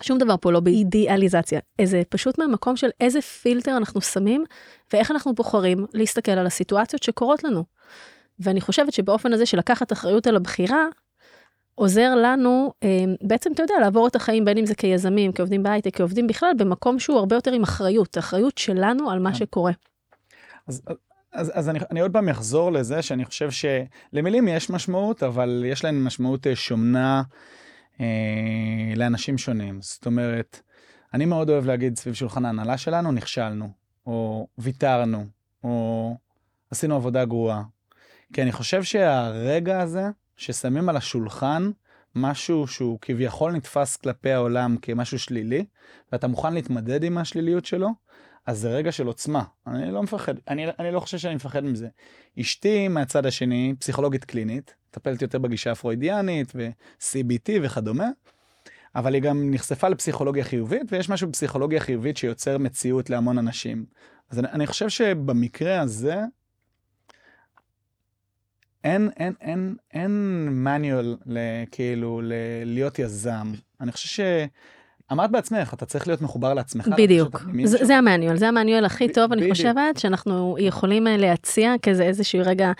שום 0.03 0.17
דבר 0.17 0.35
פה 0.41 0.51
לא 0.51 0.59
באידיאליזציה, 0.59 1.59
איזה 1.79 2.01
פשוט 2.09 2.39
מהמקום 2.39 2.75
של 2.75 2.89
איזה 3.01 3.21
פילטר 3.21 3.77
אנחנו 3.77 4.01
שמים 4.01 4.43
ואיך 4.93 5.11
אנחנו 5.11 5.33
בוחרים 5.33 5.85
להסתכל 5.93 6.31
על 6.31 6.47
הסיטואציות 6.47 7.03
שקורות 7.03 7.43
לנו. 7.43 7.63
ואני 8.39 8.61
חושבת 8.61 8.93
שבאופן 8.93 9.33
הזה 9.33 9.45
של 9.45 9.57
לקחת 9.57 9.91
אחריות 9.91 10.27
על 10.27 10.35
הבחירה, 10.35 10.85
עוזר 11.75 12.15
לנו 12.15 12.73
אה, 12.83 12.89
בעצם 13.21 13.51
אתה 13.51 13.63
יודע 13.63 13.73
לעבור 13.81 14.07
את 14.07 14.15
החיים 14.15 14.45
בין 14.45 14.57
אם 14.57 14.65
זה 14.65 14.75
כיזמים 14.75 15.31
כעובדים 15.31 15.63
בהייטק 15.63 15.97
כעובדים 15.97 16.27
בכלל 16.27 16.51
במקום 16.57 16.99
שהוא 16.99 17.17
הרבה 17.17 17.35
יותר 17.35 17.51
עם 17.51 17.63
אחריות 17.63 18.17
אחריות 18.17 18.57
שלנו 18.57 19.09
על 19.09 19.19
מה 19.19 19.31
כן. 19.31 19.37
שקורה. 19.37 19.71
אז, 20.67 20.81
אז, 21.33 21.51
אז 21.53 21.69
אני, 21.69 21.79
אני 21.91 21.99
עוד 21.99 22.13
פעם 22.13 22.29
אחזור 22.29 22.71
לזה 22.71 23.01
שאני 23.01 23.25
חושב 23.25 23.49
שלמילים 23.51 24.47
יש 24.47 24.69
משמעות 24.69 25.23
אבל 25.23 25.63
יש 25.67 25.83
להן 25.83 26.03
משמעות 26.03 26.47
אה, 26.47 26.55
שומנה. 26.55 27.21
אה, 28.01 28.93
לאנשים 28.95 29.37
שונים. 29.37 29.81
זאת 29.81 30.05
אומרת, 30.05 30.61
אני 31.13 31.25
מאוד 31.25 31.49
אוהב 31.49 31.65
להגיד 31.65 31.97
סביב 31.97 32.13
שולחן 32.13 32.45
ההנהלה 32.45 32.77
שלנו, 32.77 33.11
נכשלנו, 33.11 33.69
או 34.05 34.47
ויתרנו, 34.57 35.25
או 35.63 36.15
עשינו 36.71 36.95
עבודה 36.95 37.25
גרועה. 37.25 37.63
כי 38.33 38.41
אני 38.41 38.51
חושב 38.51 38.83
שהרגע 38.83 39.81
הזה 39.81 40.09
ששמים 40.37 40.89
על 40.89 40.97
השולחן 40.97 41.71
משהו 42.15 42.67
שהוא 42.67 42.99
כביכול 43.01 43.51
נתפס 43.51 43.95
כלפי 43.95 44.31
העולם 44.31 44.77
כמשהו 44.81 45.19
שלילי, 45.19 45.65
ואתה 46.11 46.27
מוכן 46.27 46.53
להתמדד 46.53 47.03
עם 47.03 47.17
השליליות 47.17 47.65
שלו, 47.65 47.89
אז 48.47 48.59
זה 48.59 48.69
רגע 48.69 48.91
של 48.91 49.07
עוצמה. 49.07 49.43
אני 49.67 49.91
לא 49.91 50.03
מפחד, 50.03 50.33
אני, 50.47 50.65
אני 50.79 50.91
לא 50.91 50.99
חושב 50.99 51.17
שאני 51.17 51.35
מפחד 51.35 51.63
מזה. 51.63 51.87
אשתי 52.39 52.87
מהצד 52.87 53.25
השני, 53.25 53.73
פסיכולוגית 53.79 54.25
קלינית, 54.25 54.75
מטפלת 54.89 55.21
יותר 55.21 55.39
בגישה 55.39 55.71
הפרוידיאנית 55.71 56.51
ו-CBT 56.55 57.49
וכדומה, 57.63 58.09
אבל 58.95 59.13
היא 59.13 59.21
גם 59.21 59.51
נחשפה 59.51 59.89
לפסיכולוגיה 59.89 60.43
חיובית, 60.43 60.81
ויש 60.89 61.09
משהו 61.09 61.27
בפסיכולוגיה 61.27 61.79
חיובית 61.79 62.17
שיוצר 62.17 62.57
מציאות 62.57 63.09
להמון 63.09 63.37
אנשים. 63.37 63.85
אז 64.29 64.39
אני, 64.39 64.47
אני 64.47 64.67
חושב 64.67 64.89
שבמקרה 64.89 65.81
הזה, 65.81 66.21
אין, 68.83 69.09
אין, 69.17 69.33
אין, 69.41 69.75
אין 69.93 70.67
manual 70.67 71.29
כאילו 71.71 72.21
להיות 72.65 72.99
יזם. 72.99 73.51
אני 73.81 73.91
חושב 73.91 74.07
ש... 74.07 74.19
אמרת 75.11 75.31
בעצמך, 75.31 75.73
אתה 75.73 75.85
צריך 75.85 76.07
להיות 76.07 76.21
מחובר 76.21 76.53
לעצמך. 76.53 76.87
בדיוק, 76.97 77.41
זה. 77.63 77.85
זה 77.85 77.95
המאניואל, 77.97 78.37
זה 78.37 78.47
המאניואל 78.47 78.85
הכי 78.85 79.07
ב- 79.07 79.11
טוב, 79.11 79.31
אני 79.31 79.41
בדיוק. 79.41 79.55
חושבת, 79.57 79.97
שאנחנו 79.97 80.55
יכולים 80.59 81.07
אה, 81.07 81.17
להציע 81.17 81.73
כזה 81.81 82.03
איזשהו 82.03 82.41
רגע 82.45 82.71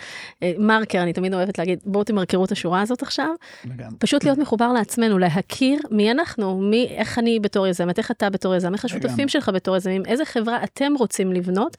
אה, 0.42 0.52
מרקר, 0.58 1.02
אני 1.02 1.12
תמיד 1.12 1.34
אוהבת 1.34 1.58
להגיד, 1.58 1.78
בואו 1.84 2.04
תמרקרו 2.04 2.44
את 2.44 2.52
השורה 2.52 2.80
הזאת 2.82 3.02
עכשיו, 3.02 3.30
וגם, 3.64 3.90
פשוט 3.98 4.24
להיות 4.24 4.38
מחובר 4.38 4.72
לעצמנו, 4.72 5.18
להכיר 5.18 5.80
מי 5.90 6.10
אנחנו, 6.10 6.60
מי, 6.60 6.86
איך 6.90 7.18
אני 7.18 7.40
בתור 7.40 7.66
יזמת, 7.66 7.98
איך 7.98 8.10
אתה 8.10 8.30
בתור 8.30 8.54
יזם, 8.54 8.74
איך 8.74 8.84
השותפים 8.84 9.10
לגמרי. 9.10 9.28
שלך 9.28 9.50
בתור 9.54 9.76
יזמים, 9.76 10.02
איזה 10.06 10.24
חברה 10.24 10.64
אתם 10.64 10.92
רוצים 10.98 11.32
לבנות, 11.32 11.76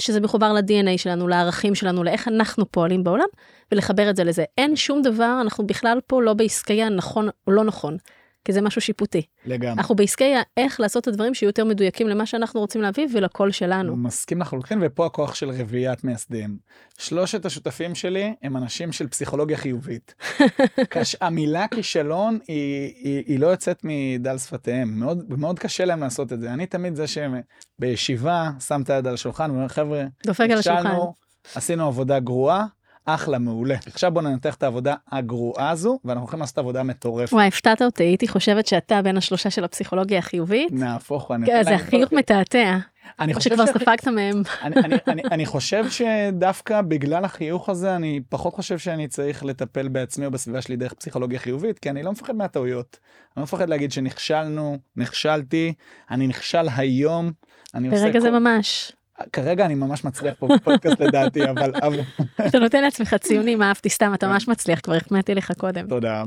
שזה 0.00 0.20
מחובר 0.20 0.52
ל-DNA 0.52 0.98
שלנו, 0.98 1.28
לערכים 1.28 1.74
שלנו, 1.74 2.04
לאיך 2.04 2.28
אנחנו 2.28 2.72
פועלים 2.72 3.04
בעולם, 3.04 3.24
ולחבר 3.72 4.10
את 4.10 4.16
זה 4.16 4.24
לזה. 4.24 4.44
אין 4.58 4.76
שום 4.76 5.02
דבר, 5.02 5.38
אנחנו 5.40 5.66
בכלל 5.66 5.98
פה 6.06 6.22
לא 6.22 6.34
בעסקי 6.34 6.82
הנכון 6.82 7.28
או 7.46 7.52
לא 7.52 7.64
נכון, 7.64 7.96
כי 8.44 8.52
זה 8.52 8.60
משהו 8.60 8.80
שיפוטי. 8.80 9.22
לגמרי. 9.46 9.72
אנחנו 9.72 9.94
בעסקי 9.94 10.34
איך 10.56 10.80
לעשות 10.80 11.02
את 11.02 11.08
הדברים 11.08 11.34
שיהיו 11.34 11.48
יותר 11.48 11.64
מדויקים 11.64 12.08
למה 12.08 12.26
שאנחנו 12.26 12.60
רוצים 12.60 12.82
להביא 12.82 13.06
ולקול 13.14 13.52
שלנו. 13.52 13.96
מסכים 13.96 14.40
לחלוטין, 14.40 14.78
ופה 14.82 15.06
הכוח 15.06 15.34
של 15.34 15.50
רביעיית 15.50 16.04
מייסדים. 16.04 16.58
שלושת 16.98 17.46
השותפים 17.46 17.94
שלי 17.94 18.34
הם 18.42 18.56
אנשים 18.56 18.92
של 18.92 19.08
פסיכולוגיה 19.08 19.56
חיובית. 19.56 20.14
קש... 20.90 21.16
המילה 21.20 21.66
כישלון 21.68 22.38
היא, 22.48 22.92
היא, 23.04 23.24
היא 23.26 23.38
לא 23.38 23.46
יוצאת 23.46 23.80
מדל 23.84 24.38
שפתיהם, 24.38 25.00
מאוד, 25.00 25.24
מאוד 25.38 25.58
קשה 25.58 25.84
להם 25.84 26.00
לעשות 26.00 26.32
את 26.32 26.40
זה. 26.40 26.52
אני 26.52 26.66
תמיד 26.66 26.94
זה 26.94 27.04
שבישיבה 27.06 28.50
שם 28.66 28.82
את 28.82 28.90
היד 28.90 29.06
על 29.06 29.14
השולחן 29.14 29.50
ואומר, 29.50 29.68
חבר'ה, 29.68 30.04
דופק 30.26 30.46
על 30.50 30.58
השולחן. 30.58 30.96
עשינו 31.54 31.86
עבודה 31.86 32.18
גרועה, 32.18 32.66
אחלה, 33.14 33.38
מעולה. 33.38 33.76
עכשיו 33.86 34.10
בואו 34.10 34.24
ננתח 34.24 34.54
את 34.54 34.62
העבודה 34.62 34.94
הגרועה 35.12 35.70
הזו, 35.70 35.98
ואנחנו 36.04 36.22
הולכים 36.22 36.40
לעשות 36.40 36.58
עבודה 36.58 36.82
מטורפת. 36.82 37.32
וואי, 37.32 37.46
הפתעת 37.48 37.82
אותי, 37.82 38.02
הייתי 38.04 38.28
חושבת 38.28 38.66
שאתה 38.66 39.02
בין 39.02 39.16
השלושה 39.16 39.50
של 39.50 39.64
הפסיכולוגיה 39.64 40.18
החיובית. 40.18 40.72
נהפוך 40.72 41.30
אני 41.30 41.46
כן, 41.46 41.62
זה 41.64 41.70
להם 41.70 41.78
חיוך 41.78 42.10
כל- 42.10 42.16
מתעתע, 42.16 42.76
אני 43.20 43.34
חושב 43.34 43.50
שכבר 43.50 43.66
ספגת 43.66 44.08
מהם. 44.08 44.42
אני, 45.32 45.46
חושב 45.46 45.84
שדווקא 45.90 46.82
בגלל 46.82 47.24
החיוך 47.24 47.68
הזה, 47.68 47.96
אני 47.96 48.20
פחות 48.28 48.54
חושב 48.54 48.78
שאני 48.78 49.08
צריך 49.08 49.44
לטפל 49.44 49.88
בעצמי 49.88 50.26
או 50.26 50.30
בסביבה 50.30 50.62
שלי 50.62 50.76
דרך 50.76 50.92
פסיכולוגיה 50.94 51.38
חיובית, 51.38 51.78
כי 51.78 51.90
אני 51.90 52.02
לא 52.02 52.12
מפחד 52.12 52.36
מהטעויות. 52.36 52.98
אני 53.02 53.40
לא 53.40 53.42
מפחד 53.42 53.68
להגיד 53.68 53.92
שנכשלנו, 53.92 54.78
נכשלתי, 54.96 55.72
אני 56.10 56.26
נכשל 56.26 56.66
היום. 56.76 57.32
ברגע 57.74 58.20
זה 58.20 58.30
ממש. 58.30 58.92
כרגע 59.32 59.66
אני 59.66 59.74
ממש 59.74 60.04
מצליח 60.04 60.34
פה 60.38 60.48
בפודקאסט 60.56 61.00
לדעתי, 61.00 61.50
אבל, 61.50 61.72
אתה 62.46 62.58
נותן 62.58 62.82
לעצמך 62.82 63.14
ציונים, 63.14 63.62
אהבתי 63.62 63.88
סתם, 63.88 64.14
אתה 64.14 64.28
ממש 64.28 64.48
מצליח, 64.48 64.80
כבר 64.80 64.94
החמאתי 64.94 65.34
לך 65.34 65.52
קודם. 65.58 65.88
תודה. 65.88 66.22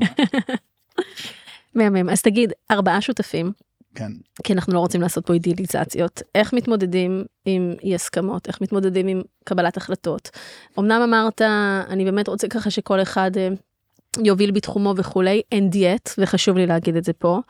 מהמם. 1.74 2.10
אז 2.10 2.22
תגיד, 2.22 2.52
ארבעה 2.70 3.00
שותפים, 3.00 3.52
כן. 3.94 4.12
כי 4.42 4.52
אנחנו 4.52 4.74
לא 4.74 4.78
רוצים 4.78 5.00
לעשות 5.00 5.26
פה 5.26 5.34
אידיאליזציות, 5.34 6.22
איך 6.34 6.52
מתמודדים 6.52 7.24
עם 7.44 7.74
אי 7.82 7.94
הסכמות, 7.94 8.48
איך 8.48 8.60
מתמודדים 8.60 9.08
עם 9.08 9.22
קבלת 9.44 9.76
החלטות. 9.76 10.30
אמנם 10.78 11.02
אמרת, 11.02 11.42
אני 11.88 12.04
באמת 12.04 12.28
רוצה 12.28 12.48
ככה 12.48 12.70
שכל 12.70 13.02
אחד 13.02 13.30
אה, 13.36 13.48
יוביל 14.24 14.50
בתחומו 14.50 14.94
וכולי, 14.96 15.42
and 15.54 15.74
yet, 15.74 16.14
וחשוב 16.18 16.56
לי 16.56 16.66
להגיד 16.66 16.96
את 16.96 17.04
זה 17.04 17.12
פה, 17.12 17.40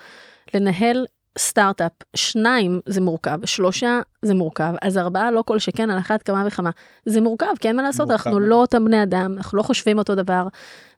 לנהל 0.54 1.06
סטארט-אפ, 1.38 1.92
שניים 2.16 2.80
זה 2.86 3.00
מורכב, 3.00 3.38
שלושה 3.44 4.00
זה 4.22 4.34
מורכב, 4.34 4.74
אז 4.82 4.98
ארבעה 4.98 5.30
לא 5.30 5.42
כל 5.46 5.58
שכן 5.58 5.90
על 5.90 5.98
אחת 5.98 6.22
כמה 6.22 6.44
וכמה. 6.46 6.70
זה 7.06 7.20
מורכב, 7.20 7.46
כי 7.60 7.68
אין 7.68 7.76
מה 7.76 7.82
לעשות, 7.82 8.08
מורכב 8.08 8.28
אנחנו. 8.28 8.40
לא 8.40 8.56
אותם 8.56 8.84
בני 8.84 9.02
אדם, 9.02 9.34
אנחנו 9.36 9.58
לא 9.58 9.62
חושבים 9.62 9.98
אותו 9.98 10.14
דבר. 10.14 10.48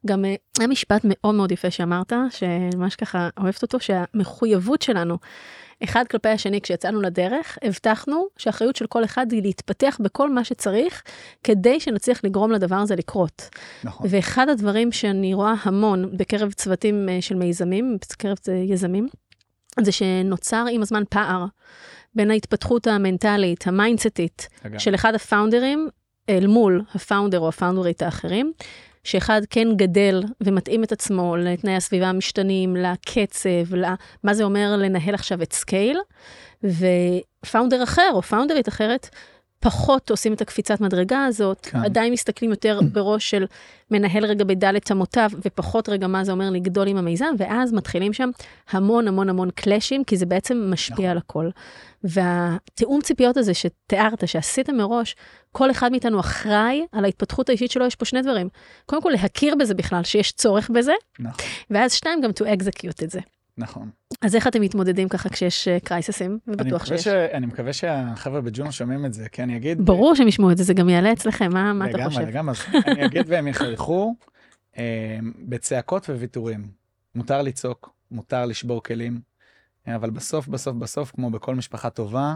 גם 0.07 0.25
אה, 0.25 0.35
היה 0.59 0.69
משפט 0.69 1.01
מאוד 1.05 1.35
מאוד 1.35 1.53
יפה 1.53 1.71
שאמרת, 1.71 2.13
שממש 2.31 2.97
ככה 2.97 3.29
אוהבת 3.39 3.63
אותו, 3.63 3.81
שהמחויבות 3.81 4.83
שלנו, 4.83 5.19
אחד 5.85 6.05
כלפי 6.11 6.29
השני, 6.29 6.61
כשיצאנו 6.61 7.01
לדרך, 7.01 7.59
הבטחנו 7.63 8.27
שהאחריות 8.37 8.77
של 8.77 8.87
כל 8.87 9.05
אחד 9.05 9.33
היא 9.33 9.43
להתפתח 9.43 9.99
בכל 10.01 10.31
מה 10.31 10.45
שצריך, 10.45 11.03
כדי 11.45 11.81
שנצליח 11.81 12.21
לגרום 12.25 12.53
לדבר 12.53 12.77
הזה 12.77 12.97
לקרות. 12.97 13.49
נכון. 13.85 14.07
ואחד 14.11 14.49
הדברים 14.49 14.93
שאני 14.93 15.35
רואה 15.35 15.55
המון 15.63 16.17
בקרב 16.17 16.53
צוותים 16.53 17.09
אה, 17.09 17.23
של 17.23 17.35
מיזמים, 17.35 17.97
בקרב 18.13 18.37
אה, 18.49 18.55
יזמים, 18.55 19.09
זה 19.83 19.93
שנוצר 19.93 20.65
עם 20.71 20.83
הזמן 20.83 21.03
פער 21.11 21.45
בין 22.15 22.31
ההתפתחות 22.31 22.87
המנטלית, 22.87 23.67
המיינדסטית. 23.67 24.49
של 24.79 24.95
אחד 24.95 25.15
הפאונדרים 25.15 25.89
אל 26.29 26.47
מול 26.47 26.83
ה 26.95 27.00
founder 27.00 27.39
או 27.39 27.49
הפאונדרית 27.49 28.03
האחרים, 28.03 28.53
שאחד 29.05 29.41
כן 29.51 29.69
גדל 29.77 30.23
ומתאים 30.41 30.85
את 30.85 30.93
עצמו 30.93 31.37
לתנאי 31.37 31.77
הסביבה 31.77 32.07
המשתנים, 32.07 32.77
לקצב, 32.77 33.75
למה 33.75 34.35
זה 34.35 34.45
אומר 34.45 34.77
לנהל 34.79 35.15
עכשיו 35.15 35.43
at 35.43 35.53
scale, 35.53 35.99
ו 36.65 36.80
founder 36.80 37.83
אחר 37.83 38.11
או 38.13 38.23
פאונדרית 38.23 38.69
אחרת 38.69 39.09
פחות 39.65 40.11
עושים 40.11 40.33
את 40.33 40.41
הקפיצת 40.41 40.81
מדרגה 40.81 41.25
הזאת, 41.25 41.67
כן. 41.67 41.79
עדיין 41.79 42.13
מסתכלים 42.13 42.51
יותר 42.51 42.81
בראש 42.93 43.31
של 43.31 43.47
מנהל 43.91 44.25
רגע 44.25 44.45
בדלת 44.45 44.93
אמותיו, 44.93 45.31
ופחות 45.45 45.89
רגע 45.89 46.07
מה 46.07 46.25
זה 46.25 46.33
אומר 46.33 46.51
לגדול 46.51 46.89
עם 46.89 46.97
המיזם, 46.97 47.35
ואז 47.39 47.73
מתחילים 47.73 48.13
שם 48.13 48.31
המון 48.71 49.09
המון 49.09 49.29
המון 49.29 49.51
קלאשים, 49.51 50.05
כי 50.05 50.17
זה 50.17 50.27
בעצם 50.27 50.71
משפיע 50.71 50.97
נכון. 50.97 51.07
על 51.07 51.19
הכל. 51.19 51.51
והתיאום 52.05 53.01
ציפיות 53.03 53.37
הזה 53.37 53.55
שתיארת, 53.55 54.29
שעשית 54.29 54.71
מראש, 54.71 55.17
כל 55.53 55.71
אחד 55.71 55.91
מאיתנו 55.91 56.21
אחראי 56.21 56.87
על 56.93 57.05
ההתפתחות 57.05 57.49
האישית 57.49 57.71
שלו, 57.71 57.87
יש 57.87 57.95
פה 57.95 58.05
שני 58.05 58.23
דברים. 58.23 58.49
קודם 58.87 59.03
כל, 59.03 59.11
להכיר 59.11 59.55
בזה 59.55 59.75
בכלל, 59.75 60.03
שיש 60.05 60.33
צורך 60.33 60.71
בזה, 60.71 60.93
נכון. 61.19 61.45
ואז 61.71 61.93
שתיים, 61.93 62.21
גם 62.21 62.31
to 62.31 62.43
execute 62.43 63.05
את 63.05 63.11
זה. 63.11 63.21
נכון. 63.59 63.91
אז 64.21 64.37
איך 64.37 64.47
אתם 64.47 64.61
מתמודדים 64.61 65.09
ככה 65.09 65.29
כשיש 65.29 65.69
קרייססים? 65.69 66.39
אני 66.49 66.55
ובטוח 66.55 66.87
שיש. 66.87 67.05
ש... 67.05 67.09
אני 67.09 67.47
מקווה 67.47 67.73
שהחבר'ה 67.73 68.41
בג'ונו 68.41 68.73
שומעים 68.73 69.07
את 69.07 69.15
זה, 69.15 69.29
כי 69.29 69.43
אני 69.43 69.57
אגיד... 69.57 69.87
ברור 69.87 70.15
שהם 70.15 70.29
ישמעו 70.29 70.51
את 70.51 70.57
זה, 70.57 70.65
זה 70.65 70.75
גם 70.75 70.89
יעלה 70.89 71.13
אצלכם, 71.13 71.53
מה, 71.53 71.73
מה 71.73 71.91
אתה 71.91 72.05
חושב? 72.05 72.21
לגמרי, 72.21 72.33
לגמרי, 72.33 72.53
אז 72.53 72.85
אני 72.87 73.07
אגיד 73.07 73.27
והם 73.29 73.49
יחייכו 73.49 74.15
אה, 74.79 75.19
בצעקות 75.49 76.11
וויתורים. 76.11 76.69
מותר 77.15 77.43
לצעוק, 77.43 77.95
מותר 78.11 78.47
לשבור 78.47 78.83
כלים, 78.83 79.21
אה, 79.89 79.97
אבל 79.97 80.11
בסוף, 80.11 80.49
בסוף, 80.49 80.77
בסוף, 80.77 81.11
כמו 81.11 81.31
בכל 81.31 81.55
משפחה 81.55 81.91
טובה, 81.91 82.35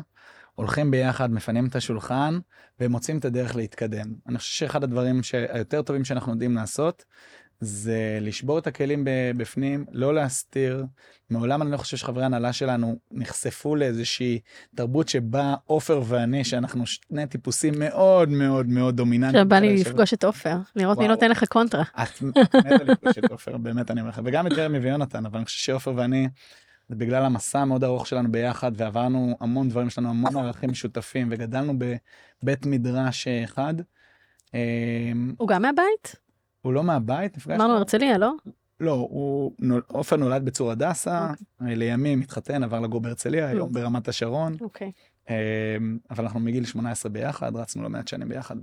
הולכים 0.55 0.91
ביחד, 0.91 1.33
מפנים 1.33 1.67
את 1.67 1.77
השולחן 1.77 2.39
ומוצאים 2.81 3.19
את 3.19 3.25
הדרך 3.25 3.57
להתקדם. 3.57 4.15
אני 4.27 4.39
חושב 4.39 4.53
שאחד 4.55 4.85
הדברים 4.85 5.21
היותר 5.33 5.83
טובים 5.83 6.05
שאנחנו 6.05 6.33
יודעים 6.33 6.55
לעשות, 6.55 7.05
זה 7.61 8.19
לשבור 8.21 8.59
את 8.59 8.67
הכלים 8.67 9.05
בפנים, 9.37 9.85
לא 9.93 10.15
להסתיר. 10.15 10.85
מעולם 11.31 11.63
אני 11.63 11.71
לא 11.71 11.77
חושב 11.77 11.97
שחברי 11.97 12.25
הנהלה 12.25 12.53
שלנו 12.53 12.99
נחשפו 13.11 13.77
לאיזושהי 13.77 14.41
תרבות 14.77 15.09
שבה 15.09 15.55
עופר 15.67 16.03
ואני, 16.07 16.45
שאנחנו 16.45 16.87
שני 16.87 17.27
טיפוסים 17.27 17.75
מאוד 17.79 18.29
מאוד 18.29 18.67
מאוד 18.67 18.97
דומיננטיים. 18.97 19.37
עכשיו 19.37 19.49
בא 19.49 19.59
לי 19.59 19.77
לפגוש 19.77 20.15
את 20.15 20.25
עופר, 20.25 20.57
לראות 20.77 20.99
מי. 20.99 21.09
נותן 21.09 21.31
לך 21.31 21.45
קונטרה. 21.45 21.83
את 22.03 22.23
מתה 22.23 22.59
לפגוש 22.85 23.19
את 23.19 23.31
עופר, 23.31 23.57
באמת 23.65 23.91
אני 23.91 24.01
אומר 24.01 24.11
לך, 24.11 24.21
וגם 24.25 24.47
את 24.47 24.53
ג'רמי 24.53 24.79
ויונתן, 24.79 25.27
אבל 25.27 25.37
אני 25.37 25.45
חושב 25.45 25.59
שעופר 25.59 25.93
ואני, 25.97 26.29
זה 26.89 26.95
בגלל 26.95 27.25
המסע 27.25 27.59
המאוד 27.59 27.85
ארוך 27.85 28.07
שלנו 28.07 28.33
ביחד, 28.33 28.73
ועברנו 28.75 29.37
המון 29.41 29.69
דברים, 29.69 29.87
יש 29.87 29.99
לנו 29.99 30.11
המון 30.11 30.37
ערכים 30.37 30.71
משותפים, 30.71 31.29
וגדלנו 31.31 31.75
בבית 31.79 32.67
מדרש 32.67 33.29
אחד. 33.29 33.75
אה, 34.55 34.61
הוא 35.39 35.49
גם 35.49 35.63
מהבית? 35.63 36.28
הוא 36.69 36.75
לא 36.75 36.85
מהבית. 36.85 37.37
אמרנו 37.55 37.75
הרצליה, 37.75 38.19
לא? 38.19 38.33
לא, 38.81 38.93
הוא, 38.93 39.53
עופר 39.87 40.17
נולד 40.17 40.45
בצור 40.45 40.71
הדסה, 40.71 41.31
אוקיי. 41.61 41.77
לימים 41.77 42.21
התחתן, 42.21 42.65
עבר 42.65 42.81
לגור 42.81 43.01
בהרצליה, 43.01 43.49
היום 43.49 43.71
Mm. 43.71 43.73
ברמת 43.73 44.09
השרון, 44.09 44.57
אוקיי. 44.61 44.93
אה, 45.31 45.77
אבל 46.11 46.25
אנחנו 46.25 46.41
מגיל 46.41 46.65
18 46.65 47.13
ביחד, 47.13 47.57
רצנו 47.57 47.83
לא 47.83 47.91
מעט 47.91 48.09
שנים 48.09 48.29
ביחד. 48.29 48.57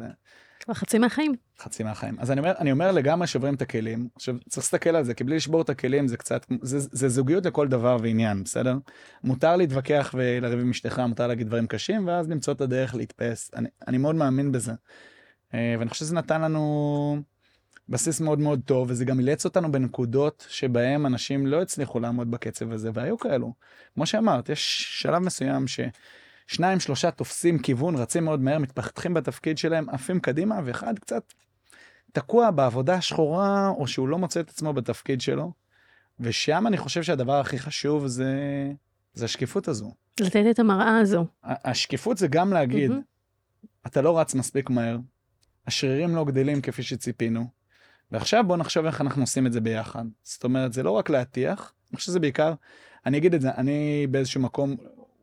כבר 0.60 0.74
חצי 0.74 0.99
מהחיים. 0.99 1.34
חצי 1.60 1.84
מהחיים. 1.84 2.16
אז 2.20 2.32
אני 2.32 2.39
אומר, 2.39 2.53
אני 2.60 2.72
אומר 2.72 2.91
לגמרי 2.91 3.28
שוברים 3.28 3.53
את 3.53 3.62
הכלים. 3.62 4.08
עכשיו, 4.16 4.36
צריך 4.49 4.58
להסתכל 4.58 4.95
על 4.95 5.03
זה, 5.03 5.14
כי 5.14 5.24
בלי 5.24 5.36
לשבור 5.36 5.62
את 5.62 5.70
הכלים 5.70 6.08
זה 6.08 6.18
קצת, 6.18 6.45
זה, 6.62 6.80
זה 6.80 7.10
זוגיות 7.10 7.45
לכל 7.45 7.68
דבר 7.68 7.97
ועניין, 8.01 8.43
בסדר? 8.43 8.78
מותר 9.24 9.56
להתווכח 9.56 10.16
ולריב 10.18 10.60
עם 10.60 10.70
אשתך, 10.70 10.99
מותר 10.99 11.28
להגיד 11.28 11.47
דברים 11.47 11.68
קשים, 11.68 12.08
ואז 12.08 12.30
למצוא 12.30 12.53
את 12.53 12.62
הדרך 12.62 12.95
להתפס. 12.95 13.51
אני, 13.56 13.70
אני 13.88 13.97
מאוד 13.97 14.16
מאמין 14.16 14.51
בזה. 14.51 14.74
אה, 15.53 15.76
ואני 15.80 15.89
חושב 15.89 16.06
שזה 16.06 16.16
נתן 16.16 16.41
לנו 16.41 17.18
בסיס 17.89 18.21
מאוד 18.21 18.39
מאוד 18.39 18.61
טוב, 18.65 18.89
וזה 18.89 19.05
גם 19.05 19.19
אילץ 19.19 19.45
אותנו 19.45 19.71
בנקודות 19.71 20.45
שבהם 20.49 21.05
אנשים 21.05 21.47
לא 21.47 21.61
הצליחו 21.61 21.99
לעמוד 21.99 22.31
בקצב 22.31 22.71
הזה, 22.71 22.89
והיו 22.93 23.17
כאלו. 23.17 23.53
כמו 23.93 24.05
שאמרת, 24.05 24.49
יש 24.49 24.86
שלב 25.01 25.19
מסוים 25.19 25.65
ששניים, 25.67 26.79
שלושה 26.79 27.11
תופסים 27.11 27.59
כיוון, 27.59 27.95
רצים 27.95 28.25
מאוד 28.25 28.41
מהר, 28.41 28.59
מתפתחים 28.59 29.13
בתפקיד 29.13 29.57
שלהם, 29.57 29.89
עפים 29.89 30.19
קדימה, 30.19 30.59
ואחד 30.65 30.99
קצת 30.99 31.33
תקוע 32.11 32.51
בעבודה 32.51 32.95
השחורה, 32.95 33.69
או 33.69 33.88
שהוא 33.88 34.07
לא 34.07 34.17
מוצא 34.17 34.39
את 34.39 34.49
עצמו 34.49 34.73
בתפקיד 34.73 35.21
שלו. 35.21 35.51
ושם 36.19 36.67
אני 36.67 36.77
חושב 36.77 37.03
שהדבר 37.03 37.39
הכי 37.39 37.59
חשוב 37.59 38.07
זה, 38.07 38.33
זה 39.13 39.25
השקיפות 39.25 39.67
הזו. 39.67 39.91
לתת 40.19 40.43
את 40.49 40.59
המראה 40.59 40.99
הזו. 40.99 41.25
השקיפות 41.43 42.17
זה 42.17 42.27
גם 42.27 42.53
להגיד, 42.53 42.89
מהמם. 42.89 43.01
אתה 43.88 44.01
לא 44.01 44.19
רץ 44.19 44.36
מספיק 44.36 44.69
מהר, 44.69 44.97
השרירים 45.67 46.15
לא 46.15 46.25
גדלים 46.25 46.61
כפי 46.61 46.83
שציפינו, 46.83 47.47
ועכשיו 48.12 48.43
בוא 48.47 48.58
נחשוב 48.58 48.86
איך 48.86 49.01
אנחנו 49.01 49.24
עושים 49.24 49.47
את 49.47 49.53
זה 49.53 49.62
ביחד. 49.62 50.06
זאת 50.24 50.43
אומרת, 50.43 50.74
זה 50.74 50.84
לא 50.84 50.91
רק 50.91 51.10
להטיח, 51.10 51.74
אני 51.91 51.97
חושב 51.97 52.06
שזה 52.06 52.20
בעיקר, 52.20 52.53
אני 53.06 53.18
אגיד 53.18 53.34
את 53.34 53.41
זה, 53.41 53.51
אני 53.58 54.08
באיזשהו 54.12 54.41
מקום, 54.41 54.76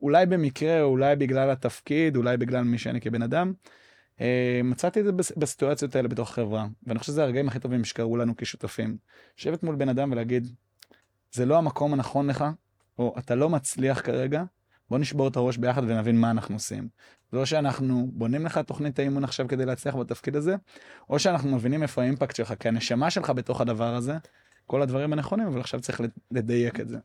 אולי 0.03 0.27
במקרה, 0.27 0.83
או 0.83 0.87
אולי 0.87 1.17
בגלל 1.17 1.51
התפקיד, 1.51 2.17
אולי 2.17 2.37
בגלל 2.37 2.65
מי 2.65 2.79
שאני 2.79 3.01
כבן 3.01 3.23
אדם, 3.23 3.53
אה, 4.21 4.61
מצאתי 4.65 5.01
את 5.01 5.05
זה 5.05 5.13
בס- 5.13 5.33
בסיטואציות 5.37 5.97
האלה 5.97 6.09
בתוך 6.09 6.31
החברה, 6.31 6.67
ואני 6.87 6.99
חושב 6.99 7.13
שזה 7.13 7.23
הרגעים 7.23 7.49
הכי 7.49 7.59
טובים 7.59 7.85
שקרו 7.85 8.17
לנו 8.17 8.35
כשותפים. 8.37 8.97
לשבת 9.39 9.63
מול 9.63 9.77
בן 9.77 9.89
אדם 9.89 10.13
ולהגיד, 10.13 10.49
זה 11.33 11.47
לא 11.47 11.59
המקום 11.59 11.93
הנכון 11.93 12.27
לך, 12.27 12.45
או 12.99 13.15
אתה 13.19 13.35
לא 13.35 13.49
מצליח 13.51 14.01
כרגע, 14.01 14.45
בוא 14.93 14.99
נשבור 14.99 15.29
את 15.29 15.37
הראש 15.37 15.57
ביחד 15.57 15.83
ונבין 15.85 16.21
מה 16.21 16.31
אנחנו 16.31 16.57
עושים. 16.57 16.89
זה 17.31 17.39
לא 17.39 17.45
שאנחנו 17.45 18.09
בונים 18.13 18.47
לך 18.47 18.59
תוכנית 18.59 18.99
האימון 18.99 19.25
עכשיו 19.25 19.49
כדי 19.49 19.67
להצליח 19.67 19.97
בתפקיד 19.97 20.37
הזה, 20.37 20.57
או 21.11 21.19
שאנחנו 21.19 21.57
מבינים 21.57 21.83
איפה 21.83 22.03
האימפקט 22.03 22.37
שלך, 22.37 22.55
כי 22.61 22.69
הנשמה 22.69 23.11
שלך 23.11 23.31
בתוך 23.31 23.61
הדבר 23.61 23.95
הזה, 23.95 24.17
כל 24.67 24.83
הדברים 24.83 25.13
הנכונים, 25.13 25.47
אבל 25.47 25.61
עכשיו 25.61 25.81
צריך 25.81 26.01
לדייק 26.31 26.81
את 26.81 26.89
זה. 26.89 26.99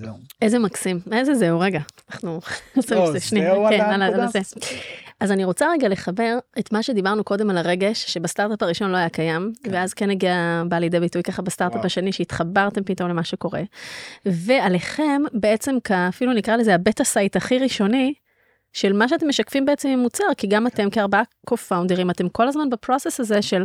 זהו. 0.00 0.14
איזה 0.42 0.58
מקסים. 0.58 1.00
איזה 1.12 1.34
זהו, 1.34 1.60
רגע. 1.60 1.80
אנחנו 2.10 2.40
עושים 2.76 2.96
לא, 2.96 3.08
את 3.08 3.12
זה 3.12 3.20
שנייה. 3.20 3.54
כן, 3.70 4.02
על. 4.02 4.28
זה. 4.28 4.40
אז 5.20 5.32
אני 5.32 5.44
רוצה 5.44 5.66
רגע 5.72 5.88
לחבר 5.88 6.38
את 6.58 6.72
מה 6.72 6.82
שדיברנו 6.82 7.24
קודם 7.24 7.50
על 7.50 7.58
הרגש, 7.58 8.04
שבסטארט-אפ 8.04 8.62
הראשון 8.62 8.90
לא 8.90 8.96
היה 8.96 9.08
קיים, 9.08 9.52
כן. 9.64 9.70
ואז 9.72 9.94
כן 9.94 10.10
הגיע, 10.10 10.62
בא 10.68 10.78
לידי 10.78 11.00
ביטוי 11.00 11.22
ככה 11.22 11.42
בסטארט-אפ. 11.42 11.84
השני, 11.84 12.12
שהתחברתם 12.12 12.82
פתאום 12.84 13.10
למה 13.10 13.24
שקורה. 13.24 13.62
ועליכם 14.26 15.22
בעצם, 15.32 15.76
אפילו 16.08 16.32
נקרא 16.32 16.56
לזה 16.56 16.74
ה 16.74 16.80
beta 16.80 17.04
site 17.04 17.36
הכי 17.36 17.58
ראשוני, 17.58 18.14
של 18.72 18.92
מה 18.92 19.08
שאתם 19.08 19.28
משקפים 19.28 19.64
בעצם 19.64 19.88
עם 19.88 19.98
מוצר, 19.98 20.24
כי 20.36 20.46
גם 20.46 20.66
אתם 20.66 20.90
כארבעה 20.90 21.22
קו-פאונדרים, 21.46 22.10
אתם 22.10 22.28
כל 22.28 22.48
הזמן 22.48 22.70
ב 22.70 22.76
process 22.76 23.20
הזה 23.20 23.42
של 23.42 23.64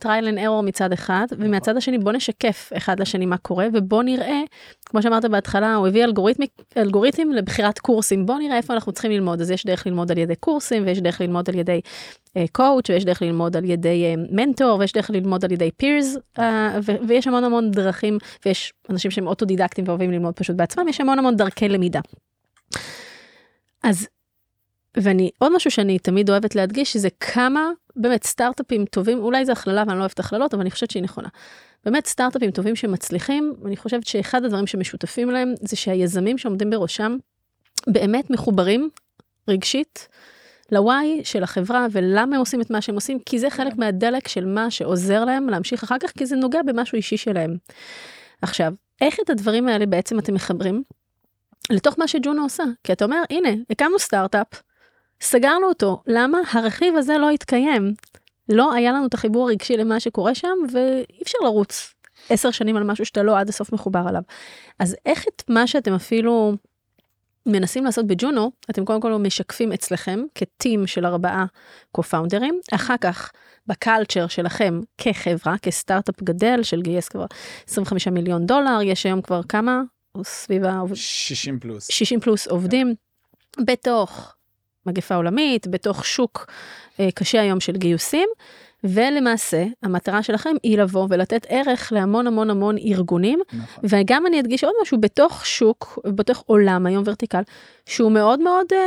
trial 0.00 0.28
and 0.28 0.38
error 0.38 0.62
מצד 0.62 0.92
אחד, 0.92 1.26
ומהצד 1.38 1.76
השני 1.76 1.98
בוא 1.98 2.12
נשקף 2.12 2.72
אחד 2.76 3.00
לשני 3.00 3.26
מה 3.26 3.36
קורה, 3.36 3.66
ובוא 3.72 4.02
נראה, 4.02 4.40
כמו 4.86 5.02
שאמרת 5.02 5.24
בהתחלה, 5.24 5.74
הוא 5.74 5.88
הביא 5.88 6.04
אלגוריתמי- 6.04 6.62
אלגוריתם 6.76 7.30
לבחירת 7.32 7.78
קורסים, 7.78 8.26
בוא 8.26 8.38
נראה 8.38 8.56
איפה 8.56 8.74
אנחנו 8.74 8.92
צריכים 8.92 9.10
ללמוד, 9.10 9.40
אז 9.40 9.50
יש 9.50 9.66
דרך 9.66 9.86
ללמוד 9.86 10.10
על 10.10 10.18
ידי 10.18 10.36
קורסים, 10.36 10.82
ויש 10.86 11.00
דרך 11.00 11.20
ללמוד 11.20 11.48
על 11.48 11.58
ידי 11.58 11.80
coach, 12.52 12.90
ויש 12.90 13.04
דרך 13.04 13.22
ללמוד 13.22 13.56
על 13.56 13.64
ידי 13.64 14.14
מנטור, 14.30 14.78
ויש 14.78 14.92
דרך 14.92 15.10
ללמוד 15.10 15.44
על 15.44 15.52
ידי 15.52 15.70
peers, 15.76 16.16
ויש 17.08 17.26
המון 17.26 17.44
המון 17.44 17.70
דרכים, 17.70 18.18
ויש 18.46 18.72
אנשים 18.90 19.10
שהם 19.10 19.26
אוטודידקטים 19.26 19.84
ואוהבים 19.86 20.10
ללמוד 20.12 20.34
פשוט 20.34 20.56
בעצמם, 20.56 20.88
יש 20.88 21.00
המון 21.00 21.18
המון 21.18 21.36
דרכי 21.36 21.68
למידה. 21.68 22.00
אז 23.82 24.08
ואני, 24.96 25.30
עוד 25.38 25.54
משהו 25.56 25.70
שאני 25.70 25.98
תמיד 25.98 26.30
אוהבת 26.30 26.54
להדגיש, 26.54 26.92
שזה 26.92 27.08
כמה 27.20 27.70
באמת 27.96 28.24
סטארט-אפים 28.24 28.84
טובים, 28.84 29.18
אולי 29.18 29.44
זו 29.44 29.52
הכללה 29.52 29.84
ואני 29.86 29.96
לא 29.96 30.00
אוהבת 30.00 30.18
הכללות, 30.18 30.54
אבל 30.54 30.60
אני 30.60 30.70
חושבת 30.70 30.90
שהיא 30.90 31.02
נכונה. 31.02 31.28
באמת 31.84 32.06
סטארט-אפים 32.06 32.50
טובים 32.50 32.76
שמצליחים, 32.76 33.54
ואני 33.62 33.76
חושבת 33.76 34.06
שאחד 34.06 34.44
הדברים 34.44 34.66
שמשותפים 34.66 35.30
להם, 35.30 35.54
זה 35.60 35.76
שהיזמים 35.76 36.38
שעומדים 36.38 36.70
בראשם, 36.70 37.16
באמת 37.86 38.30
מחוברים 38.30 38.90
רגשית 39.48 40.08
ל-why 40.72 41.24
של 41.24 41.42
החברה 41.42 41.86
ולמה 41.92 42.36
הם 42.36 42.40
עושים 42.40 42.60
את 42.60 42.70
מה 42.70 42.80
שהם 42.80 42.94
עושים, 42.94 43.18
כי 43.26 43.38
זה 43.38 43.50
חלק 43.50 43.76
מהדלק 43.76 44.28
של 44.28 44.46
מה 44.46 44.70
שעוזר 44.70 45.24
להם 45.24 45.48
להמשיך 45.48 45.82
אחר 45.82 45.96
כך, 46.00 46.10
כי 46.18 46.26
זה 46.26 46.36
נוגע 46.36 46.62
במשהו 46.62 46.96
אישי 46.96 47.16
שלהם. 47.16 47.56
עכשיו, 48.42 48.72
איך 49.00 49.16
את 49.24 49.30
הדברים 49.30 49.68
האלה 49.68 49.86
בעצם 49.86 50.18
אתם 50.18 50.34
מחברים? 50.34 50.82
לתוך 51.70 51.98
מה 51.98 52.08
שג'ונו 52.08 52.42
עושה, 52.42 52.64
כי 52.84 52.92
אתה 52.92 53.04
אומר, 53.04 53.22
הנה, 53.30 53.48
הקמנו 53.70 53.98
סטארט-אפ, 53.98 54.62
סגרנו 55.20 55.66
אותו, 55.66 56.02
למה 56.06 56.38
הרכיב 56.52 56.96
הזה 56.96 57.18
לא 57.18 57.30
התקיים? 57.30 57.94
לא 58.48 58.72
היה 58.72 58.92
לנו 58.92 59.06
את 59.06 59.14
החיבור 59.14 59.48
הרגשי 59.48 59.76
למה 59.76 60.00
שקורה 60.00 60.34
שם, 60.34 60.56
ואי 60.72 61.22
אפשר 61.22 61.38
לרוץ 61.44 61.94
עשר 62.30 62.50
שנים 62.50 62.76
על 62.76 62.84
משהו 62.84 63.04
שאתה 63.04 63.22
לא 63.22 63.38
עד 63.38 63.48
הסוף 63.48 63.72
מחובר 63.72 64.02
עליו. 64.08 64.22
אז 64.78 64.96
איך 65.06 65.24
את 65.28 65.42
מה 65.48 65.66
שאתם 65.66 65.94
אפילו 65.94 66.54
מנסים 67.46 67.84
לעשות 67.84 68.06
בג'ונו, 68.06 68.50
אתם 68.70 68.84
קודם 68.84 69.00
כל 69.00 69.16
משקפים 69.16 69.72
אצלכם 69.72 70.20
כטים 70.34 70.86
של 70.86 71.06
ארבעה 71.06 71.44
קו-פאונדרים, 71.92 72.60
אחר 72.74 72.96
כך 73.00 73.30
בקלצ'ר 73.66 74.26
שלכם 74.26 74.80
כחברה, 74.98 75.58
כסטארט-אפ 75.58 76.22
גדל 76.22 76.62
של 76.62 76.82
גייס 76.82 77.08
כבר 77.08 77.26
25 77.68 78.08
מיליון 78.08 78.46
דולר, 78.46 78.78
יש 78.82 79.06
היום 79.06 79.22
כבר 79.22 79.40
כמה? 79.42 79.82
סביב 80.22 80.64
ה... 80.64 80.82
60 80.94 81.60
פלוס. 81.60 81.88
60 81.90 82.20
פלוס 82.20 82.46
עובדים, 82.46 82.94
בתוך 83.66 84.34
מגפה 84.86 85.14
עולמית, 85.14 85.68
בתוך 85.68 86.04
שוק 86.04 86.46
אה, 87.00 87.08
קשה 87.14 87.40
היום 87.40 87.60
של 87.60 87.72
גיוסים, 87.72 88.28
ולמעשה 88.84 89.64
המטרה 89.82 90.22
שלכם 90.22 90.56
היא 90.62 90.78
לבוא 90.78 91.06
ולתת 91.10 91.46
ערך 91.48 91.92
להמון 91.92 92.26
המון 92.26 92.50
המון 92.50 92.78
ארגונים, 92.78 93.40
נכון. 93.52 93.84
וגם 93.88 94.26
אני 94.26 94.40
אדגיש 94.40 94.64
עוד 94.64 94.74
משהו, 94.82 95.00
בתוך 95.00 95.46
שוק, 95.46 95.98
בתוך 96.06 96.42
עולם 96.46 96.86
היום 96.86 97.02
ורטיקל, 97.06 97.42
שהוא 97.86 98.12
מאוד 98.12 98.40
מאוד, 98.40 98.66
אה, 98.72 98.78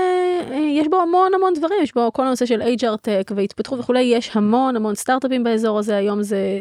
אה, 0.52 0.58
יש 0.58 0.88
בו 0.88 1.02
המון 1.02 1.34
המון 1.34 1.54
דברים, 1.54 1.84
יש 1.84 1.94
בו 1.94 2.14
כל 2.14 2.28
הנושא 2.28 2.46
של 2.46 2.62
HR 2.62 2.96
Tech 3.08 3.34
והתפתחות 3.36 3.80
וכולי, 3.80 4.02
יש 4.02 4.32
המון 4.34 4.76
המון 4.76 4.96
סטארט-אפים 4.96 5.44
באזור 5.44 5.80
הזה, 5.80 5.96
היום 5.96 6.24
זה 6.24 6.60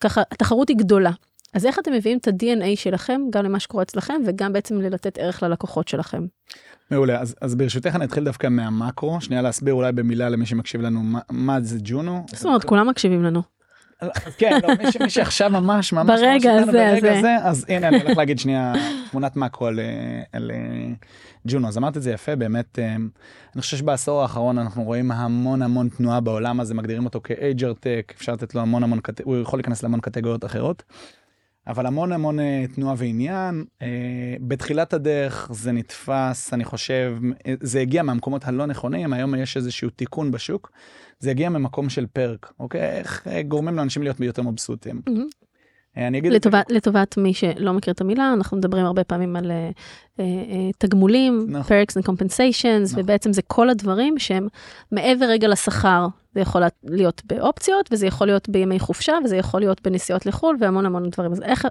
ככה, 0.00 0.22
התחרות 0.32 0.68
היא 0.68 0.76
גדולה. 0.76 1.10
אז 1.54 1.66
איך 1.66 1.78
אתם 1.78 1.92
מביאים 1.92 2.18
את 2.18 2.28
ה-DNA 2.28 2.76
שלכם 2.76 3.20
גם 3.30 3.44
למה 3.44 3.60
שקורה 3.60 3.82
אצלכם 3.82 4.22
וגם 4.26 4.52
בעצם 4.52 4.80
ללתת 4.80 5.18
ערך 5.18 5.42
ללקוחות 5.42 5.88
שלכם? 5.88 6.26
מעולה, 6.90 7.20
אז, 7.20 7.34
אז 7.40 7.54
ברשותך 7.54 7.96
אני 7.96 8.04
אתחיל 8.04 8.24
דווקא 8.24 8.46
מהמקרו, 8.46 9.20
שנייה 9.20 9.42
להסביר 9.42 9.74
אולי 9.74 9.92
במילה 9.92 10.28
למי 10.28 10.46
שמקשיב 10.46 10.80
לנו 10.80 11.02
מה, 11.02 11.20
מה 11.30 11.60
זה 11.60 11.78
ג'ונו. 11.82 12.26
זאת 12.32 12.46
אומרת, 12.46 12.64
כולם 12.64 12.88
מקשיבים 12.88 13.24
לנו. 13.24 13.42
אז 14.00 14.36
כן, 14.38 14.58
לא, 14.62 14.74
מי, 14.74 14.92
ש- 14.92 14.96
מי 14.96 15.10
שעכשיו 15.10 15.50
ממש 15.50 15.92
ממש 15.92 16.20
ברגע 16.20 16.52
הזה, 16.52 16.72
ברגע 16.72 16.88
הזה. 16.96 17.18
הזה, 17.18 17.36
אז 17.42 17.66
הנה 17.68 17.88
אני 17.88 18.02
הולך 18.02 18.18
להגיד 18.18 18.38
שנייה 18.38 18.72
תמונת 19.10 19.36
מאקרו 19.36 19.66
על, 19.66 19.80
אה, 19.80 20.22
על 20.32 20.50
אה, 20.50 20.56
ג'ונו, 21.46 21.68
אז 21.68 21.78
אמרת 21.78 21.96
את 21.96 22.02
זה 22.02 22.10
יפה, 22.10 22.36
באמת, 22.36 22.78
אה, 22.78 22.94
אני 23.54 23.60
חושב 23.60 23.76
שבעשור 23.76 24.22
האחרון 24.22 24.58
אנחנו 24.58 24.82
רואים 24.82 25.10
המון 25.10 25.62
המון 25.62 25.88
תנועה 25.88 26.20
בעולם 26.20 26.60
הזה, 26.60 26.74
מגדירים 26.74 27.04
אותו 27.04 27.20
כאייג'ר 27.24 27.72
טק, 27.72 28.12
אפשר 28.16 28.32
לתת 28.32 28.54
לו 28.54 28.60
המון 28.60 28.82
המון, 28.82 29.00
הוא 29.24 29.36
יכול 29.36 29.58
להיכנס 29.58 29.82
להמון 29.82 30.00
קטגוריות 30.00 30.44
אחרות. 30.44 30.82
אבל 31.68 31.86
המון 31.86 32.12
המון 32.12 32.40
אה, 32.40 32.64
תנועה 32.74 32.94
ועניין. 32.98 33.64
אה, 33.82 33.86
בתחילת 34.40 34.92
הדרך 34.92 35.48
זה 35.52 35.72
נתפס, 35.72 36.54
אני 36.54 36.64
חושב, 36.64 37.16
אה, 37.46 37.54
זה 37.60 37.80
הגיע 37.80 38.02
מהמקומות 38.02 38.44
הלא 38.44 38.66
נכונים, 38.66 39.12
היום 39.12 39.34
יש 39.34 39.56
איזשהו 39.56 39.90
תיקון 39.90 40.30
בשוק. 40.30 40.70
זה 41.18 41.30
הגיע 41.30 41.48
ממקום 41.48 41.88
של 41.88 42.06
פרק, 42.06 42.52
אוקיי? 42.60 42.80
איך 42.80 43.26
גורמים 43.48 43.76
לאנשים 43.76 44.02
להיות 44.02 44.20
יותר 44.20 44.42
מבסוטים. 44.42 45.02
אה, 45.98 46.06
אני 46.06 46.18
אגיד 46.18 46.32
את 46.32 46.42
זה 46.42 46.48
לטובת, 46.48 46.70
לטובת 46.70 47.16
מי 47.16 47.34
שלא 47.34 47.72
מכיר 47.72 47.94
את 47.94 48.00
המילה, 48.00 48.32
אנחנו 48.32 48.56
מדברים 48.56 48.84
הרבה 48.84 49.04
פעמים 49.04 49.36
על 49.36 49.50
אה, 49.50 49.70
אה, 50.20 50.24
תגמולים, 50.78 51.46
נכון. 51.48 51.76
perks 51.76 51.92
and 51.92 52.06
compensations, 52.06 52.84
נכון. 52.84 53.00
ובעצם 53.00 53.32
זה 53.32 53.42
כל 53.42 53.70
הדברים 53.70 54.18
שהם 54.18 54.48
מעבר 54.92 55.26
רגע 55.26 55.48
לשכר. 55.48 56.06
זה 56.38 56.42
יכול 56.42 56.62
להיות 56.84 57.22
באופציות, 57.24 57.88
וזה 57.92 58.06
יכול 58.06 58.26
להיות 58.26 58.48
בימי 58.48 58.78
חופשה, 58.78 59.12
וזה 59.24 59.36
יכול 59.36 59.60
להיות 59.60 59.82
בנסיעות 59.82 60.26
לחו"ל, 60.26 60.56
והמון 60.60 60.86
המון 60.86 61.10
דברים. 61.10 61.32
אז 61.32 61.42
איך, 61.42 61.66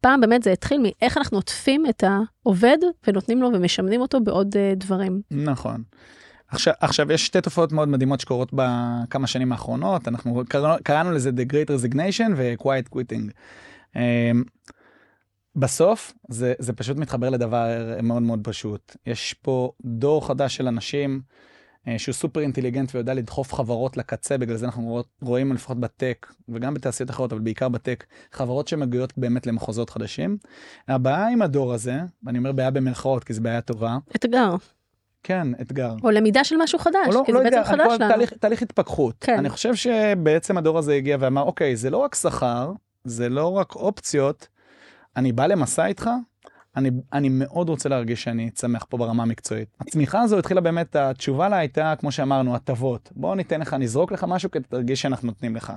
פעם 0.00 0.20
באמת 0.20 0.42
זה 0.42 0.52
התחיל 0.52 0.80
מאיך 0.82 1.18
אנחנו 1.18 1.38
עוטפים 1.38 1.86
את 1.88 2.04
העובד, 2.06 2.78
ונותנים 3.06 3.42
לו 3.42 3.50
ומשמנים 3.54 4.00
אותו 4.00 4.20
בעוד 4.20 4.56
אה, 4.56 4.72
דברים. 4.76 5.20
נכון. 5.30 5.82
עכשיו, 6.48 6.74
עכשיו 6.80 7.12
יש 7.12 7.26
שתי 7.26 7.40
תופעות 7.40 7.72
מאוד 7.72 7.88
מדהימות 7.88 8.20
שקורות 8.20 8.50
בכמה 8.52 9.26
שנים 9.26 9.52
האחרונות, 9.52 10.08
אנחנו 10.08 10.42
קראנו, 10.48 10.74
קראנו 10.84 11.12
לזה 11.12 11.30
The 11.30 11.52
Great 11.52 11.68
Resignation 11.68 12.30
ו-Quiet 12.36 12.94
Quitting. 12.94 13.30
Um, 13.94 13.98
בסוף 15.56 16.12
זה, 16.28 16.54
זה 16.58 16.72
פשוט 16.72 16.96
מתחבר 16.96 17.30
לדבר 17.30 17.94
מאוד 18.02 18.22
מאוד 18.22 18.40
פשוט. 18.42 18.96
יש 19.06 19.34
פה 19.34 19.72
דור 19.84 20.26
חדש 20.26 20.56
של 20.56 20.68
אנשים 20.68 21.20
uh, 21.24 21.55
שהוא 21.98 22.12
סופר 22.12 22.40
אינטליגנט 22.40 22.94
ויודע 22.94 23.14
לדחוף 23.14 23.54
חברות 23.54 23.96
לקצה, 23.96 24.38
בגלל 24.38 24.56
זה 24.56 24.66
אנחנו 24.66 24.82
רואות, 24.82 25.06
רואים 25.22 25.52
לפחות 25.52 25.80
בטק 25.80 26.26
וגם 26.48 26.74
בתעשיות 26.74 27.10
אחרות, 27.10 27.32
אבל 27.32 27.40
בעיקר 27.40 27.68
בטק, 27.68 28.04
חברות 28.32 28.68
שמגיעות 28.68 29.12
באמת 29.16 29.46
למחוזות 29.46 29.90
חדשים. 29.90 30.38
הבעיה 30.88 31.28
עם 31.28 31.42
הדור 31.42 31.74
הזה, 31.74 31.98
ואני 32.22 32.38
אומר 32.38 32.52
בעיה 32.52 32.70
במרכאות 32.70 33.24
כי 33.24 33.32
זו 33.32 33.42
בעיה 33.42 33.60
טובה, 33.60 33.96
אתגר. 34.16 34.54
כן, 35.22 35.48
אתגר. 35.60 35.94
או 36.04 36.10
למידה 36.10 36.44
של 36.44 36.56
משהו 36.58 36.78
חדש, 36.78 37.06
או 37.06 37.12
לא, 37.12 37.22
כי 37.26 37.32
לא 37.32 37.38
זה 37.38 37.44
בעצם 37.44 37.56
יודע, 37.56 37.70
אני 37.70 37.78
חדש 37.78 38.00
לנו. 38.00 38.10
תהליך, 38.10 38.32
תהליך 38.32 38.62
התפכחות. 38.62 39.14
כן. 39.20 39.38
אני 39.38 39.48
חושב 39.48 39.74
שבעצם 39.74 40.58
הדור 40.58 40.78
הזה 40.78 40.94
הגיע 40.94 41.16
ואמר, 41.20 41.42
אוקיי, 41.42 41.76
זה 41.76 41.90
לא 41.90 41.96
רק 41.96 42.14
שכר, 42.14 42.72
זה 43.04 43.28
לא 43.28 43.52
רק 43.52 43.74
אופציות, 43.74 44.48
אני 45.16 45.32
בא 45.32 45.46
למסע 45.46 45.86
איתך, 45.86 46.10
אני, 46.76 46.90
אני 47.12 47.28
מאוד 47.28 47.68
רוצה 47.68 47.88
להרגיש 47.88 48.22
שאני 48.22 48.50
צמח 48.50 48.86
פה 48.88 48.96
ברמה 48.96 49.22
המקצועית. 49.22 49.68
הצמיחה 49.80 50.20
הזו 50.20 50.38
התחילה 50.38 50.60
באמת, 50.60 50.96
התשובה 50.96 51.48
לה 51.48 51.56
הייתה, 51.56 51.94
כמו 51.98 52.12
שאמרנו, 52.12 52.54
הטבות. 52.54 53.12
בוא 53.16 53.34
ניתן 53.36 53.60
לך, 53.60 53.74
נזרוק 53.74 54.12
לך 54.12 54.24
משהו 54.28 54.50
כדי 54.50 54.64
שתרגיש 54.64 55.02
שאנחנו 55.02 55.26
נותנים 55.26 55.56
לך. 55.56 55.72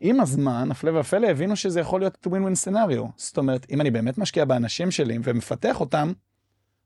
עם 0.00 0.20
הזמן, 0.20 0.68
הפלא 0.70 1.00
ופלא, 1.00 1.26
הבינו 1.26 1.56
שזה 1.56 1.80
יכול 1.80 2.00
להיות 2.00 2.26
win-win 2.26 2.54
סצנריו. 2.54 3.04
זאת 3.16 3.38
אומרת, 3.38 3.66
אם 3.70 3.80
אני 3.80 3.90
באמת 3.90 4.18
משקיע 4.18 4.44
באנשים 4.44 4.90
שלי 4.90 5.18
ומפתח 5.24 5.80
אותם, 5.80 6.12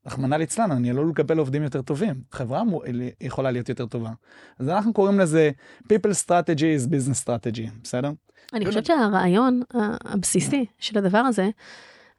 רחמנא 0.06 0.34
ליצלן, 0.34 0.70
אני 0.70 0.90
עלול 0.90 1.10
לקבל 1.10 1.38
עובדים 1.38 1.62
יותר 1.62 1.82
טובים. 1.82 2.14
חברה 2.32 2.64
מו- 2.64 2.82
יכולה 3.20 3.50
להיות 3.50 3.68
יותר 3.68 3.86
טובה. 3.86 4.10
אז 4.58 4.68
אנחנו 4.68 4.92
קוראים 4.92 5.20
לזה 5.20 5.50
people 5.84 6.26
strategy 6.26 6.60
is 6.78 6.88
business 6.88 7.26
strategy, 7.26 7.70
בסדר? 7.82 8.10
אני 8.54 8.66
חושבת 8.66 8.86
שהרעיון 8.86 9.62
הבסיסי 10.04 10.66
של 10.78 10.98
הדבר 10.98 11.18
הזה, 11.18 11.50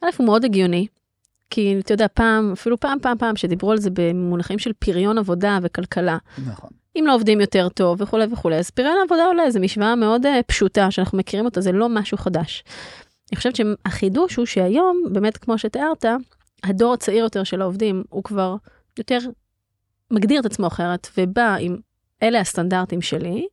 א', 0.03 0.07
הוא 0.17 0.25
מאוד 0.25 0.45
הגיוני, 0.45 0.88
כי 1.53 1.79
אתה 1.79 1.93
יודע, 1.93 2.07
פעם, 2.13 2.51
אפילו 2.51 2.79
פעם, 2.79 2.97
פעם, 3.01 3.17
פעם, 3.17 3.35
שדיברו 3.35 3.71
על 3.71 3.77
זה 3.77 3.89
במונחים 3.93 4.59
של 4.59 4.71
פריון 4.79 5.17
עבודה 5.17 5.59
וכלכלה. 5.61 6.17
נכון. 6.47 6.69
אם 6.95 7.03
לא 7.07 7.15
עובדים 7.15 7.41
יותר 7.41 7.69
טוב 7.69 8.01
וכולי 8.01 8.25
וכולי, 8.31 8.55
אז 8.55 8.69
פריון 8.69 8.95
עבודה 9.05 9.25
עולה, 9.25 9.51
זו 9.51 9.59
משוואה 9.59 9.95
מאוד 9.95 10.25
אה, 10.25 10.39
פשוטה 10.47 10.91
שאנחנו 10.91 11.17
מכירים 11.17 11.45
אותה, 11.45 11.61
זה 11.61 11.71
לא 11.71 11.89
משהו 11.89 12.17
חדש. 12.17 12.63
אני 13.31 13.37
חושבת 13.37 13.55
שהחידוש 13.55 14.35
הוא 14.35 14.45
שהיום, 14.45 15.03
באמת 15.11 15.37
כמו 15.37 15.57
שתיארת, 15.57 16.05
הדור 16.63 16.93
הצעיר 16.93 17.23
יותר 17.23 17.43
של 17.43 17.61
העובדים 17.61 18.03
הוא 18.09 18.23
כבר 18.23 18.55
יותר 18.97 19.19
מגדיר 20.11 20.39
את 20.39 20.45
עצמו 20.45 20.67
אחרת 20.67 21.07
ובא 21.17 21.55
עם 21.59 21.77
אלה 22.24 22.39
הסטנדרטים 22.39 23.01
שלי, 23.01 23.47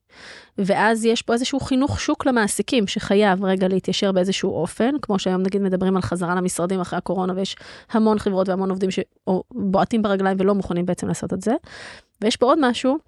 ואז 0.58 1.04
יש 1.04 1.22
פה 1.22 1.32
איזשהו 1.32 1.60
חינוך 1.60 2.00
שוק 2.00 2.26
למעסיקים 2.26 2.86
שחייב 2.86 3.44
רגע 3.44 3.68
להתיישר 3.68 4.12
באיזשהו 4.12 4.50
אופן, 4.50 4.90
כמו 5.02 5.18
שהיום 5.18 5.42
נגיד 5.42 5.62
מדברים 5.62 5.96
על 5.96 6.02
חזרה 6.02 6.34
למשרדים 6.34 6.80
אחרי 6.80 6.96
הקורונה 6.96 7.32
ויש 7.36 7.56
המון 7.90 8.18
חברות 8.18 8.48
והמון 8.48 8.70
עובדים 8.70 8.90
שבועטים 8.90 10.02
ברגליים 10.02 10.36
ולא 10.40 10.54
מוכנים 10.54 10.86
בעצם 10.86 11.08
לעשות 11.08 11.32
את 11.32 11.40
זה. 11.40 11.52
ויש 12.22 12.36
פה 12.36 12.46
עוד 12.46 12.58
משהו 12.60 12.98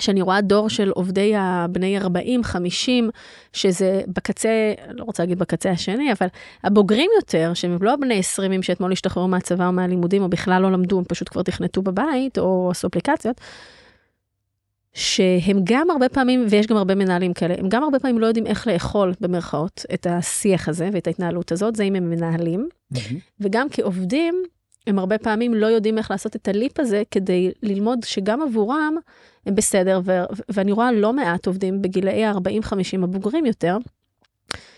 שאני 0.00 0.22
רואה 0.22 0.40
דור 0.40 0.68
של 0.70 0.90
עובדי 0.90 1.32
הבני 1.36 1.98
40, 1.98 2.44
50, 2.44 3.10
שזה 3.52 4.02
בקצה, 4.08 4.72
לא 4.88 5.04
רוצה 5.04 5.22
להגיד 5.22 5.38
בקצה 5.38 5.70
השני, 5.70 6.12
אבל 6.12 6.26
הבוגרים 6.64 7.10
יותר, 7.16 7.54
שהם 7.54 7.78
לא 7.80 7.92
הבני 7.92 8.18
20 8.18 8.62
שאתמול 8.62 8.92
השתחררו 8.92 9.28
מהצבא 9.28 9.66
או 9.66 9.72
מהלימודים, 9.72 10.22
או 10.22 10.28
בכלל 10.28 10.62
לא 10.62 10.72
למדו, 10.72 10.98
הם 10.98 11.04
פשוט 11.04 11.28
כבר 11.28 11.42
תכנתו 11.42 11.82
בבית, 11.82 12.38
או 12.38 12.68
עשו 12.70 12.88
אפליקציות, 12.88 13.40
שהם 14.96 15.60
גם 15.64 15.90
הרבה 15.90 16.08
פעמים, 16.08 16.46
ויש 16.50 16.66
גם 16.66 16.76
הרבה 16.76 16.94
מנהלים 16.94 17.34
כאלה, 17.34 17.54
הם 17.58 17.68
גם 17.68 17.82
הרבה 17.82 17.98
פעמים 17.98 18.18
לא 18.18 18.26
יודעים 18.26 18.46
איך 18.46 18.66
לאכול, 18.66 19.12
במרכאות, 19.20 19.84
את 19.94 20.06
השיח 20.10 20.68
הזה 20.68 20.88
ואת 20.92 21.06
ההתנהלות 21.06 21.52
הזאת, 21.52 21.76
זה 21.76 21.82
אם 21.82 21.94
הם 21.94 22.10
מנהלים, 22.10 22.68
וגם 23.40 23.66
כעובדים, 23.70 24.42
הם 24.86 24.98
הרבה 24.98 25.18
פעמים 25.18 25.54
לא 25.54 25.66
יודעים 25.66 25.98
איך 25.98 26.10
לעשות 26.10 26.36
את 26.36 26.48
הליפ 26.48 26.80
הזה 26.80 27.02
כדי 27.10 27.50
ללמוד 27.62 27.98
שגם 28.04 28.42
עבורם 28.42 28.94
הם 29.46 29.54
בסדר, 29.54 30.00
ו- 30.04 30.22
ואני 30.48 30.72
רואה 30.72 30.92
לא 30.92 31.12
מעט 31.12 31.46
עובדים 31.46 31.82
בגילאי 31.82 32.24
ה-40-50 32.24 33.04
הבוגרים 33.04 33.46
יותר, 33.46 33.76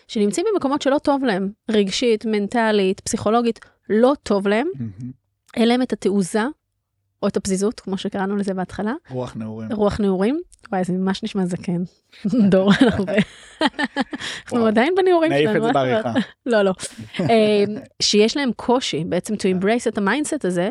שנמצאים 0.08 0.46
במקומות 0.52 0.82
שלא 0.82 0.98
טוב 0.98 1.24
להם, 1.24 1.50
רגשית, 1.70 2.24
מנטלית, 2.24 3.00
פסיכולוגית, 3.00 3.60
לא 3.90 4.12
טוב 4.22 4.48
להם. 4.48 4.66
אין 5.56 5.68
להם 5.68 5.82
את 5.82 5.92
התעוזה 5.92 6.42
או 7.22 7.28
את 7.28 7.36
הפזיזות, 7.36 7.80
כמו 7.80 7.98
שקראנו 7.98 8.36
לזה 8.36 8.54
בהתחלה, 8.54 8.92
רוח 9.10 9.36
נעורים. 9.36 9.72
רוח 9.72 10.00
נעורים. 10.00 10.40
וואי, 10.72 10.84
זה 10.84 10.92
ממש 10.92 11.22
נשמע 11.22 11.46
זקן. 11.46 11.82
דור, 12.50 12.72
אנחנו. 12.82 13.06
עדיין 14.66 14.94
בנעורים 14.96 15.32
נעיף 15.32 15.50
שלנו. 15.50 15.58
את 15.58 15.62
זה? 15.62 15.72
בעריכה. 15.72 16.12
לא, 16.46 16.62
לא. 16.62 16.72
אה, 17.20 17.64
שיש 18.02 18.36
להם 18.36 18.50
קושי 18.56 19.04
בעצם 19.04 19.34
to 19.34 19.36
embrace 19.36 19.88
את 19.88 19.98
ה 19.98 20.04
mindset 20.04 20.44
הזה, 20.44 20.70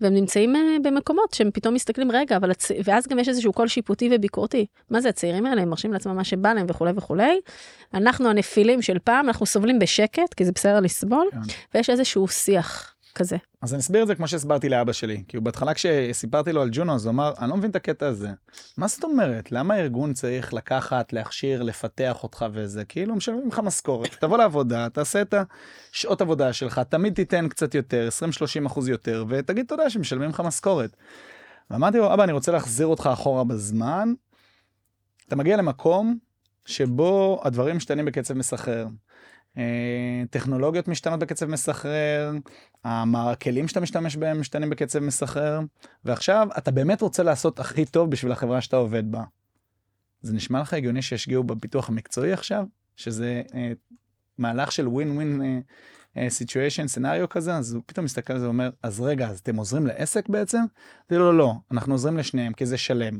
והם 0.00 0.14
נמצאים 0.14 0.56
אה, 0.56 0.76
במקומות 0.82 1.34
שהם 1.34 1.50
פתאום 1.54 1.74
מסתכלים, 1.74 2.10
רגע, 2.10 2.36
אבל, 2.36 2.50
הצ... 2.50 2.70
ואז 2.84 3.06
גם 3.06 3.18
יש 3.18 3.28
איזשהו 3.28 3.52
קול 3.52 3.68
שיפוטי 3.68 4.08
וביקורתי. 4.12 4.66
מה 4.90 5.00
זה 5.00 5.08
הצעירים 5.08 5.46
האלה, 5.46 5.62
הם 5.62 5.68
מרשים 5.68 5.92
לעצמם 5.92 6.16
מה 6.16 6.24
שבא 6.24 6.52
להם 6.52 6.66
וכולי 6.68 6.92
וכולי. 6.96 7.40
אנחנו 7.94 8.28
הנפילים 8.28 8.82
של 8.82 8.98
פעם, 8.98 9.26
אנחנו 9.26 9.46
סובלים 9.46 9.78
בשקט, 9.78 10.34
כי 10.36 10.44
זה 10.44 10.52
בסדר 10.52 10.80
לסבול, 10.80 11.28
כן. 11.30 11.38
ויש 11.74 11.90
איזשהו 11.90 12.28
שיח 12.28 12.93
כזה. 13.14 13.36
אז 13.62 13.74
אני 13.74 13.80
אסביר 13.80 14.02
את 14.02 14.06
זה 14.06 14.14
כמו 14.14 14.28
שהסברתי 14.28 14.68
לאבא 14.68 14.92
שלי. 14.92 15.24
כי 15.28 15.36
הוא 15.36 15.44
בהתחלה 15.44 15.74
כשסיפרתי 15.74 16.52
לו 16.52 16.62
על 16.62 16.68
ג'ונו, 16.72 16.94
אז 16.94 17.06
הוא 17.06 17.10
אמר, 17.10 17.32
אני 17.38 17.50
לא 17.50 17.56
מבין 17.56 17.70
את 17.70 17.76
הקטע 17.76 18.06
הזה. 18.06 18.28
מה 18.76 18.88
זאת 18.88 19.04
אומרת? 19.04 19.52
למה 19.52 19.74
הארגון 19.74 20.12
צריך 20.12 20.54
לקחת, 20.54 21.12
להכשיר, 21.12 21.62
לפתח 21.62 22.22
אותך 22.22 22.46
וזה? 22.52 22.84
כאילו 22.84 23.16
משלמים 23.16 23.48
לך 23.48 23.58
משכורת, 23.58 24.10
תבוא 24.20 24.38
לעבודה, 24.38 24.88
תעשה 24.88 25.22
את 25.22 25.34
השעות 25.92 26.20
עבודה 26.20 26.52
שלך, 26.52 26.78
תמיד 26.78 27.14
תיתן 27.14 27.48
קצת 27.48 27.74
יותר, 27.74 28.08
20-30 28.62 28.66
אחוז 28.66 28.88
יותר, 28.88 29.24
ותגיד 29.28 29.66
תודה 29.66 29.90
שמשלמים 29.90 30.30
לך 30.30 30.40
משכורת. 30.40 30.96
ואמרתי 31.70 31.98
לו, 31.98 32.14
אבא, 32.14 32.24
אני 32.24 32.32
רוצה 32.32 32.52
להחזיר 32.52 32.86
אותך 32.86 33.10
אחורה 33.12 33.44
בזמן. 33.44 34.12
אתה 35.26 35.36
מגיע 35.36 35.56
למקום 35.56 36.18
שבו 36.66 37.40
הדברים 37.44 37.76
משתנים 37.76 38.04
בקצב 38.04 38.34
מסחרר. 38.34 38.86
אה, 39.58 40.22
טכנולוגיות 40.30 40.88
משתנות 40.88 41.20
בקצב 41.20 41.46
מסחרר, 41.46 42.32
הכלים 42.84 43.68
שאתה 43.68 43.80
משתמש 43.80 44.16
בהם 44.16 44.40
משתנים 44.40 44.70
בקצב 44.70 44.98
מסחרר, 44.98 45.60
ועכשיו 46.04 46.48
אתה 46.58 46.70
באמת 46.70 47.00
רוצה 47.00 47.22
לעשות 47.22 47.60
הכי 47.60 47.84
טוב 47.84 48.10
בשביל 48.10 48.32
החברה 48.32 48.60
שאתה 48.60 48.76
עובד 48.76 49.12
בה. 49.12 49.22
זה 50.22 50.34
נשמע 50.34 50.60
לך 50.60 50.74
הגיוני 50.74 51.02
שישקיעו 51.02 51.44
בפיתוח 51.44 51.88
המקצועי 51.88 52.32
עכשיו? 52.32 52.64
שזה 52.96 53.42
אה, 53.54 53.72
מהלך 54.38 54.72
של 54.72 54.88
win-win 54.88 55.16
situation, 55.16 56.86
scenario 56.88 57.28
כזה, 57.28 57.56
אז 57.56 57.74
הוא 57.74 57.82
פתאום 57.86 58.04
מסתכל 58.04 58.32
על 58.32 58.38
זה 58.38 58.44
ואומר, 58.44 58.70
אז 58.82 59.00
רגע, 59.00 59.28
אז 59.28 59.38
אתם 59.38 59.56
עוזרים 59.56 59.86
לעסק 59.86 60.28
בעצם? 60.28 60.62
זה 61.08 61.18
לא, 61.18 61.38
לא, 61.38 61.52
אנחנו 61.72 61.94
עוזרים 61.94 62.16
לשניהם, 62.16 62.52
כי 62.52 62.66
זה 62.66 62.78
שלם. 62.78 63.18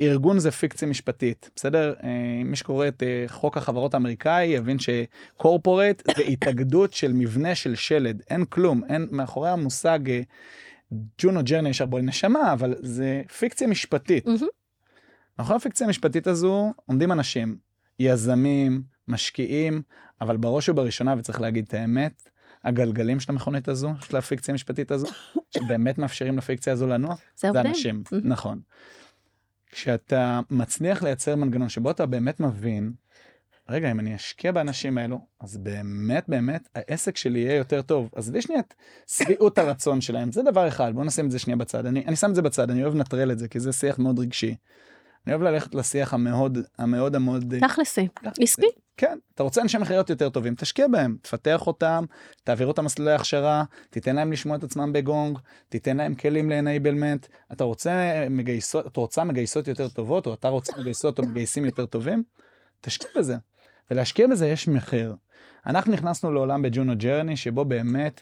ארגון 0.00 0.38
זה 0.38 0.50
פיקציה 0.50 0.88
משפטית, 0.88 1.50
בסדר? 1.56 1.94
אה, 2.02 2.42
מי 2.44 2.56
שקורא 2.56 2.88
את 2.88 3.02
אה, 3.02 3.24
חוק 3.28 3.56
החברות 3.56 3.94
האמריקאי 3.94 4.46
יבין 4.46 4.76
ש 4.78 5.01
corporate 5.01 6.02
זה 6.16 6.22
התאגדות 6.22 6.92
של 6.92 7.12
מבנה 7.12 7.54
של 7.54 7.74
שלד, 7.74 8.22
אין 8.30 8.44
כלום, 8.44 8.82
אין 8.88 9.08
מאחורי 9.10 9.50
המושג 9.50 10.10
אה, 10.10 10.20
Juno 11.18 11.40
Journey 11.44 11.68
יש 11.68 11.80
הרבה 11.80 12.02
נשמה, 12.02 12.52
אבל 12.52 12.74
זה 12.80 13.22
פיקציה 13.38 13.68
משפטית. 13.68 14.26
מאחורי 15.38 15.56
הפיקציה 15.56 15.86
המשפטית 15.86 16.26
הזו 16.26 16.72
עומדים 16.86 17.12
אנשים, 17.12 17.56
יזמים, 17.98 18.82
משקיעים, 19.08 19.82
אבל 20.20 20.36
בראש 20.36 20.68
ובראשונה, 20.68 21.14
וצריך 21.18 21.40
להגיד 21.40 21.64
את 21.68 21.74
האמת, 21.74 22.28
הגלגלים 22.64 23.20
של 23.20 23.32
המכונית 23.32 23.68
הזו, 23.68 23.92
של 24.00 24.16
הפיקציה 24.16 24.52
המשפטית 24.52 24.90
הזו, 24.90 25.06
שבאמת 25.50 25.98
מאפשרים 25.98 26.38
לפיקציה 26.38 26.72
הזו 26.72 26.86
לנוע, 26.86 27.14
זה 27.36 27.48
זה. 27.52 27.60
אנשים. 27.60 28.02
נכון. 28.22 28.60
כשאתה 29.72 30.40
מצליח 30.50 31.02
לייצר 31.02 31.36
מנגנון 31.36 31.68
שבו 31.68 31.90
אתה 31.90 32.06
באמת 32.06 32.40
מבין, 32.40 32.92
רגע, 33.68 33.90
אם 33.90 34.00
אני 34.00 34.16
אשקיע 34.16 34.52
באנשים 34.52 34.98
האלו, 34.98 35.20
אז 35.40 35.56
באמת 35.56 36.24
באמת 36.28 36.68
העסק 36.74 37.16
שלי 37.16 37.38
יהיה 37.38 37.56
יותר 37.56 37.82
טוב. 37.82 38.10
עזבי 38.14 38.42
שנייה 38.42 38.60
את 38.60 38.74
שביעות 39.06 39.58
הרצון 39.58 40.00
שלהם, 40.00 40.32
זה 40.32 40.42
דבר 40.42 40.68
אחד, 40.68 40.92
בואו 40.94 41.04
נשים 41.04 41.26
את 41.26 41.30
זה 41.30 41.38
שנייה 41.38 41.56
בצד. 41.56 41.86
אני, 41.86 42.04
אני 42.06 42.16
שם 42.16 42.30
את 42.30 42.34
זה 42.34 42.42
בצד, 42.42 42.70
אני 42.70 42.82
אוהב 42.82 42.94
לנטרל 42.94 43.32
את 43.32 43.38
זה, 43.38 43.48
כי 43.48 43.60
זה 43.60 43.72
שיח 43.72 43.98
מאוד 43.98 44.18
רגשי. 44.18 44.54
אני 45.28 45.34
אוהב 45.34 45.42
ללכת 45.42 45.74
לשיח 45.74 46.14
המאוד, 46.14 46.58
המאוד 46.78 47.14
המאוד... 47.14 47.54
תכלסי, 47.60 48.08
תכלסי. 48.08 48.42
עסקי. 48.42 48.66
כן, 48.96 49.18
אתה 49.34 49.42
רוצה 49.42 49.62
אנשי 49.62 49.78
מכירות 49.78 50.10
יותר 50.10 50.28
טובים, 50.28 50.54
תשקיע 50.54 50.88
בהם, 50.88 51.16
תפתח 51.22 51.66
אותם, 51.66 52.04
תעביר 52.44 52.66
אותם 52.66 52.84
מסלולי 52.84 53.12
הכשרה, 53.12 53.64
תיתן 53.90 54.16
להם 54.16 54.32
לשמוע 54.32 54.56
את 54.56 54.64
עצמם 54.64 54.92
בגונג, 54.92 55.38
תיתן 55.68 55.96
להם 55.96 56.14
כלים 56.14 56.50
ל 56.50 56.56
enablement, 56.56 57.26
אתה 57.52 57.64
רוצה 57.64 58.26
מגייסות, 58.30 58.86
את 58.86 58.96
רוצה 58.96 59.24
מגייסות 59.24 59.68
יותר 59.68 59.88
טובות, 59.88 60.26
או 60.26 60.34
אתה 60.34 60.48
רוצה 60.48 60.72
מגייסות 60.78 61.18
או 61.18 61.24
מגייסים 61.24 61.64
יותר 61.64 61.86
טובים, 61.86 62.22
תשקיע 62.80 63.10
בזה. 63.16 63.36
ולהשקיע 63.90 64.26
בזה 64.26 64.48
יש 64.48 64.68
מחיר. 64.68 65.14
אנחנו 65.66 65.92
נכנסנו 65.92 66.32
לעולם 66.32 66.62
ב 66.62 66.68
Juno 66.68 66.92
Journey, 66.96 67.36
שבו 67.36 67.64
באמת 67.64 68.20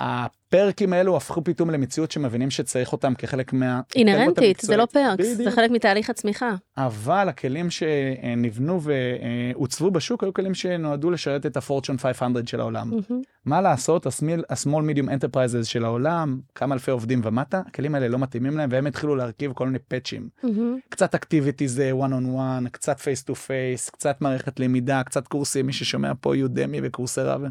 הפרקים 0.00 0.92
האלו 0.92 1.16
הפכו 1.16 1.44
פתאום 1.44 1.70
למציאות 1.70 2.10
שמבינים 2.10 2.50
שצריך 2.50 2.92
אותם 2.92 3.14
כחלק 3.14 3.52
מה... 3.52 3.80
אינהרנטית, 3.94 4.60
זה 4.60 4.76
לא 4.76 4.86
perks, 4.86 5.26
זה. 5.26 5.50
חלק 5.50 5.70
מתהליך 5.70 6.10
הצמיחה. 6.10 6.54
אבל 6.76 7.28
הכלים 7.28 7.70
שנבנו 7.70 8.80
ועוצבו 8.82 9.90
בשוק 9.90 10.24
היו 10.24 10.34
כלים 10.34 10.54
שנועדו 10.54 11.10
לשרת 11.10 11.46
את 11.46 11.56
הפורצ'ון 11.56 11.98
500 11.98 12.48
של 12.48 12.60
העולם. 12.60 12.90
מהמם. 12.90 13.22
מה 13.44 13.60
לעשות, 13.60 14.06
ה-small 14.06 14.66
medium 14.66 15.06
enterprises 15.06 15.64
של 15.64 15.84
העולם, 15.84 16.40
כמה 16.54 16.74
אלפי 16.74 16.90
עובדים 16.90 17.20
ומטה, 17.24 17.62
הכלים 17.66 17.94
האלה 17.94 18.08
לא 18.08 18.18
מתאימים 18.18 18.56
להם 18.56 18.68
והם 18.72 18.86
התחילו 18.86 19.16
להרכיב 19.16 19.52
כל 19.52 19.66
מיני 19.66 19.78
פאצ'ים. 19.78 20.28
מהמם. 20.42 20.78
קצת 20.88 21.14
אקטיביטי 21.14 21.68
זה 21.68 21.92
one 21.92 22.12
on 22.12 22.38
one, 22.38 22.68
קצת 22.70 23.00
face 23.00 23.24
to 23.30 23.32
face, 23.32 23.90
קצת 23.92 24.20
מערכת 24.20 24.60
למידה, 24.60 25.02
קצת 25.02 25.28
קורסים, 25.28 25.66
מי 25.66 25.72
ששומע 25.72 26.12
פה 26.20 26.36
יודמי 26.36 26.80
וקורסרה. 26.82 27.36
ו... 27.40 27.46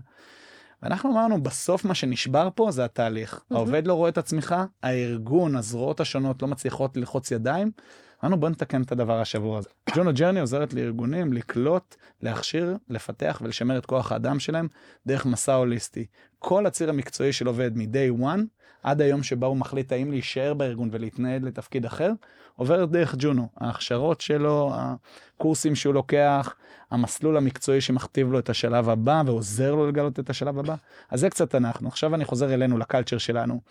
ואנחנו 0.83 1.11
אמרנו, 1.11 1.43
בסוף 1.43 1.85
מה 1.85 1.95
שנשבר 1.95 2.49
פה 2.55 2.71
זה 2.71 2.85
התהליך. 2.85 3.41
העובד 3.51 3.87
לא 3.87 3.93
רואה 3.93 4.09
את 4.09 4.17
הצמיחה, 4.17 4.65
הארגון, 4.83 5.55
הזרועות 5.55 5.99
השונות 5.99 6.41
לא 6.41 6.47
מצליחות 6.47 6.97
ללחוץ 6.97 7.31
ידיים. 7.31 7.71
אמרנו, 8.23 8.39
בוא 8.39 8.49
נתקן 8.49 8.81
את 8.81 8.91
הדבר 8.91 9.19
השבור 9.21 9.57
הזה. 9.57 9.69
ג'ונו 9.95 10.11
ג'רני 10.13 10.39
עוזרת 10.39 10.73
לארגונים 10.73 11.33
לקלוט, 11.33 11.95
להכשיר, 12.21 12.77
לפתח 12.89 13.39
ולשמר 13.43 13.77
את 13.77 13.85
כוח 13.85 14.11
האדם 14.11 14.39
שלהם 14.39 14.67
דרך 15.07 15.25
מסע 15.25 15.53
הוליסטי. 15.53 16.05
כל 16.39 16.65
הציר 16.65 16.89
המקצועי 16.89 17.33
של 17.33 17.47
עובד 17.47 17.77
מ-day 17.77 18.21
one 18.21 18.39
עד 18.83 19.01
היום 19.01 19.23
שבה 19.23 19.47
הוא 19.47 19.57
מחליט 19.57 19.91
האם 19.91 20.11
להישאר 20.11 20.53
בארגון 20.53 20.89
ולהתנהל 20.91 21.45
לתפקיד 21.45 21.85
אחר, 21.85 22.11
עובר 22.55 22.85
דרך 22.85 23.15
ג'ונו. 23.17 23.47
ההכשרות 23.57 24.21
שלו, 24.21 24.73
הקורסים 24.75 25.75
שהוא 25.75 25.93
לוקח, 25.93 26.55
המסלול 26.91 27.37
המקצועי 27.37 27.81
שמכתיב 27.81 28.31
לו 28.31 28.39
את 28.39 28.49
השלב 28.49 28.89
הבא 28.89 29.23
ועוזר 29.25 29.75
לו 29.75 29.87
לגלות 29.87 30.19
את 30.19 30.29
השלב 30.29 30.59
הבא. 30.59 30.75
אז 31.09 31.19
זה 31.19 31.29
קצת 31.29 31.55
אנחנו. 31.55 31.87
עכשיו 31.87 32.15
אני 32.15 32.25
חוזר 32.25 32.53
אלינו, 32.53 32.77
לקלצ'ר 32.77 33.17
שלנו. 33.17 33.61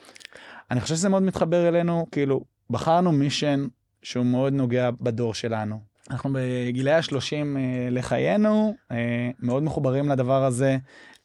אני 0.71 0.81
חושב 0.81 0.95
שזה 0.95 1.09
מאוד 1.09 1.23
מתחבר 1.23 1.69
אלינו, 1.69 2.07
כאילו, 2.13 2.45
בחרנו 2.71 3.13
מישן 3.13 3.67
שהוא 4.09 4.27
מאוד 4.27 4.53
נוגע 4.53 4.91
בדור 5.01 5.35
שלנו. 5.35 5.81
אנחנו 6.11 6.31
בגילי 6.33 6.93
השלושים 6.93 7.57
אה, 7.57 7.89
לחיינו, 7.91 8.75
אה, 8.91 9.31
מאוד 9.41 9.63
מחוברים 9.63 10.09
לדבר 10.09 10.45
הזה. 10.45 10.79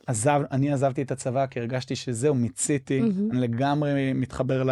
עזב, 0.07 0.41
אני 0.51 0.73
עזבתי 0.73 1.01
את 1.01 1.11
הצבא 1.11 1.45
כי 1.45 1.59
הרגשתי 1.59 1.95
שזהו, 1.95 2.36
מיציתי, 2.36 3.01
mm-hmm. 3.01 3.31
אני 3.31 3.41
לגמרי 3.41 4.13
מתחבר 4.13 4.63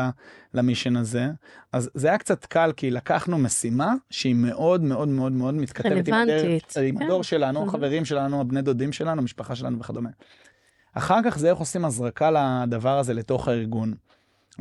למישן 0.53 0.95
הזה. 0.95 1.28
אז 1.74 1.89
זה 1.93 2.07
היה 2.07 2.18
קצת 2.18 2.45
קל, 2.45 2.72
כי 2.78 2.91
לקחנו 2.91 3.38
משימה 3.38 3.93
שהיא 4.09 4.36
מאוד 4.36 4.84
מאוד 4.84 5.07
מאוד 5.07 5.32
מאוד 5.32 5.53
מתכתבת 5.53 6.07
עם, 6.07 6.14
הדור, 6.14 6.36
עם 6.84 6.97
כן. 6.97 7.05
הדור 7.05 7.24
שלנו, 7.24 7.66
mm-hmm. 7.66 7.72
חברים 7.72 8.05
שלנו, 8.05 8.41
הבני 8.41 8.62
דודים 8.62 8.91
שלנו, 8.91 9.22
המשפחה 9.22 9.55
שלנו 9.55 9.80
וכדומה. 9.80 10.09
אחר 10.93 11.20
כך 11.26 11.38
זה 11.39 11.49
איך 11.49 11.57
עושים 11.57 11.86
הזרקה 11.86 12.32
לדבר 12.32 12.97
הזה 12.97 13.14
לתוך 13.14 13.47
הארגון. 13.47 13.93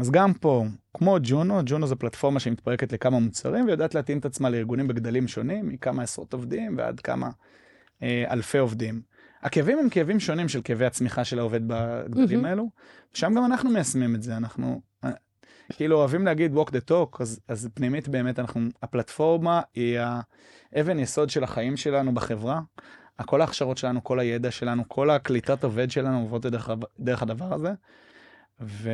אז 0.00 0.10
גם 0.10 0.34
פה, 0.34 0.64
כמו 0.94 1.16
ג'ונו, 1.22 1.60
ג'ונו 1.64 1.86
זו 1.86 1.96
פלטפורמה 1.96 2.40
שמתפרקת 2.40 2.92
לכמה 2.92 3.18
מוצרים 3.18 3.66
ויודעת 3.66 3.94
להתאים 3.94 4.18
את 4.18 4.24
עצמה 4.24 4.50
לארגונים 4.50 4.88
בגדלים 4.88 5.28
שונים, 5.28 5.68
מכמה 5.68 6.02
עשרות 6.02 6.32
עובדים 6.32 6.78
ועד 6.78 7.00
כמה 7.00 7.30
אה, 8.02 8.24
אלפי 8.30 8.58
עובדים. 8.58 9.02
הכאבים 9.42 9.78
הם 9.78 9.88
כאבים 9.88 10.20
שונים 10.20 10.48
של 10.48 10.60
כאבי 10.64 10.84
הצמיחה 10.84 11.24
של 11.24 11.38
העובד 11.38 11.68
בגדלים 11.68 12.44
mm-hmm. 12.44 12.48
האלו, 12.48 12.70
שם 13.14 13.34
גם 13.34 13.44
אנחנו 13.44 13.70
מיישמים 13.70 14.14
את 14.14 14.22
זה, 14.22 14.36
אנחנו 14.36 14.80
אה, 15.04 15.10
כאילו 15.72 15.96
אוהבים 15.96 16.24
להגיד 16.24 16.54
walk 16.56 16.68
the 16.70 16.90
talk, 16.90 17.16
אז, 17.20 17.40
אז 17.48 17.68
פנימית 17.74 18.08
באמת 18.08 18.38
אנחנו, 18.38 18.60
הפלטפורמה 18.82 19.60
היא 19.74 19.98
האבן 20.72 20.98
יסוד 20.98 21.30
של 21.30 21.44
החיים 21.44 21.76
שלנו 21.76 22.14
בחברה. 22.14 22.60
כל 23.26 23.40
ההכשרות 23.40 23.78
שלנו, 23.78 24.04
כל 24.04 24.18
הידע 24.20 24.50
שלנו, 24.50 24.84
כל 24.88 25.10
הקליטת 25.10 25.64
עובד 25.64 25.90
שלנו 25.90 26.20
עוברות 26.20 26.46
דרך, 26.46 26.70
דרך 27.00 27.22
הדבר 27.22 27.54
הזה. 27.54 27.72
ו... 28.60 28.90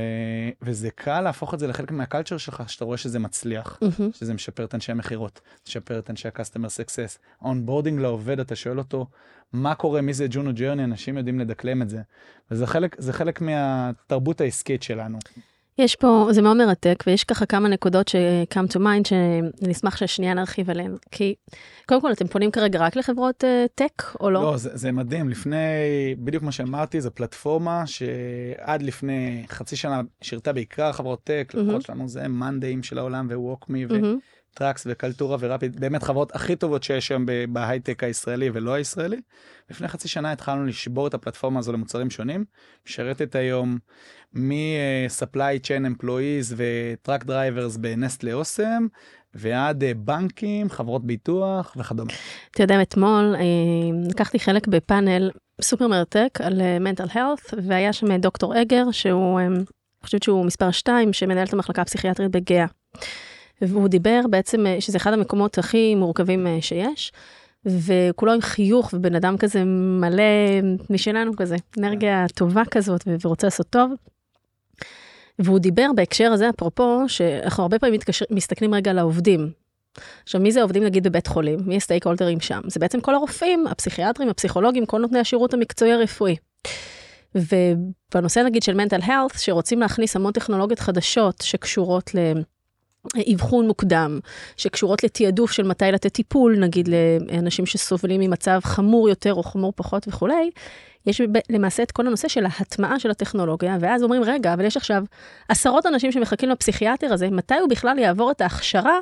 וזה 0.62 0.90
קל 0.90 1.20
להפוך 1.20 1.54
את 1.54 1.58
זה 1.58 1.66
לחלק 1.66 1.92
מה 1.92 2.02
culture 2.02 2.36
שלך, 2.36 2.62
שאתה 2.66 2.84
רואה 2.84 2.96
שזה 2.96 3.18
מצליח, 3.18 3.78
mm-hmm. 3.84 4.02
שזה 4.12 4.34
משפר 4.34 4.64
את 4.64 4.74
אנשי 4.74 4.92
המכירות, 4.92 5.40
משפר 5.68 5.98
את 5.98 6.10
אנשי 6.10 6.28
ה-customer 6.28 6.68
success. 6.68 7.18
ה 7.40 7.46
onboarding 7.46 8.00
לעובד, 8.00 8.40
אתה 8.40 8.56
שואל 8.56 8.78
אותו, 8.78 9.06
מה 9.52 9.74
קורה, 9.74 10.00
מי 10.00 10.14
זה 10.14 10.26
Juno 10.30 10.54
Journey, 10.54 10.84
אנשים 10.84 11.16
יודעים 11.16 11.40
לדקלם 11.40 11.82
את 11.82 11.88
זה. 11.88 12.02
וזה 12.50 12.66
חלק, 12.66 12.96
חלק 13.12 13.40
מהתרבות 13.40 14.40
העסקית 14.40 14.82
שלנו. 14.82 15.18
יש 15.78 15.96
פה, 15.96 16.28
זה 16.30 16.42
מאוד 16.42 16.56
מרתק, 16.56 17.04
ויש 17.06 17.24
ככה 17.24 17.46
כמה 17.46 17.68
נקודות 17.68 18.08
ש-come 18.08 18.72
to 18.72 18.76
mind, 18.76 19.08
שאני 19.08 19.72
אשמח 19.72 19.96
ששנייה 19.96 20.34
נרחיב 20.34 20.70
עליהן. 20.70 20.94
כי 21.10 21.34
קודם 21.86 22.00
כל, 22.00 22.12
אתם 22.12 22.26
פונים 22.26 22.50
כרגע 22.50 22.78
רק 22.78 22.96
לחברות 22.96 23.44
tech, 23.74 24.02
uh, 24.02 24.16
או 24.20 24.30
לא? 24.30 24.42
לא, 24.42 24.56
זה, 24.56 24.70
זה 24.74 24.92
מדהים. 24.92 25.28
לפני, 25.28 25.56
בדיוק 26.18 26.42
מה 26.42 26.52
שאמרתי, 26.52 27.00
זו 27.00 27.10
פלטפורמה 27.14 27.86
שעד 27.86 28.82
לפני 28.82 29.44
חצי 29.48 29.76
שנה 29.76 30.00
שירתה 30.22 30.52
בעיקר 30.52 30.92
חברות 30.92 31.24
tech, 31.24 31.52
mm-hmm. 31.54 31.58
לקוחות 31.58 31.82
שלנו 31.82 32.08
זה 32.08 32.28
מאנדאים 32.28 32.82
של 32.82 32.98
העולם, 32.98 33.28
ו 33.30 33.37
WalkMe, 33.37 33.86
mm-hmm. 33.86 34.35
Trax 34.56 34.86
ו 34.90 34.96
Kaltura 34.96 35.36
ו 35.40 35.46
Rapyd, 35.46 35.80
באמת 35.80 36.02
חברות 36.02 36.34
הכי 36.34 36.56
טובות 36.56 36.82
שיש 36.82 37.10
היום 37.10 37.26
בהייטק 37.48 38.04
הישראלי 38.04 38.50
ולא 38.52 38.74
הישראלי. 38.74 39.20
לפני 39.70 39.88
חצי 39.88 40.08
שנה 40.08 40.32
התחלנו 40.32 40.64
לשבור 40.66 41.06
את 41.06 41.14
הפלטפורמה 41.14 41.58
הזו 41.58 41.72
למוצרים 41.72 42.10
שונים, 42.10 42.44
משרתת 42.86 43.34
היום 43.34 43.78
מ-supply 44.34 45.60
chain 45.62 46.02
employees 46.02 46.54
ו 46.56 46.68
truck 46.68 47.24
drivers 47.24 47.76
בנסטלה 47.76 48.32
אוסם, 48.32 48.86
ועד 49.34 49.84
אה, 49.84 49.92
בנקים, 49.94 50.70
חברות 50.70 51.04
ביטוח 51.04 51.76
וכדומה. 51.76 52.12
אתה 52.50 52.62
יודע, 52.62 52.82
אתמול 52.82 53.34
אה, 53.38 54.10
לקחתי 54.10 54.38
חלק 54.38 54.66
בפאנל 54.66 55.30
סופר 55.60 55.88
מרתק 55.88 56.38
על 56.42 56.60
אה, 56.60 57.06
health, 57.14 57.54
והיה 57.62 57.92
שם 57.92 58.16
דוקטור 58.16 58.62
אגר, 58.62 58.90
שהוא, 58.90 59.40
אני 59.40 59.64
חושבת 60.04 60.22
שהוא 60.22 60.46
מספר 60.46 60.70
2, 60.70 61.12
שמנהל 61.12 61.46
את 61.46 61.52
המחלקה 61.52 61.82
הפסיכיאטרית 61.82 62.30
בגאה. 62.30 62.66
והוא 63.62 63.88
דיבר 63.88 64.20
בעצם, 64.30 64.64
שזה 64.80 64.98
אחד 64.98 65.12
המקומות 65.12 65.58
הכי 65.58 65.94
מורכבים 65.94 66.46
שיש. 66.60 67.12
וכולו 67.66 68.32
עם 68.32 68.40
חיוך 68.40 68.90
ובן 68.92 69.14
אדם 69.14 69.36
כזה 69.36 69.64
מלא 69.64 70.22
משלנו 70.90 71.36
כזה, 71.36 71.56
אנרגיה 71.78 72.26
טובה 72.34 72.62
כזאת 72.70 73.08
ורוצה 73.24 73.46
לעשות 73.46 73.66
טוב. 73.70 73.92
והוא 75.38 75.58
דיבר 75.58 75.90
בהקשר 75.94 76.32
הזה, 76.32 76.48
אפרופו, 76.48 77.04
שאנחנו 77.08 77.62
הרבה 77.62 77.78
פעמים 77.78 77.94
מתקשר, 77.94 78.24
מסתכלים 78.30 78.74
רגע 78.74 78.90
על 78.90 78.98
העובדים. 78.98 79.50
עכשיו, 80.22 80.40
מי 80.40 80.52
זה 80.52 80.60
העובדים 80.60 80.84
נגיד 80.84 81.04
בבית 81.04 81.26
חולים? 81.26 81.58
מי 81.66 81.76
הסטייק 81.76 82.06
הולדרים 82.06 82.40
שם? 82.40 82.60
זה 82.66 82.80
בעצם 82.80 83.00
כל 83.00 83.14
הרופאים, 83.14 83.66
הפסיכיאטרים, 83.66 84.28
הפסיכולוגים, 84.28 84.86
כל 84.86 85.00
נותני 85.00 85.18
השירות 85.18 85.54
המקצועי 85.54 85.92
הרפואי. 85.92 86.36
ובנושא 87.34 88.40
נגיד 88.40 88.62
של 88.62 88.80
mental 88.80 89.02
health, 89.02 89.38
שרוצים 89.38 89.80
להכניס 89.80 90.16
המון 90.16 90.32
טכנולוגיות 90.32 90.78
חדשות 90.78 91.40
שקשורות 91.42 92.14
ל... 92.14 92.18
אבחון 93.34 93.66
מוקדם, 93.66 94.18
שקשורות 94.56 95.04
לתעדוף 95.04 95.52
של 95.52 95.62
מתי 95.62 95.84
לתת 95.92 96.12
טיפול, 96.12 96.56
נגיד 96.58 96.88
לאנשים 96.88 97.66
שסובלים 97.66 98.20
ממצב 98.20 98.60
חמור 98.64 99.08
יותר 99.08 99.34
או 99.34 99.42
חמור 99.42 99.72
פחות 99.76 100.08
וכולי, 100.08 100.50
יש 101.06 101.20
למעשה 101.50 101.82
את 101.82 101.92
כל 101.92 102.06
הנושא 102.06 102.28
של 102.28 102.46
ההטמעה 102.46 103.00
של 103.00 103.10
הטכנולוגיה, 103.10 103.76
ואז 103.80 104.02
אומרים, 104.02 104.22
רגע, 104.24 104.54
אבל 104.54 104.64
יש 104.64 104.76
עכשיו 104.76 105.04
עשרות 105.48 105.86
אנשים 105.86 106.12
שמחכים 106.12 106.48
לפסיכיאטר 106.48 107.12
הזה, 107.12 107.30
מתי 107.30 107.54
הוא 107.54 107.68
בכלל 107.68 107.98
יעבור 107.98 108.30
את 108.30 108.40
ההכשרה 108.40 108.98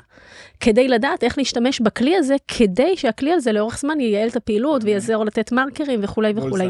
כדי 0.60 0.88
לדעת 0.88 1.24
איך 1.24 1.38
להשתמש 1.38 1.80
בכלי 1.80 2.16
הזה, 2.16 2.36
כדי 2.48 2.96
שהכלי 2.96 3.32
הזה 3.32 3.52
לאורך 3.52 3.78
זמן 3.78 4.00
ייעל 4.00 4.28
את 4.28 4.36
הפעילות 4.36 4.82
mm-hmm. 4.82 4.86
ויעזור 4.86 5.24
לתת 5.24 5.52
מרקרים 5.52 6.00
וכולי 6.02 6.32
וכולי. 6.36 6.68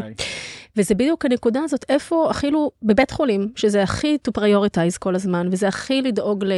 וזה 0.77 0.95
בדיוק 0.95 1.25
הנקודה 1.25 1.61
הזאת, 1.65 1.85
איפה, 1.89 2.31
אפילו 2.31 2.71
בבית 2.83 3.11
חולים, 3.11 3.49
שזה 3.57 3.83
הכי 3.83 4.19
to 4.29 4.41
prioritize 4.41 4.99
כל 4.99 5.15
הזמן, 5.15 5.49
וזה 5.51 5.69
הכי 5.69 6.03
לדאוג 6.03 6.45
ל... 6.45 6.53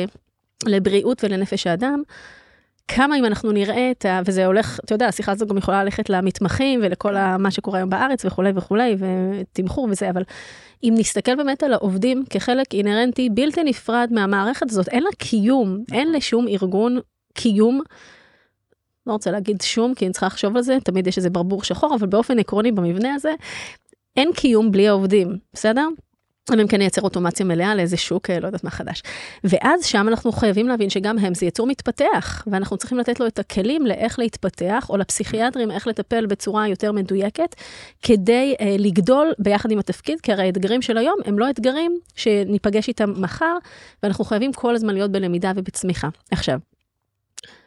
לבריאות 0.66 1.24
ולנפש 1.24 1.66
האדם, 1.66 2.02
כמה 2.88 3.18
אם 3.18 3.24
אנחנו 3.24 3.52
נראה 3.52 3.90
את 3.90 4.04
ה... 4.04 4.20
וזה 4.26 4.46
הולך, 4.46 4.80
אתה 4.84 4.94
יודע, 4.94 5.08
השיחה 5.08 5.32
הזו 5.32 5.46
גם 5.46 5.58
יכולה 5.58 5.84
ללכת 5.84 6.10
למתמחים 6.10 6.80
ולכל 6.82 7.14
כן. 7.14 7.36
מה 7.36 7.50
שקורה 7.50 7.78
היום 7.78 7.90
בארץ 7.90 8.24
וכולי 8.24 8.50
וכולי, 8.54 8.96
ותמחור 8.98 9.88
וזה, 9.90 10.10
אבל 10.10 10.22
אם 10.84 10.94
נסתכל 10.96 11.34
באמת 11.34 11.62
על 11.62 11.72
העובדים 11.72 12.24
כחלק 12.30 12.74
אינהרנטי 12.74 13.30
בלתי 13.30 13.64
נפרד 13.64 14.08
מהמערכת 14.12 14.70
הזאת, 14.70 14.88
אין 14.88 15.02
לה 15.02 15.10
קיום, 15.18 15.78
אין 15.92 16.12
לשום 16.12 16.48
ארגון 16.48 16.98
קיום. 17.34 17.80
לא 19.06 19.12
רוצה 19.12 19.30
להגיד 19.30 19.60
שום, 19.60 19.94
כי 19.94 20.04
אני 20.04 20.12
צריכה 20.12 20.26
לחשוב 20.26 20.56
על 20.56 20.62
זה, 20.62 20.78
תמיד 20.84 21.06
יש 21.06 21.16
איזה 21.16 21.30
ברבור 21.30 21.64
שחור, 21.64 21.94
אבל 21.94 22.06
באופן 22.06 22.38
עקרוני 22.38 22.72
במבנה 22.72 23.14
הזה, 23.14 23.32
אין 24.16 24.32
קיום 24.32 24.72
בלי 24.72 24.88
העובדים, 24.88 25.38
בסדר? 25.52 25.88
אם 26.54 26.66
כן 26.66 26.78
נייצר 26.78 27.02
אוטומציה 27.02 27.46
מלאה 27.46 27.74
לאיזה 27.74 27.96
שוק, 27.96 28.30
אה, 28.30 28.40
לא 28.40 28.46
יודעת 28.46 28.64
מה 28.64 28.70
חדש. 28.70 29.02
ואז 29.44 29.84
שם 29.84 30.08
אנחנו 30.08 30.32
חייבים 30.32 30.68
להבין 30.68 30.90
שגם 30.90 31.18
הם 31.18 31.34
זה 31.34 31.46
יצור 31.46 31.66
מתפתח, 31.66 32.44
ואנחנו 32.46 32.76
צריכים 32.76 32.98
לתת 32.98 33.20
לו 33.20 33.26
את 33.26 33.38
הכלים 33.38 33.86
לאיך 33.86 34.18
להתפתח, 34.18 34.86
או 34.90 34.96
לפסיכיאטרים 34.96 35.70
איך 35.70 35.86
לטפל 35.86 36.26
בצורה 36.26 36.68
יותר 36.68 36.92
מדויקת, 36.92 37.56
כדי 38.02 38.54
אה, 38.60 38.76
לגדול 38.78 39.32
ביחד 39.38 39.70
עם 39.70 39.78
התפקיד, 39.78 40.20
כי 40.20 40.32
הרי 40.32 40.42
האתגרים 40.42 40.82
של 40.82 40.98
היום 40.98 41.16
הם 41.24 41.38
לא 41.38 41.50
אתגרים 41.50 41.98
שניפגש 42.16 42.88
איתם 42.88 43.12
מחר, 43.16 43.56
ואנחנו 44.02 44.24
חייבים 44.24 44.52
כל 44.52 44.74
הזמן 44.74 44.94
להיות 44.94 45.12
בלמידה 45.12 45.52
ובצמיחה. 45.56 46.08
עכשיו, 46.30 46.58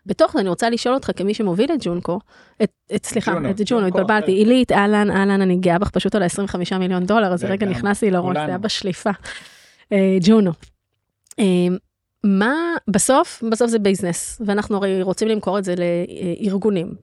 בתוך 0.10 0.32
זה 0.34 0.40
אני 0.40 0.50
רוצה 0.50 0.70
לשאול 0.70 0.96
אותך 0.96 1.12
כמי 1.16 1.34
שמוביל 1.34 1.72
את 1.74 1.80
ג'ונקו, 1.82 2.20
את, 2.64 2.72
את 2.96 3.06
סליחה, 3.06 3.34
ג'ונו, 3.34 3.50
את 3.50 3.62
ג'ונו, 3.66 3.88
התבלבלתי, 3.88 4.32
עילית, 4.32 4.72
אהלן, 4.72 5.12
אהלן, 5.12 5.42
אני 5.42 5.56
גאה 5.56 5.80
בך 5.80 5.90
פשוט 5.90 6.16
על 6.16 6.24
ה-25 6.24 6.78
מיליון 6.80 7.06
דולר, 7.06 7.34
אז 7.34 7.44
רגע 7.44 7.68
נכנס 7.68 8.02
לי 8.02 8.12
לראש, 8.12 8.38
זה 8.38 8.46
היה 8.46 8.58
בשליפה. 8.58 9.10
אה, 9.94 10.18
ג'ונו. 10.22 10.52
אה, 11.40 11.46
מה, 12.24 12.54
בסוף, 12.88 13.44
בסוף 13.52 13.70
זה 13.70 13.80
ביזנס, 13.80 14.42
ואנחנו 14.46 14.78
הרי 14.78 15.02
רוצים 15.02 15.28
למכור 15.28 15.58
את 15.58 15.64
זה 15.64 15.76
לארגונים. 15.78 16.94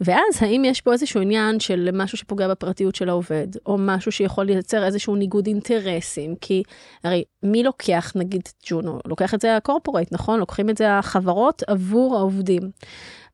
ואז 0.00 0.40
האם 0.40 0.64
יש 0.64 0.80
פה 0.80 0.92
איזשהו 0.92 1.20
עניין 1.20 1.60
של 1.60 1.88
משהו 1.92 2.18
שפוגע 2.18 2.48
בפרטיות 2.48 2.94
של 2.94 3.08
העובד, 3.08 3.46
או 3.66 3.76
משהו 3.78 4.12
שיכול 4.12 4.44
לייצר 4.44 4.84
איזשהו 4.84 5.16
ניגוד 5.16 5.46
אינטרסים, 5.46 6.34
כי 6.40 6.62
הרי 7.04 7.24
מי 7.42 7.62
לוקח 7.62 8.12
נגיד 8.14 8.42
ג'ונו? 8.66 8.98
לוקח 9.06 9.34
את 9.34 9.40
זה 9.40 9.56
הקורפורייט, 9.56 10.12
נכון? 10.12 10.38
לוקחים 10.40 10.70
את 10.70 10.76
זה 10.76 10.98
החברות 10.98 11.62
עבור 11.66 12.16
העובדים. 12.16 12.70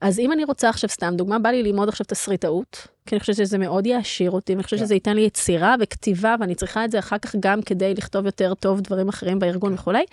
אז 0.01 0.19
אם 0.19 0.33
אני 0.33 0.45
רוצה 0.45 0.69
עכשיו 0.69 0.91
סתם 0.91 1.15
דוגמה, 1.17 1.39
בא 1.39 1.51
לי 1.51 1.63
ללמוד 1.63 1.89
עכשיו 1.89 2.07
תסריטאות, 2.07 2.87
כי 3.07 3.15
אני 3.15 3.21
חושבת 3.21 3.37
שזה 3.37 3.59
מאוד 3.59 3.87
יעשיר 3.87 4.31
אותי, 4.31 4.53
ואני 4.53 4.63
חושבת 4.63 4.79
כן. 4.81 4.87
שזה 4.87 4.95
ייתן 4.95 5.15
לי 5.15 5.21
יצירה 5.21 5.75
וכתיבה, 5.81 6.35
ואני 6.41 6.55
צריכה 6.55 6.85
את 6.85 6.91
זה 6.91 6.99
אחר 6.99 7.19
כך 7.19 7.37
גם 7.41 7.63
כדי 7.63 7.95
לכתוב 7.95 8.27
יותר 8.27 8.55
טוב 8.55 8.81
דברים 8.81 9.09
אחרים 9.09 9.39
בארגון 9.39 9.75
וכולי. 9.75 10.05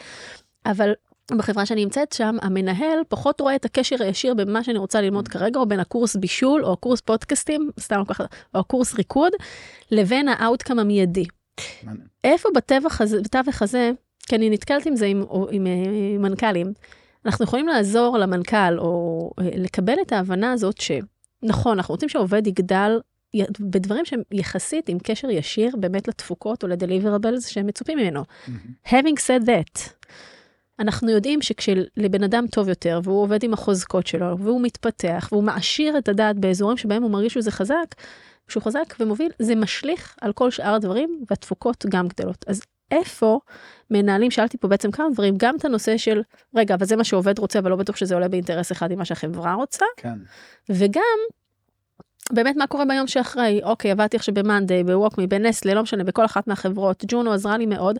אבל 0.66 0.94
בחברה 1.32 1.66
שאני 1.66 1.84
נמצאת 1.84 2.12
שם, 2.12 2.38
המנהל 2.42 3.00
פחות 3.08 3.42
רואה 3.42 3.56
את 3.56 3.66
הקשר 3.66 3.96
הישיר 4.00 4.34
בין 4.34 4.54
מה 4.54 4.64
שאני 4.64 4.78
רוצה 4.78 5.02
ללמוד 5.02 5.28
כרגע, 5.28 5.60
או 5.60 5.66
בין 5.66 5.80
הקורס 5.80 6.16
בישול, 6.16 6.66
או 6.66 6.74
הקורס 6.74 7.02
פודקאסטים, 7.02 7.70
סתם 7.80 8.02
ככה, 8.08 8.24
או 8.56 8.60
הקורס 8.60 8.96
ריקוד, 8.96 9.32
לבין 9.92 10.28
ה 10.28 10.34
outcome 10.34 10.80
המיידי. 10.80 11.26
איפה 12.24 12.50
בתווך 12.56 13.02
הזה, 13.02 13.22
בתווך 13.22 13.62
הזה, 13.62 13.92
כי 14.28 14.36
אני 14.36 14.50
נתקלת 14.50 14.86
עם 14.86 14.96
זה 14.96 15.06
עם, 15.06 15.22
או, 15.22 15.48
עם, 15.52 15.68
אה, 15.68 16.18
מנכ"לים, 16.20 16.74
אנחנו 17.26 17.46
יכולים 17.46 17.68
לעזור 17.68 18.18
למנכ"ל 18.18 18.80
או 18.80 19.32
אה, 19.40 19.50
לקבל 19.56 19.96
את 20.02 20.12
ההבנה 20.12 20.52
הזאת 20.52 20.76
שנכון, 20.82 21.78
אנחנו 21.78 21.94
רוצים 21.94 22.10
שהעובד 22.10 22.48
יגדל 22.48 23.00
בדברים 23.60 24.06
שהם 24.06 24.22
יחסית 24.32 24.90
עם 24.90 24.98
קשר 25.04 25.30
ישיר 25.30 25.76
באמת 25.80 26.08
לתפוקות 26.08 26.64
או 26.64 26.68
ל 26.68 26.74
deliverables 26.74 27.48
שהם 27.48 27.68
מצופים 27.68 27.98
ממנו. 27.98 28.24
Having 28.88 29.18
said 29.28 29.46
that, 29.46 29.90
אנחנו 30.80 31.10
יודעים 31.10 31.42
שכשבן 31.42 32.24
אדם 32.24 32.48
טוב 32.48 32.70
יותר 32.70 33.00
והוא 33.04 33.22
עובד 33.22 33.44
עם 33.44 33.54
החוזקות 33.54 34.08
שלו 34.08 34.40
והוא 34.40 34.62
מתפתח 34.62 35.30
והוא 35.32 35.44
מעשיר 35.44 35.98
את 35.98 36.10
הדעת 36.10 36.36
באזורים 36.36 36.78
שבהם 36.78 37.04
הוא 37.04 37.12
מרגיש 37.12 37.34
שזה 37.34 37.52
חזק, 37.52 37.96
כשהוא 38.48 38.64
חזק 38.64 38.96
ומוביל, 39.00 39.32
זה 39.40 39.56
משליך 39.56 40.16
על 40.22 40.34
כל 40.34 40.52
שאר 40.52 40.74
הדברים 40.74 41.24
והתפוקות 41.30 41.86
גם 41.90 42.08
גדלות. 42.08 42.46
אז 42.48 42.62
איפה 42.92 43.40
מנהלים, 43.92 44.32
שאלתי 44.32 44.58
פה 44.58 44.68
בעצם 44.68 44.92
כמה 44.92 45.10
דברים, 45.14 45.34
גם 45.38 45.56
את 45.56 45.66
הנושא 45.66 45.98
של, 45.98 46.22
רגע, 46.56 46.76
אבל 46.76 46.86
זה 46.86 46.96
מה 46.96 47.04
שעובד 47.04 47.40
רוצה, 47.40 47.60
אבל 47.60 47.70
לא 47.70 47.76
בטוח 47.76 47.96
שזה 47.96 48.14
עולה 48.14 48.28
באינטרס 48.28 48.72
אחד 48.72 48.92
עם 48.92 48.98
מה 48.98 49.06
שהחברה 49.06 49.54
רוצה, 49.54 49.86
כן. 49.98 50.18
וגם, 50.70 51.18
באמת 52.32 52.56
מה 52.56 52.68
קורה 52.68 52.86
ביום 52.86 53.08
שאחרי, 53.08 53.62
אוקיי, 53.64 53.92
עבדתי 53.92 54.18
עכשיו 54.18 54.34
ב-Monday, 54.34 54.84
ב-Walkme, 54.86 55.28
בנסטלה, 55.30 55.74
לא 55.74 55.84
משנה, 55.84 56.04
בכל 56.04 56.26
אחת 56.26 56.48
מהחברות, 56.48 57.04
ג'ונו 57.08 57.34
עזרה 57.34 57.58
לי 57.58 57.66
מאוד. 57.66 57.98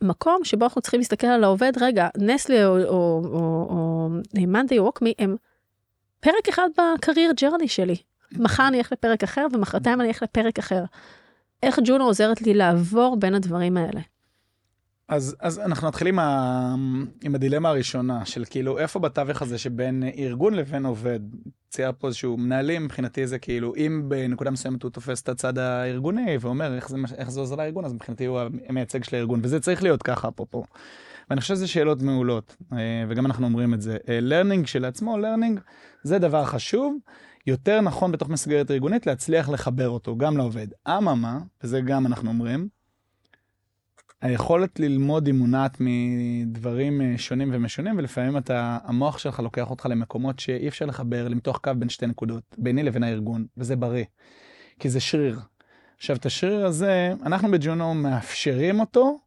המקום 0.00 0.44
שבו 0.44 0.64
אנחנו 0.64 0.80
צריכים 0.80 1.00
להסתכל 1.00 1.26
על 1.26 1.44
העובד, 1.44 1.72
רגע, 1.80 2.08
נסטלה 2.18 2.66
או, 2.66 2.78
או, 2.78 3.22
או, 3.24 3.66
או 3.70 4.08
או 4.78 4.88
WalkMe 4.88 5.12
הם 5.18 5.36
פרק 6.20 6.48
אחד 6.48 6.68
ב 6.78 6.86
career 6.86 7.32
journey 7.40 7.68
שלי. 7.68 7.96
מחר 8.32 8.68
אני 8.68 8.78
אלך 8.78 8.92
לפרק 8.92 9.22
אחר 9.22 9.46
ומחרתיים 9.52 10.00
אני 10.00 10.08
אלך 10.08 10.22
לפרק 10.22 10.58
אחר. 10.58 10.84
איך 11.62 11.78
ג'ונו 11.84 12.04
עוזרת 12.04 12.42
לי 12.42 12.54
לעבור 12.54 13.16
בין 13.16 13.34
הדברים 13.34 13.76
האלה? 13.76 14.00
אז, 15.08 15.36
אז 15.40 15.58
אנחנו 15.58 15.88
נתחיל 15.88 16.08
עם, 17.24 17.34
הדילמה 17.34 17.68
הראשונה, 17.68 18.26
של 18.26 18.44
כאילו, 18.50 18.78
איפה 18.78 18.98
בתווך 18.98 19.42
הזה 19.42 19.58
שבין 19.58 20.02
ארגון 20.18 20.54
לבין 20.54 20.86
עובד? 20.86 21.20
צייר 21.70 21.92
פה 21.98 22.06
איזשהו 22.06 22.36
מנהלים, 22.36 22.84
מבחינתי 22.84 23.26
זה 23.26 23.38
כאילו, 23.38 23.74
אם 23.76 24.04
בנקודה 24.08 24.50
מסוימת 24.50 24.82
הוא 24.82 24.90
תופס 24.90 25.22
את 25.22 25.28
הצד 25.28 25.58
הארגוני 25.58 26.36
ואומר 26.40 26.76
איך 26.76 26.88
זה, 26.88 26.96
איך 27.16 27.30
זה 27.30 27.40
עוזר 27.40 27.56
לארגון, 27.56 27.84
אז 27.84 27.92
מבחינתי 27.92 28.24
הוא 28.24 28.40
המייצג 28.68 29.04
של 29.04 29.16
הארגון, 29.16 29.40
וזה 29.42 29.60
צריך 29.60 29.82
להיות 29.82 30.02
ככה, 30.02 30.28
אפרופו. 30.28 30.64
ואני 31.30 31.40
חושב 31.40 31.54
שזה 31.54 31.66
שאלות 31.66 32.02
מעולות, 32.02 32.56
אה, 32.72 32.78
וגם 33.08 33.26
אנחנו 33.26 33.46
אומרים 33.46 33.74
את 33.74 33.80
זה. 33.80 33.96
learning 34.06 34.64
כשלעצמו, 34.64 35.16
learning 35.16 35.60
זה 36.02 36.18
דבר 36.18 36.44
חשוב. 36.44 36.96
יותר 37.46 37.80
נכון 37.80 38.12
בתוך 38.12 38.28
מסגרת 38.28 38.70
ארגונית 38.70 39.06
להצליח 39.06 39.48
לחבר 39.48 39.88
אותו 39.88 40.16
גם 40.16 40.36
לעובד. 40.36 40.66
אממה, 40.88 41.38
וזה 41.62 41.80
גם 41.80 42.06
אנחנו 42.06 42.28
אומרים, 42.30 42.68
היכולת 44.20 44.80
ללמוד 44.80 45.26
היא 45.26 45.34
מונעת 45.34 45.76
מדברים 45.80 47.00
אה, 47.00 47.14
שונים 47.18 47.50
ומשונים, 47.52 47.98
ולפעמים 47.98 48.36
אתה, 48.36 48.78
המוח 48.84 49.18
שלך 49.18 49.40
לוקח 49.40 49.70
אותך 49.70 49.86
למקומות 49.90 50.38
שאי 50.38 50.68
אפשר 50.68 50.86
לחבר, 50.86 51.28
למתוח 51.28 51.58
קו 51.58 51.70
בין 51.78 51.88
שתי 51.88 52.06
נקודות, 52.06 52.42
ביני 52.58 52.82
לבין 52.82 53.02
הארגון, 53.02 53.46
וזה 53.56 53.76
בריא. 53.76 54.04
כי 54.78 54.88
זה 54.88 55.00
שריר. 55.00 55.40
עכשיו, 55.96 56.16
את 56.16 56.26
השריר 56.26 56.66
הזה, 56.66 57.12
אנחנו 57.22 57.50
בג'ונו 57.50 57.94
מאפשרים 57.94 58.80
אותו, 58.80 59.18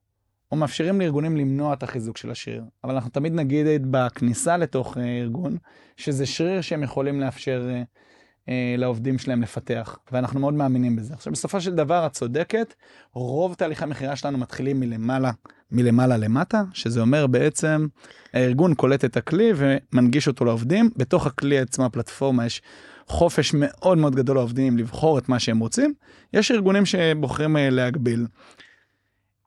או 0.51 0.57
מאפשרים 0.57 1.01
לארגונים 1.01 1.37
למנוע 1.37 1.73
את 1.73 1.83
החיזוק 1.83 2.17
של 2.17 2.31
השריר. 2.31 2.63
אבל 2.83 2.93
אנחנו 2.93 3.09
תמיד 3.09 3.33
נגיד 3.33 3.91
בכניסה 3.91 4.57
לתוך 4.57 4.97
אה, 4.97 5.19
ארגון, 5.19 5.57
שזה 5.97 6.25
שריר 6.25 6.61
שהם 6.61 6.83
יכולים 6.83 7.19
לאפשר 7.19 7.69
אה, 7.69 7.83
לעובדים 8.77 9.17
שלהם 9.17 9.41
לפתח, 9.41 9.97
ואנחנו 10.11 10.39
מאוד 10.39 10.53
מאמינים 10.53 10.95
בזה. 10.95 11.13
עכשיו, 11.13 11.33
בסופו 11.33 11.61
של 11.61 11.75
דבר, 11.75 12.05
את 12.05 12.11
צודקת, 12.11 12.73
רוב 13.13 13.53
תהליכי 13.53 13.83
המכירה 13.83 14.15
שלנו 14.15 14.37
מתחילים 14.37 14.79
מלמעלה, 14.79 15.31
מלמעלה 15.71 16.17
למטה, 16.17 16.63
שזה 16.73 17.01
אומר 17.01 17.27
בעצם, 17.27 17.87
הארגון 18.33 18.73
קולט 18.73 19.05
את 19.05 19.17
הכלי 19.17 19.51
ומנגיש 19.55 20.27
אותו 20.27 20.45
לעובדים. 20.45 20.89
בתוך 20.97 21.27
הכלי 21.27 21.59
עצמו, 21.59 21.85
הפלטפורמה, 21.85 22.45
יש 22.45 22.61
חופש 23.07 23.53
מאוד 23.53 23.97
מאוד 23.97 24.15
גדול 24.15 24.35
לעובדים 24.35 24.77
לבחור 24.77 25.17
את 25.17 25.29
מה 25.29 25.39
שהם 25.39 25.59
רוצים. 25.59 25.93
יש 26.33 26.51
ארגונים 26.51 26.85
שבוחרים 26.85 27.57
אה, 27.57 27.69
להגביל. 27.69 28.25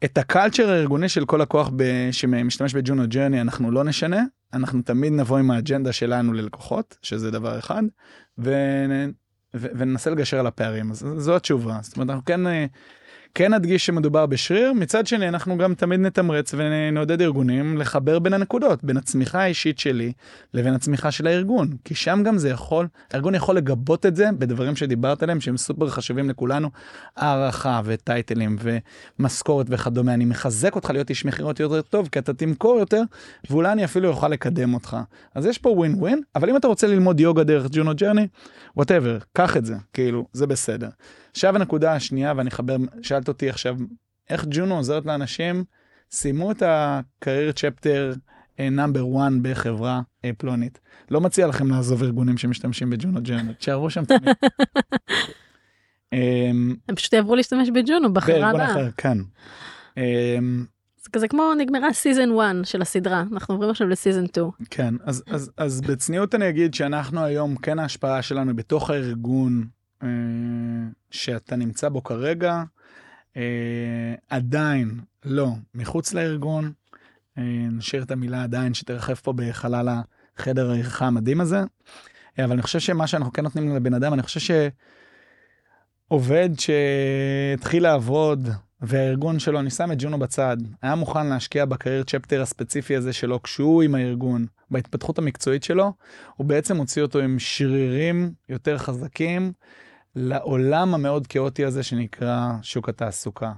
את 0.04 0.18
הקלצ'ר 0.18 0.70
הארגוני 0.70 1.08
של 1.08 1.24
כל 1.24 1.40
הכוח 1.40 1.70
ב... 1.76 2.08
שמשתמש 2.12 2.74
בג'ונו 2.74 3.02
ג'רני 3.08 3.40
אנחנו 3.40 3.70
לא 3.70 3.84
נשנה, 3.84 4.22
אנחנו 4.52 4.82
תמיד 4.82 5.12
נבוא 5.12 5.38
עם 5.38 5.50
האג'נדה 5.50 5.92
שלנו 5.92 6.32
ללקוחות, 6.32 6.98
שזה 7.02 7.30
דבר 7.30 7.58
אחד, 7.58 7.82
ו... 8.38 8.54
ו... 9.54 9.66
וננסה 9.78 10.10
לגשר 10.10 10.38
על 10.38 10.46
הפערים. 10.46 10.90
אז 10.90 11.06
זו 11.16 11.36
התשובה. 11.36 11.78
זאת 11.82 11.96
אומרת, 11.96 12.10
אנחנו 12.10 12.24
כן, 12.24 12.46
אה, 12.46 12.66
כן 13.34 13.54
נדגיש 13.54 13.86
שמדובר 13.86 14.26
בשריר, 14.26 14.72
מצד 14.72 15.06
שני 15.06 15.28
אנחנו 15.28 15.58
גם 15.58 15.74
תמיד 15.74 16.00
נתמרץ 16.00 16.54
ונעודד 16.56 17.22
ארגונים 17.22 17.78
לחבר 17.78 18.18
בין 18.18 18.32
הנקודות, 18.32 18.84
בין 18.84 18.96
הצמיחה 18.96 19.42
האישית 19.42 19.78
שלי 19.78 20.12
לבין 20.54 20.74
הצמיחה 20.74 21.10
של 21.10 21.26
הארגון, 21.26 21.68
כי 21.84 21.94
שם 21.94 22.22
גם 22.24 22.38
זה 22.38 22.48
יכול, 22.48 22.88
הארגון 23.12 23.34
יכול 23.34 23.56
לגבות 23.56 24.06
את 24.06 24.16
זה 24.16 24.26
בדברים 24.38 24.76
שדיברת 24.76 25.22
עליהם 25.22 25.40
שהם 25.40 25.56
סופר 25.56 25.90
חשובים 25.90 26.30
לכולנו, 26.30 26.70
הערכה 27.16 27.80
וטייטלים 27.84 28.56
ומשכורת 29.18 29.66
וכדומה, 29.70 30.14
אני 30.14 30.24
מחזק 30.24 30.76
אותך 30.76 30.90
להיות 30.90 31.10
איש 31.10 31.24
מכירות 31.24 31.60
יותר 31.60 31.82
טוב, 31.82 32.08
כי 32.12 32.18
אתה 32.18 32.34
תמכור 32.34 32.78
יותר, 32.78 33.02
ואולי 33.50 33.72
אני 33.72 33.84
אפילו 33.84 34.08
אוכל 34.08 34.28
לקדם 34.28 34.74
אותך. 34.74 34.96
אז 35.34 35.46
יש 35.46 35.58
פה 35.58 35.68
ווין 35.68 35.94
ווין, 35.94 36.20
אבל 36.34 36.50
אם 36.50 36.56
אתה 36.56 36.68
רוצה 36.68 36.86
ללמוד 36.86 37.20
יוגה 37.20 37.44
דרך 37.44 37.66
Juno 37.70 37.92
Journey, 37.94 38.26
whatever, 38.76 39.18
קח 39.32 39.56
את 39.56 39.64
זה, 39.64 39.74
כאילו, 39.92 40.26
זה 40.32 40.46
בסדר. 40.46 40.88
עכשיו 41.32 41.56
הנקודה 41.56 41.92
השנייה, 41.92 42.32
ואני 42.36 42.50
חבר, 42.50 42.76
שאלת 43.02 43.28
אותי 43.28 43.50
עכשיו, 43.50 43.76
איך 44.30 44.44
ג'ונו 44.50 44.76
עוזרת 44.76 45.06
לאנשים, 45.06 45.64
סיימו 46.10 46.50
את 46.50 46.62
ה-career 46.62 47.54
chapter 47.56 48.18
number 48.70 49.04
1 49.26 49.32
בחברה 49.42 50.00
אה, 50.24 50.30
פלונית. 50.38 50.80
לא 51.10 51.20
מציע 51.20 51.46
לכם 51.46 51.70
לעזוב 51.70 52.02
ארגונים 52.02 52.38
שמשתמשים 52.38 52.90
ב 52.90 52.97
Juno 52.97 53.22
Journey, 53.22 53.54
תשארו 53.54 53.90
שם 53.90 54.04
תמיד. 54.04 54.28
אמ, 56.12 56.74
הם 56.88 56.94
פשוט 56.94 57.12
יעברו 57.12 57.36
להשתמש 57.36 57.68
בג'ונו 57.70 58.12
בחברה 58.12 58.38
בארגון 58.38 58.60
הבאה. 58.60 58.72
אחר, 58.72 58.88
כן. 58.96 59.18
אמ, 59.96 60.64
זה 61.02 61.10
כזה 61.12 61.28
כמו 61.28 61.54
נגמרה 61.58 61.92
season 61.92 62.28
1 62.38 62.54
של 62.64 62.82
הסדרה, 62.82 63.24
אנחנו 63.32 63.54
עוברים 63.54 63.70
עכשיו 63.70 63.88
ל 63.88 63.94
season 63.94 64.26
2. 64.26 64.46
כן, 64.70 64.94
אז, 65.04 65.24
אז, 65.26 65.50
אז 65.56 65.80
בצניעות 65.80 66.34
אני 66.34 66.48
אגיד 66.48 66.74
שאנחנו 66.74 67.24
היום, 67.24 67.56
כן 67.56 67.78
ההשפעה 67.78 68.22
שלנו 68.22 68.56
בתוך 68.56 68.90
הארגון 68.90 69.60
אה, 69.60 69.81
שאתה 71.10 71.56
נמצא 71.56 71.88
בו 71.88 72.02
כרגע, 72.02 72.62
אה, 73.36 74.14
עדיין 74.30 75.00
לא 75.24 75.48
מחוץ 75.74 76.12
לארגון. 76.12 76.72
אה, 77.38 77.42
נשאיר 77.70 78.02
את 78.02 78.10
המילה 78.10 78.42
עדיין 78.42 78.74
שתרחף 78.74 79.14
פה 79.14 79.32
בחלל 79.32 79.88
החדר 80.36 80.70
הערכה 80.70 81.06
המדהים 81.06 81.40
הזה. 81.40 81.60
אה, 82.38 82.44
אבל 82.44 82.52
אני 82.52 82.62
חושב 82.62 82.78
שמה 82.78 83.06
שאנחנו 83.06 83.32
כן 83.32 83.42
נותנים 83.42 83.76
לבן 83.76 83.94
אדם, 83.94 84.14
אני 84.14 84.22
חושב 84.22 84.54
שעובד 86.10 86.50
שהתחיל 86.58 87.82
לעבוד 87.82 88.48
והארגון 88.80 89.38
שלו, 89.38 89.60
אני 89.60 89.70
שם 89.70 89.92
את 89.92 89.96
ג'ונו 90.00 90.18
בצד, 90.18 90.56
היה 90.82 90.94
מוכן 90.94 91.26
להשקיע 91.26 91.64
בקרייר 91.64 92.04
צ'פטר 92.04 92.42
הספציפי 92.42 92.96
הזה 92.96 93.12
שלו 93.12 93.42
כשהוא 93.42 93.82
עם 93.82 93.94
הארגון, 93.94 94.46
בהתפתחות 94.70 95.18
המקצועית 95.18 95.64
שלו, 95.64 95.92
הוא 96.36 96.46
בעצם 96.46 96.76
הוציא 96.76 97.02
אותו 97.02 97.18
עם 97.18 97.38
שרירים 97.38 98.32
יותר 98.48 98.78
חזקים 98.78 99.52
לעולם 100.16 100.94
המאוד 100.94 101.26
כאוטי 101.26 101.64
הזה 101.64 101.82
שנקרא 101.82 102.52
שוק 102.62 102.88
התעסוקה. 102.88 103.52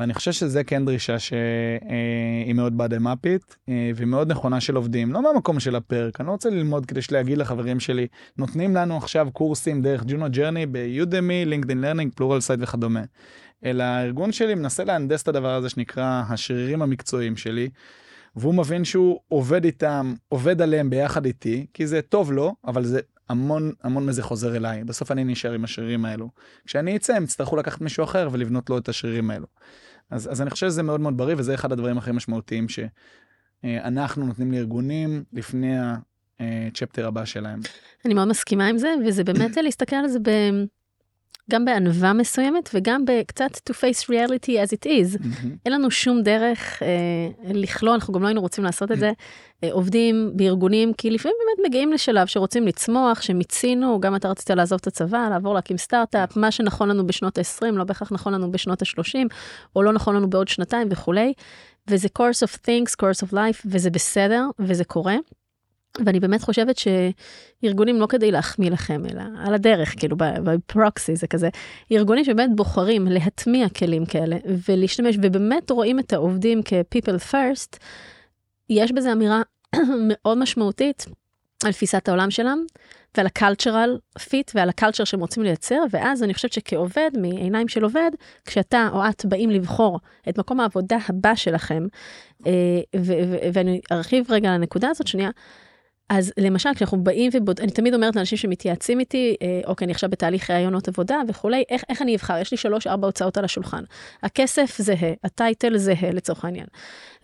ואני 0.00 0.14
חושב 0.14 0.32
שזה 0.32 0.64
כן 0.64 0.84
דרישה 0.84 1.18
שהיא 1.18 2.54
מאוד 2.54 2.78
בדם 2.78 3.08
אפית 3.08 3.56
והיא 3.68 4.06
מאוד 4.06 4.30
נכונה 4.30 4.60
של 4.60 4.76
עובדים, 4.76 5.12
לא 5.12 5.22
מהמקום 5.22 5.60
של 5.60 5.76
הפרק, 5.76 6.20
אני 6.20 6.26
לא 6.26 6.32
רוצה 6.32 6.50
ללמוד 6.50 6.86
כדי 6.86 7.00
להגיד 7.10 7.38
לחברים 7.38 7.80
שלי, 7.80 8.06
נותנים 8.38 8.74
לנו 8.74 8.96
עכשיו 8.96 9.28
קורסים 9.32 9.82
דרך 9.82 10.02
Juno 10.06 10.26
Journey 10.30 10.66
ב 10.66 11.44
Udemy, 11.44 11.80
LinkedIn 11.80 12.12
Learning, 12.14 12.40
Pluralsight 12.40 12.60
וכדומה. 12.62 13.02
אלא 13.64 13.82
הארגון 13.82 14.32
שלי 14.32 14.54
מנסה 14.54 14.84
להנדס 14.84 15.22
את 15.22 15.28
הדבר 15.28 15.54
הזה 15.54 15.68
שנקרא 15.68 16.22
השרירים 16.28 16.82
המקצועיים 16.82 17.36
שלי, 17.36 17.68
והוא 18.36 18.54
מבין 18.54 18.84
שהוא 18.84 19.20
עובד 19.28 19.64
איתם, 19.64 20.14
עובד 20.28 20.62
עליהם 20.62 20.90
ביחד 20.90 21.26
איתי, 21.26 21.66
כי 21.74 21.86
זה 21.86 22.02
טוב 22.02 22.32
לו, 22.32 22.54
אבל 22.66 22.84
זה 22.84 23.00
המון 23.28 23.72
המון 23.82 24.06
מזה 24.06 24.22
חוזר 24.22 24.56
אליי, 24.56 24.84
בסוף 24.84 25.12
אני 25.12 25.24
נשאר 25.24 25.52
עם 25.52 25.64
השרירים 25.64 26.04
האלו. 26.04 26.30
כשאני 26.66 26.96
אצא 26.96 27.14
הם 27.14 27.24
יצטרכו 27.24 27.56
לקחת 27.56 27.80
מישהו 27.80 28.04
אחר 28.04 28.28
ולבנות 28.32 28.70
לו 28.70 28.78
את 28.78 28.88
השרירים 28.88 29.30
האלו. 29.30 29.46
אז, 30.10 30.32
אז 30.32 30.42
אני 30.42 30.50
חושב 30.50 30.66
שזה 30.66 30.82
מאוד 30.82 31.00
מאוד 31.00 31.16
בריא, 31.16 31.34
וזה 31.38 31.54
אחד 31.54 31.72
הדברים 31.72 31.98
הכי 31.98 32.12
משמעותיים 32.12 32.66
שאנחנו 32.68 34.26
נותנים 34.26 34.52
לארגונים 34.52 35.24
לפני 35.32 35.74
הצ'פטר 36.40 37.06
הבא 37.06 37.24
שלהם. 37.24 37.60
אני 38.04 38.14
מאוד 38.14 38.28
מסכימה 38.28 38.66
עם 38.66 38.78
זה, 38.78 38.94
וזה 39.06 39.24
באמת 39.24 39.56
להסתכל 39.56 39.96
על 39.96 40.08
זה 40.08 40.18
ב... 40.18 40.30
גם 41.50 41.64
בענווה 41.64 42.12
מסוימת 42.12 42.70
וגם 42.74 43.04
בקצת 43.04 43.50
to 43.70 43.72
face 43.72 44.04
reality 44.04 44.48
as 44.48 44.76
it 44.76 44.86
is. 44.86 45.22
אין 45.66 45.72
לנו 45.72 45.90
שום 45.90 46.22
דרך 46.22 46.82
אה, 46.82 47.52
לכלוא, 47.54 47.94
אנחנו 47.94 48.14
גם 48.14 48.22
לא 48.22 48.26
היינו 48.26 48.40
רוצים 48.40 48.64
לעשות 48.64 48.92
את 48.92 48.98
זה. 48.98 49.12
אה, 49.64 49.72
עובדים 49.72 50.30
בארגונים, 50.34 50.92
כי 50.92 51.10
לפעמים 51.10 51.36
באמת 51.40 51.68
מגיעים 51.68 51.92
לשלב 51.92 52.26
שרוצים 52.26 52.66
לצמוח, 52.66 53.22
שמיצינו, 53.22 54.00
גם 54.00 54.16
אתה 54.16 54.28
רצית 54.28 54.50
לעזוב 54.50 54.78
את 54.82 54.86
הצבא, 54.86 55.28
לעבור 55.30 55.54
להקים 55.54 55.78
סטארט-אפ, 55.78 56.36
מה 56.36 56.50
שנכון 56.50 56.88
לנו 56.88 57.06
בשנות 57.06 57.38
ה-20 57.38 57.72
לא 57.72 57.84
בהכרח 57.84 58.12
נכון 58.12 58.34
לנו 58.34 58.52
בשנות 58.52 58.82
ה-30, 58.82 59.18
או 59.76 59.82
לא 59.82 59.92
נכון 59.92 60.16
לנו 60.16 60.30
בעוד 60.30 60.48
שנתיים 60.48 60.88
וכולי. 60.90 61.32
וזה 61.90 62.08
course 62.18 62.46
of 62.46 62.56
things, 62.66 62.92
course 63.02 63.28
of 63.28 63.32
life, 63.32 63.62
וזה 63.66 63.90
בסדר, 63.90 64.46
וזה 64.58 64.84
קורה. 64.84 65.16
ואני 66.04 66.20
באמת 66.20 66.42
חושבת 66.42 66.76
שארגונים 66.78 68.00
לא 68.00 68.06
כדי 68.06 68.30
להחמיא 68.30 68.70
לכם, 68.70 69.02
אלא 69.10 69.22
על 69.38 69.54
הדרך, 69.54 69.94
כאילו 69.98 70.16
בפרוקסי 70.18 71.16
זה 71.16 71.26
כזה, 71.26 71.48
ארגונים 71.92 72.24
שבאמת 72.24 72.56
בוחרים 72.56 73.06
להטמיע 73.06 73.68
כלים 73.68 74.06
כאלה 74.06 74.36
ולהשתמש, 74.68 75.16
ובאמת 75.22 75.70
רואים 75.70 75.98
את 75.98 76.12
העובדים 76.12 76.60
כ-people 76.64 77.32
first, 77.32 77.76
יש 78.70 78.92
בזה 78.92 79.12
אמירה 79.12 79.42
מאוד 80.08 80.38
משמעותית 80.38 81.06
על 81.64 81.72
תפיסת 81.72 82.08
העולם 82.08 82.30
שלהם 82.30 82.64
ועל 83.16 83.26
ה-cultural 83.26 84.18
fit 84.18 84.52
ועל 84.54 84.68
ה-culture 84.68 85.04
שהם 85.04 85.20
רוצים 85.20 85.42
לייצר, 85.42 85.82
ואז 85.90 86.22
אני 86.22 86.34
חושבת 86.34 86.52
שכעובד, 86.52 87.10
מעיניים 87.20 87.68
של 87.68 87.84
עובד, 87.84 88.10
כשאתה 88.44 88.88
או 88.92 89.08
את 89.08 89.24
באים 89.24 89.50
לבחור 89.50 90.00
את 90.28 90.38
מקום 90.38 90.60
העבודה 90.60 90.98
הבא 91.08 91.34
שלכם, 91.34 91.86
אה, 92.46 92.52
ואני 93.52 93.80
ארחיב 93.92 94.26
רגע 94.32 94.48
על 94.48 94.54
הנקודה 94.54 94.88
הזאת 94.88 95.06
שנייה, 95.06 95.30
אז 96.08 96.32
למשל 96.38 96.74
כשאנחנו 96.74 97.04
באים 97.04 97.30
ובוד... 97.34 97.60
אני 97.60 97.70
תמיד 97.70 97.94
אומרת 97.94 98.16
לאנשים 98.16 98.38
שמתייעצים 98.38 99.00
איתי, 99.00 99.36
אה, 99.42 99.60
אוקיי, 99.66 99.84
אני 99.84 99.92
עכשיו 99.92 100.10
בתהליך 100.10 100.50
ראיונות 100.50 100.88
עבודה 100.88 101.20
וכולי, 101.28 101.64
איך, 101.68 101.84
איך 101.88 102.02
אני 102.02 102.16
אבחר? 102.16 102.38
יש 102.38 102.50
לי 102.50 102.56
שלוש 102.56 102.86
ארבע 102.86 103.06
הוצאות 103.06 103.36
על 103.36 103.44
השולחן. 103.44 103.84
הכסף 104.22 104.76
זהה, 104.78 105.12
הטייטל 105.24 105.76
זהה 105.76 106.10
לצורך 106.12 106.44
העניין. 106.44 106.66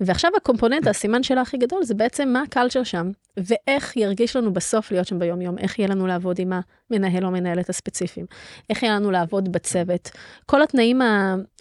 ועכשיו 0.01 0.31
הקומפוננט, 0.37 0.87
הסימן 0.91 1.23
שלה 1.23 1.41
הכי 1.41 1.59
גדול, 1.59 1.85
זה 1.85 1.95
בעצם 1.95 2.29
מה 2.29 2.43
הקלצ'ר 2.43 2.83
שם, 2.83 3.11
ואיך 3.37 3.97
ירגיש 3.97 4.37
לנו 4.37 4.53
בסוף 4.53 4.93
להיות 4.93 5.07
שם 5.07 5.19
ביום 5.19 5.41
יום, 5.41 5.59
איך 5.59 5.79
יהיה 5.79 5.89
לנו 5.89 6.07
לעבוד 6.07 6.39
עם 6.39 6.53
המנהל 6.91 7.25
או 7.25 7.31
מנהלת 7.31 7.69
הספציפיים, 7.69 8.27
איך 8.71 8.83
יהיה 8.83 8.95
לנו 8.95 9.11
לעבוד 9.11 9.53
בצוות. 9.53 10.11
כל 10.47 10.63
התנאים 10.63 11.01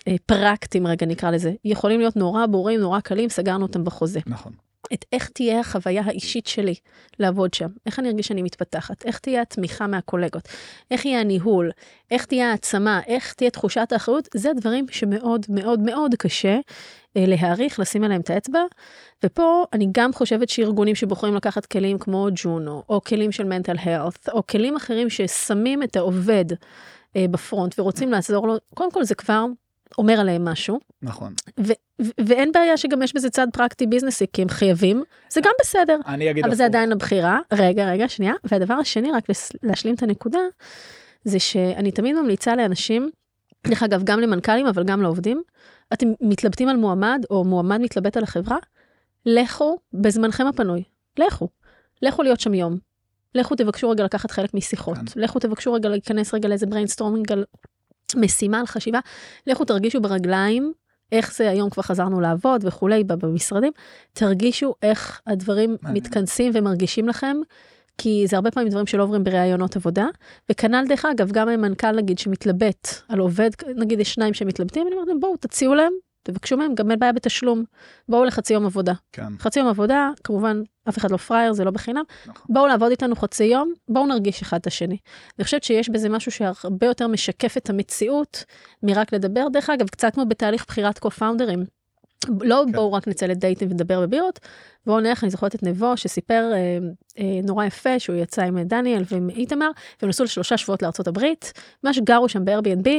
הפרקטיים, 0.08 0.88
רגע 0.88 1.06
נקרא 1.06 1.32
לזה, 1.32 1.52
יכולים 1.66 2.00
להיות 2.00 2.16
נורא 2.16 2.46
ברורים, 2.46 2.80
נורא 2.80 3.00
קלים, 3.00 3.30
סגרנו 3.30 3.66
אותם 3.66 3.84
בחוזה. 3.84 4.20
נכון. 4.28 4.69
את 4.94 5.06
איך 5.14 5.30
תהיה 5.30 5.60
החוויה 5.60 6.02
האישית 6.06 6.48
שלי 6.48 6.76
לעבוד 7.20 7.54
שם, 7.54 7.68
איך 7.86 8.00
אני 8.00 8.10
ארגיש 8.10 8.28
שאני 8.28 8.42
מתפתחת, 8.42 9.06
איך 9.06 9.20
תהיה 9.20 9.42
התמיכה 9.42 9.88
מהקולגות, 9.88 10.48
איך 10.92 11.06
יהיה 11.06 11.20
הניהול, 11.20 11.72
איך 12.12 12.26
תהיה 12.26 12.52
העצמה, 12.52 13.02
איך 13.08 13.34
תהיה 13.34 13.50
תחושת 13.50 13.88
האחריות, 13.92 14.30
זה 14.36 14.52
דברים 14.56 14.86
שמאוד 14.92 15.46
מאוד 15.50 15.80
מאוד 15.80 16.16
קשה 16.16 16.60
אה, 17.18 17.26
להעריך, 17.28 17.80
לשים 17.80 18.04
עליהם 18.04 18.22
את 18.22 18.30
האצבע. 18.30 18.60
ופה 19.26 19.66
אני 19.74 19.88
גם 19.92 20.14
חושבת 20.14 20.50
שארגונים 20.50 20.96
שבוחרים 20.96 21.36
לקחת 21.36 21.66
כלים 21.66 22.00
כמו 22.00 22.28
ג'ונו, 22.36 22.84
או 22.90 23.02
כלים 23.04 23.32
של 23.32 23.44
מנטל 23.44 23.76
הלת, 23.80 24.30
או 24.30 24.48
כלים 24.48 24.76
אחרים 24.76 25.10
ששמים 25.10 25.84
את 25.84 25.96
העובד 25.96 26.46
אה, 27.16 27.26
בפרונט 27.32 27.80
ורוצים 27.80 28.12
לעזור 28.12 28.48
לו, 28.48 28.56
קודם 28.74 28.92
כל 28.92 29.04
זה 29.04 29.16
כבר 29.16 29.46
אומר 29.98 30.20
עליהם 30.20 30.46
משהו. 30.46 30.80
נכון. 31.02 31.34
ו- 32.02 32.12
ואין 32.26 32.52
בעיה 32.52 32.78
שגם 32.78 33.02
יש 33.02 33.14
בזה 33.14 33.30
צד 33.30 33.48
פרקטי 33.54 33.88
ביזנסי, 33.88 34.26
כי 34.34 34.42
הם 34.42 34.50
חייבים, 34.50 35.04
זה 35.30 35.42
גם 35.42 35.52
בסדר. 35.62 35.98
אני 36.08 36.32
אגיד 36.32 36.46
אבל. 36.46 36.56
זה 36.56 36.66
עדיין 36.66 36.92
הבחירה. 36.92 37.40
רגע, 37.54 37.92
רגע, 37.92 38.10
שנייה. 38.10 38.34
והדבר 38.44 38.74
השני, 38.74 39.12
רק 39.12 39.24
להשלים 39.64 39.96
את 39.96 40.04
הנקודה, 40.04 40.40
זה 41.24 41.40
שאני 41.40 41.92
תמיד 41.92 42.16
ממליצה 42.16 42.56
לאנשים, 42.56 43.10
דרך 43.68 43.84
אגב, 43.84 44.04
גם 44.04 44.20
למנכ"לים, 44.20 44.68
אבל 44.68 44.84
גם 44.84 45.02
לעובדים, 45.02 45.42
אתם 45.94 46.08
מתלבטים 46.22 46.70
על 46.70 46.78
מועמד, 46.78 47.26
או 47.30 47.44
מועמד 47.44 47.82
מתלבט 47.82 48.18
על 48.18 48.24
החברה, 48.24 48.58
לכו 49.26 49.78
בזמנכם 49.94 50.48
הפנוי. 50.48 50.84
לכו. 51.20 51.48
לכו 52.02 52.24
להיות 52.24 52.40
שם 52.40 52.54
יום. 52.54 52.78
לכו 53.36 53.56
תבקשו 53.56 53.90
רגע 53.90 54.04
לקחת 54.04 54.32
חלק 54.32 54.54
משיחות. 54.54 54.98
כן. 54.98 55.22
לכו 55.22 55.40
תבקשו 55.40 55.74
רגע 55.74 55.90
להיכנס 55.90 56.34
רגע 56.34 56.50
לאיזה 56.50 56.66
brainstorming 56.66 57.34
על 57.34 57.46
משימה, 58.16 58.60
על 58.60 58.66
חשיבה. 58.66 59.00
לכו 59.48 59.66
תרגישו 59.66 60.02
ברגליים 60.02 60.74
איך 61.12 61.36
זה 61.36 61.50
היום 61.50 61.70
כבר 61.70 61.84
חזרנו 61.84 62.20
לעבוד 62.20 62.66
וכולי 62.66 63.04
במשרדים, 63.04 63.72
תרגישו 64.14 64.74
איך 64.84 65.22
הדברים 65.28 65.78
מעניין. 65.82 66.04
מתכנסים 66.04 66.52
ומרגישים 66.56 67.08
לכם, 67.08 67.38
כי 67.98 68.26
זה 68.28 68.36
הרבה 68.36 68.52
פעמים 68.52 68.70
דברים 68.70 68.86
שלא 68.86 69.04
עוברים 69.04 69.24
בראיונות 69.24 69.76
עבודה, 69.76 70.06
וכנ"ל 70.52 70.86
דרך 70.88 71.06
אגב, 71.06 71.32
גם 71.32 71.50
המנכ"ל 71.50 71.92
נגיד 71.92 72.20
שמתלבט 72.20 72.88
על 73.10 73.20
עובד, 73.20 73.50
נגיד 73.76 74.00
יש 74.00 74.14
שניים 74.14 74.34
שמתלבטים, 74.34 74.88
אני 74.88 74.96
אומרת 74.96 75.08
להם 75.08 75.20
בואו 75.20 75.38
תציעו 75.38 75.76
להם, 75.76 75.94
תבקשו 76.24 76.58
מהם, 76.58 76.76
גם 76.76 76.92
אין 76.92 77.00
בעיה 77.00 77.14
בתשלום, 77.14 77.64
בואו 78.10 78.24
לחצי 78.26 78.54
יום 78.54 78.66
עבודה. 78.66 78.94
כן, 79.12 79.38
חצי 79.40 79.60
יום 79.60 79.68
עבודה, 79.68 80.10
כמובן 80.24 80.62
אף 80.90 80.98
אחד 80.98 81.12
לא 81.12 81.18
פראייר, 81.18 81.54
זה 81.54 81.64
לא 81.64 81.72
בחינם, 81.72 82.04
נכון. 82.28 82.46
בואו 82.50 82.68
לעבוד 82.68 82.92
איתנו 82.92 83.16
חצי 83.16 83.44
יום, 83.44 83.74
בואו 83.90 84.06
נרגיש 84.06 84.42
אחד 84.42 84.58
את 84.58 84.68
השני. 84.68 84.98
אני 85.40 85.44
חושבת 85.44 85.64
שיש 85.64 85.90
בזה 85.90 86.10
משהו 86.10 86.32
שהרבה 86.32 86.88
יותר 86.88 87.08
משקף 87.08 87.58
את 87.58 87.70
המציאות 87.70 88.44
מרק 88.84 89.14
לדבר. 89.14 89.48
דרך 89.54 89.70
אגב, 89.70 89.90
קצת 89.90 90.14
כמו 90.14 90.26
בתהליך 90.26 90.66
בחירת 90.68 91.00
קו-פאונדרים. 91.00 91.79
לא 92.42 92.64
כן. 92.66 92.72
בואו 92.72 92.94
רק 92.94 93.08
נצא 93.08 93.26
לדייטים 93.26 93.72
ונדבר 93.72 94.02
בבירות, 94.02 94.40
בואו 94.86 95.00
נלך, 95.00 95.24
אני 95.24 95.32
זוכרת 95.32 95.56
את 95.56 95.64
נבו 95.64 95.98
שסיפר 95.98 96.52
אה, 96.54 96.78
אה, 97.20 97.40
נורא 97.44 97.66
יפה 97.66 98.00
שהוא 98.00 98.16
יצא 98.16 98.42
עם 98.44 98.60
דניאל 98.64 99.04
ועם 99.12 99.30
איתמר, 99.30 99.70
והם 100.02 100.10
נסעו 100.10 100.26
לשלושה 100.26 100.58
שבועות 100.58 100.82
לארצות 100.82 101.08
הברית, 101.08 101.54
ממש 101.84 102.00
גרו 102.00 102.30
שם 102.30 102.46
ב-Airbnb, 102.46 102.90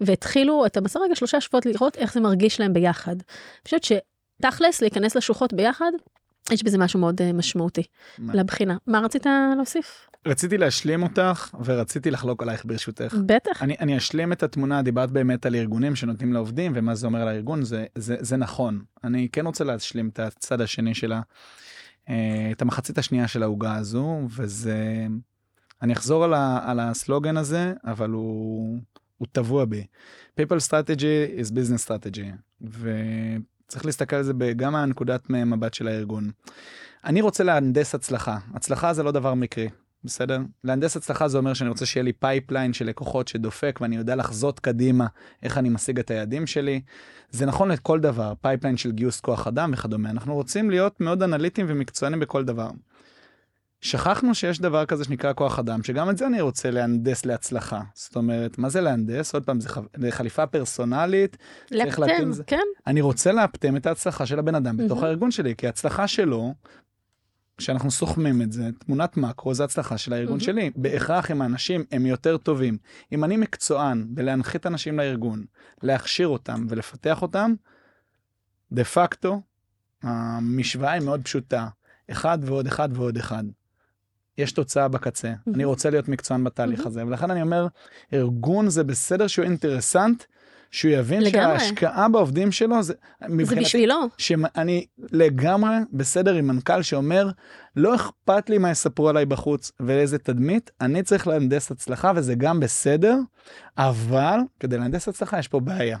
והתחילו 0.00 0.66
את 0.66 0.76
המסע 0.76 1.00
רגע 1.00 1.14
שלושה 1.14 1.40
שבועות 1.40 1.66
לראות 1.66 1.96
איך 1.96 2.14
זה 2.14 2.20
מרגיש 2.20 2.60
להם 2.60 2.72
ביחד. 2.72 3.12
אני 3.16 3.22
חושבת 3.64 3.84
שתכלס 3.84 4.80
להיכנס 4.82 5.16
לשוחות 5.16 5.52
ביחד, 5.52 5.92
יש 6.50 6.62
בזה 6.62 6.78
משהו 6.78 7.00
מאוד 7.00 7.22
אה, 7.22 7.32
משמעותי 7.32 7.82
מה- 8.18 8.34
לבחינה. 8.34 8.76
מה 8.86 9.00
רצית 9.00 9.26
להוסיף? 9.56 10.06
רציתי 10.26 10.58
להשלים 10.58 11.02
אותך 11.02 11.54
ורציתי 11.64 12.10
לחלוק 12.10 12.42
עלייך 12.42 12.64
ברשותך. 12.64 13.16
בטח. 13.26 13.62
אני, 13.62 13.76
אני 13.80 13.96
אשלים 13.96 14.32
את 14.32 14.42
התמונה, 14.42 14.82
דיברת 14.82 15.10
באמת 15.10 15.46
על 15.46 15.54
ארגונים 15.54 15.96
שנותנים 15.96 16.32
לעובדים 16.32 16.72
ומה 16.74 16.94
זה 16.94 17.06
אומר 17.06 17.24
לארגון, 17.24 17.62
זה, 17.62 17.86
זה, 17.94 18.16
זה 18.20 18.36
נכון. 18.36 18.84
אני 19.04 19.28
כן 19.32 19.46
רוצה 19.46 19.64
להשלים 19.64 20.08
את 20.08 20.18
הצד 20.18 20.60
השני 20.60 20.94
שלה, 20.94 21.20
אה, 22.08 22.48
את 22.52 22.62
המחצית 22.62 22.98
השנייה 22.98 23.28
של 23.28 23.42
העוגה 23.42 23.74
הזו, 23.76 24.20
וזה... 24.30 25.06
אני 25.82 25.92
אחזור 25.92 26.24
על, 26.24 26.34
ה, 26.34 26.58
על 26.64 26.80
הסלוגן 26.80 27.36
הזה, 27.36 27.72
אבל 27.84 28.10
הוא, 28.10 28.78
הוא 29.18 29.28
טבוע 29.32 29.64
בי. 29.64 29.86
people 30.40 30.68
strategy 30.68 31.40
is 31.40 31.50
business 31.50 31.86
strategy, 31.86 32.26
וצריך 32.62 33.86
להסתכל 33.86 34.16
על 34.16 34.22
זה 34.22 34.32
גם 34.56 34.72
מהנקודת 34.72 35.30
מבט 35.30 35.74
של 35.74 35.88
הארגון. 35.88 36.30
אני 37.04 37.20
רוצה 37.20 37.44
להנדס 37.44 37.94
הצלחה, 37.94 38.38
הצלחה 38.54 38.92
זה 38.92 39.02
לא 39.02 39.10
דבר 39.10 39.34
מקרי. 39.34 39.68
בסדר? 40.04 40.38
להנדס 40.64 40.96
הצלחה 40.96 41.28
זה 41.28 41.38
אומר 41.38 41.54
שאני 41.54 41.70
רוצה 41.70 41.86
שיהיה 41.86 42.04
לי 42.04 42.12
pipeline 42.12 42.72
של 42.72 42.86
לקוחות 42.86 43.28
שדופק 43.28 43.78
ואני 43.82 43.96
יודע 43.96 44.16
לחזות 44.16 44.60
קדימה 44.60 45.06
איך 45.42 45.58
אני 45.58 45.68
משיג 45.68 45.98
את 45.98 46.10
היעדים 46.10 46.46
שלי. 46.46 46.80
זה 47.30 47.46
נכון 47.46 47.70
לכל 47.70 48.00
דבר, 48.00 48.32
pipeline 48.40 48.76
של 48.76 48.92
גיוס 48.92 49.20
כוח 49.20 49.46
אדם 49.46 49.70
וכדומה. 49.74 50.10
אנחנו 50.10 50.34
רוצים 50.34 50.70
להיות 50.70 51.00
מאוד 51.00 51.22
אנליטיים 51.22 51.66
ומקצוענים 51.70 52.20
בכל 52.20 52.44
דבר. 52.44 52.70
שכחנו 53.82 54.34
שיש 54.34 54.60
דבר 54.60 54.86
כזה 54.86 55.04
שנקרא 55.04 55.32
כוח 55.32 55.58
אדם, 55.58 55.82
שגם 55.82 56.10
את 56.10 56.18
זה 56.18 56.26
אני 56.26 56.40
רוצה 56.40 56.70
להנדס 56.70 57.24
להצלחה. 57.24 57.80
זאת 57.94 58.16
אומרת, 58.16 58.58
מה 58.58 58.68
זה 58.68 58.80
להנדס? 58.80 59.34
עוד 59.34 59.44
פעם, 59.44 59.60
זה, 59.60 59.68
ח... 59.68 59.78
זה 59.96 60.10
חליפה 60.10 60.46
פרסונלית. 60.46 61.36
זה. 62.32 62.44
כן. 62.44 62.62
אני 62.86 63.00
רוצה 63.00 63.32
לאפטם 63.32 63.76
את 63.76 63.86
ההצלחה 63.86 64.26
של 64.26 64.38
הבן 64.38 64.54
אדם 64.54 64.76
בתוך 64.76 64.98
מהמם. 64.98 65.04
הארגון 65.04 65.30
שלי, 65.30 65.54
כי 65.56 65.66
ההצלחה 65.66 66.08
שלו, 66.08 66.54
כשאנחנו 67.62 67.90
סוכמים 67.90 68.42
את 68.42 68.52
זה, 68.52 68.70
תמונת 68.78 69.16
מקרו 69.16 69.54
זה 69.54 69.64
הצלחה 69.64 69.98
של 69.98 70.12
הארגון 70.12 70.32
מהמם. 70.32 70.40
שלי. 70.40 70.70
בהכרח 70.76 71.30
אם 71.30 71.42
האנשים 71.42 71.84
הם 71.92 72.06
יותר 72.06 72.36
טובים. 72.36 72.78
אם 73.12 73.24
אני 73.24 73.36
מקצוען 73.36 74.06
בלהנחית 74.08 74.66
אנשים 74.66 74.98
לארגון, 74.98 75.44
להכשיר 75.82 76.28
אותם 76.28 76.66
ולפתח 76.68 77.22
אותם, 77.22 77.54
דה 78.72 78.84
פקטו, 78.84 79.40
המשוואה 80.02 80.92
היא 80.92 81.02
מאוד 81.02 81.20
פשוטה. 81.24 81.68
אחד 82.10 82.38
ועוד 82.42 82.66
אחד 82.66 82.88
ועוד 82.92 83.16
אחד. 83.16 83.44
יש 84.38 84.52
תוצאה 84.52 84.88
בקצה. 84.88 85.28
אני 85.28 85.36
מהמם. 85.46 85.64
רוצה 85.64 85.90
להיות 85.90 86.08
מקצוען 86.08 86.44
בתהליך 86.44 86.78
מהמם. 86.78 86.88
הזה, 86.90 87.06
ולכן 87.06 87.30
אני 87.30 87.42
אומר, 87.42 87.66
ארגון 88.12 88.68
זה 88.68 88.84
בסדר 88.84 89.26
שהוא 89.26 89.44
אינטרסנט, 89.44 90.24
שהוא 90.72 90.92
יבין 90.92 91.22
לגמרי. 91.22 91.60
שההשקעה 91.60 92.08
בעובדים 92.08 92.52
שלו 92.52 92.82
זה 92.82 92.94
זה 93.42 93.56
בשבילו. 93.56 93.94
שאני 94.18 94.86
לגמרי 95.12 95.74
בסדר 95.92 96.34
עם 96.34 96.46
מנכ"ל 96.46 96.82
שאומר 96.82 97.28
לא 97.76 97.94
אכפת 97.94 98.50
לי 98.50 98.58
מה 98.58 98.70
יספרו 98.70 99.08
עליי 99.08 99.26
בחוץ 99.26 99.72
ואיזה 99.80 100.18
תדמית 100.18 100.70
אני 100.80 101.02
צריך 101.02 101.26
להנדס 101.26 101.70
הצלחה 101.70 102.12
וזה 102.16 102.34
גם 102.34 102.60
בסדר 102.60 103.16
אבל 103.78 104.38
כדי 104.60 104.78
להנדס 104.78 105.08
הצלחה 105.08 105.38
יש 105.38 105.48
פה 105.48 105.60
בעיה. 105.60 105.98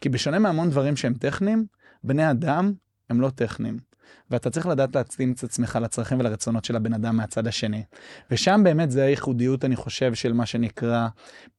כי 0.00 0.08
בשונה 0.08 0.38
מהמון 0.38 0.70
דברים 0.70 0.96
שהם 0.96 1.14
טכניים 1.14 1.66
בני 2.04 2.30
אדם 2.30 2.72
הם 3.10 3.20
לא 3.20 3.30
טכניים. 3.30 3.91
ואתה 4.30 4.50
צריך 4.50 4.66
לדעת 4.66 4.96
להתאים 4.96 5.32
את 5.32 5.44
עצמך 5.44 5.78
לצרכים 5.82 6.20
ולרצונות 6.20 6.64
של 6.64 6.76
הבן 6.76 6.94
אדם 6.94 7.16
מהצד 7.16 7.46
השני. 7.46 7.82
ושם 8.30 8.60
באמת 8.64 8.90
זה 8.90 9.04
הייחודיות, 9.04 9.64
אני 9.64 9.76
חושב, 9.76 10.14
של 10.14 10.32
מה 10.32 10.46
שנקרא 10.46 11.08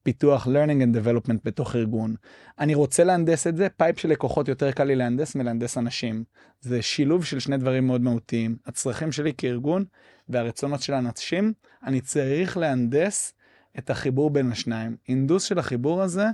פיתוח 0.04 0.48
learning 0.48 0.82
and 0.82 0.98
development 0.98 1.38
בתוך 1.44 1.76
ארגון. 1.76 2.16
אני 2.60 2.76
רוצה 2.76 3.04
להנדס 3.04 3.48
את 3.48 3.58
זה, 3.58 3.68
pipe 3.78 4.00
של 4.00 4.10
לקוחות 4.10 4.48
יותר 4.48 4.72
קל 4.72 4.84
לי 4.84 4.96
להנדס 4.96 5.36
מלהנדס 5.36 5.78
אנשים. 5.78 6.24
זה 6.62 6.82
שילוב 6.82 7.26
של 7.26 7.40
שני 7.40 7.58
דברים 7.58 7.88
מאוד 7.88 8.02
מהותיים. 8.02 8.58
הצרכים 8.66 9.12
שלי 9.12 9.34
כארגון 9.38 9.86
והרצונות 10.30 10.82
של 10.82 10.94
האנשים, 10.94 11.54
אני 11.84 12.02
צריך 12.02 12.58
להנדס 12.58 13.34
את 13.78 13.90
החיבור 13.90 14.30
בין 14.30 14.52
השניים. 14.52 14.96
הנדוס 15.10 15.44
של 15.44 15.60
החיבור 15.60 16.02
הזה 16.02 16.26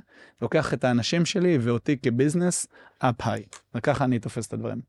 לוקח 0.42 0.74
את 0.74 0.84
האנשים 0.84 1.26
שלי 1.26 1.58
ואותי 1.62 1.98
כ 1.98 2.12
business 2.12 2.68
up 3.04 3.24
high. 3.24 3.58
וככה 3.76 4.06
אני 4.06 4.20
תופס 4.20 4.48
את 4.48 4.54
הדברים. 4.54 4.82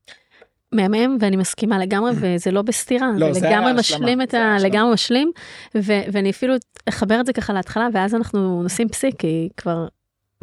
מהמם, 0.71 1.17
ואני 1.19 1.35
מסכימה 1.35 1.79
לגמרי, 1.79 2.11
וזה 2.15 2.51
לא 2.51 2.61
בסתירה, 2.61 3.11
לא, 3.17 3.33
זה 3.33 3.47
לגמרי 3.47 3.73
משלים 3.73 4.21
את 4.21 4.33
ה... 4.33 4.55
לגמרי 4.59 4.93
משלים, 4.93 5.31
ו- 5.75 6.01
ואני 6.11 6.29
אפילו 6.29 6.53
אחבר 6.89 7.19
את 7.19 7.25
זה 7.25 7.33
ככה 7.33 7.53
להתחלה, 7.53 7.87
ואז 7.93 8.15
אנחנו 8.15 8.63
נשים 8.63 8.89
פסיק, 8.89 9.15
כי 9.19 9.49
כבר 9.57 9.87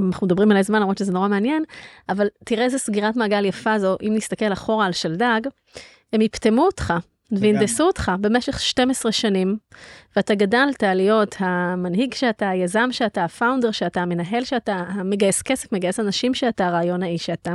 אנחנו 0.00 0.26
מדברים 0.26 0.50
עליי 0.50 0.62
זמן, 0.62 0.80
למרות 0.80 0.98
שזה 0.98 1.12
נורא 1.12 1.28
מעניין, 1.28 1.62
אבל 2.08 2.26
תראה 2.44 2.64
איזה 2.64 2.78
סגירת 2.78 3.16
מעגל 3.16 3.44
יפה 3.44 3.78
זו, 3.78 3.96
אם 4.02 4.14
נסתכל 4.14 4.52
אחורה 4.52 4.86
על 4.86 4.92
שלדג, 4.92 5.40
הם 6.12 6.20
יפטמו 6.20 6.62
אותך. 6.62 6.94
והנדסו 7.32 7.84
אותך 7.86 8.12
במשך 8.20 8.60
12 8.60 9.12
שנים, 9.12 9.56
ואתה 10.16 10.34
גדלת 10.34 10.82
להיות 10.82 11.36
המנהיג 11.38 12.14
שאתה, 12.14 12.48
היזם 12.48 12.88
שאתה, 12.92 13.24
הפאונדר 13.24 13.70
שאתה, 13.70 14.00
המנהל 14.00 14.44
שאתה, 14.44 14.72
המגייס 14.72 15.42
כסף, 15.42 15.72
מגייס 15.72 16.00
אנשים 16.00 16.34
שאתה, 16.34 16.66
הרעיון 16.66 17.02
האיש 17.02 17.26
שאתה. 17.26 17.54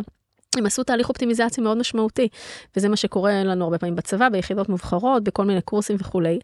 הם 0.58 0.66
עשו 0.66 0.84
תהליך 0.84 1.10
אופטימיזציה 1.10 1.64
מאוד 1.64 1.78
משמעותי, 1.78 2.28
וזה 2.76 2.89
מה 2.89 2.95
שקורה 2.95 3.43
לנו 3.43 3.64
הרבה 3.64 3.78
פעמים 3.78 3.95
בצבא, 3.95 4.30
ביחידות 4.30 4.70
מובחרות, 4.70 5.24
בכל 5.24 5.45
מיני 5.45 5.62
קורסים 5.62 5.95
וכולי. 5.99 6.39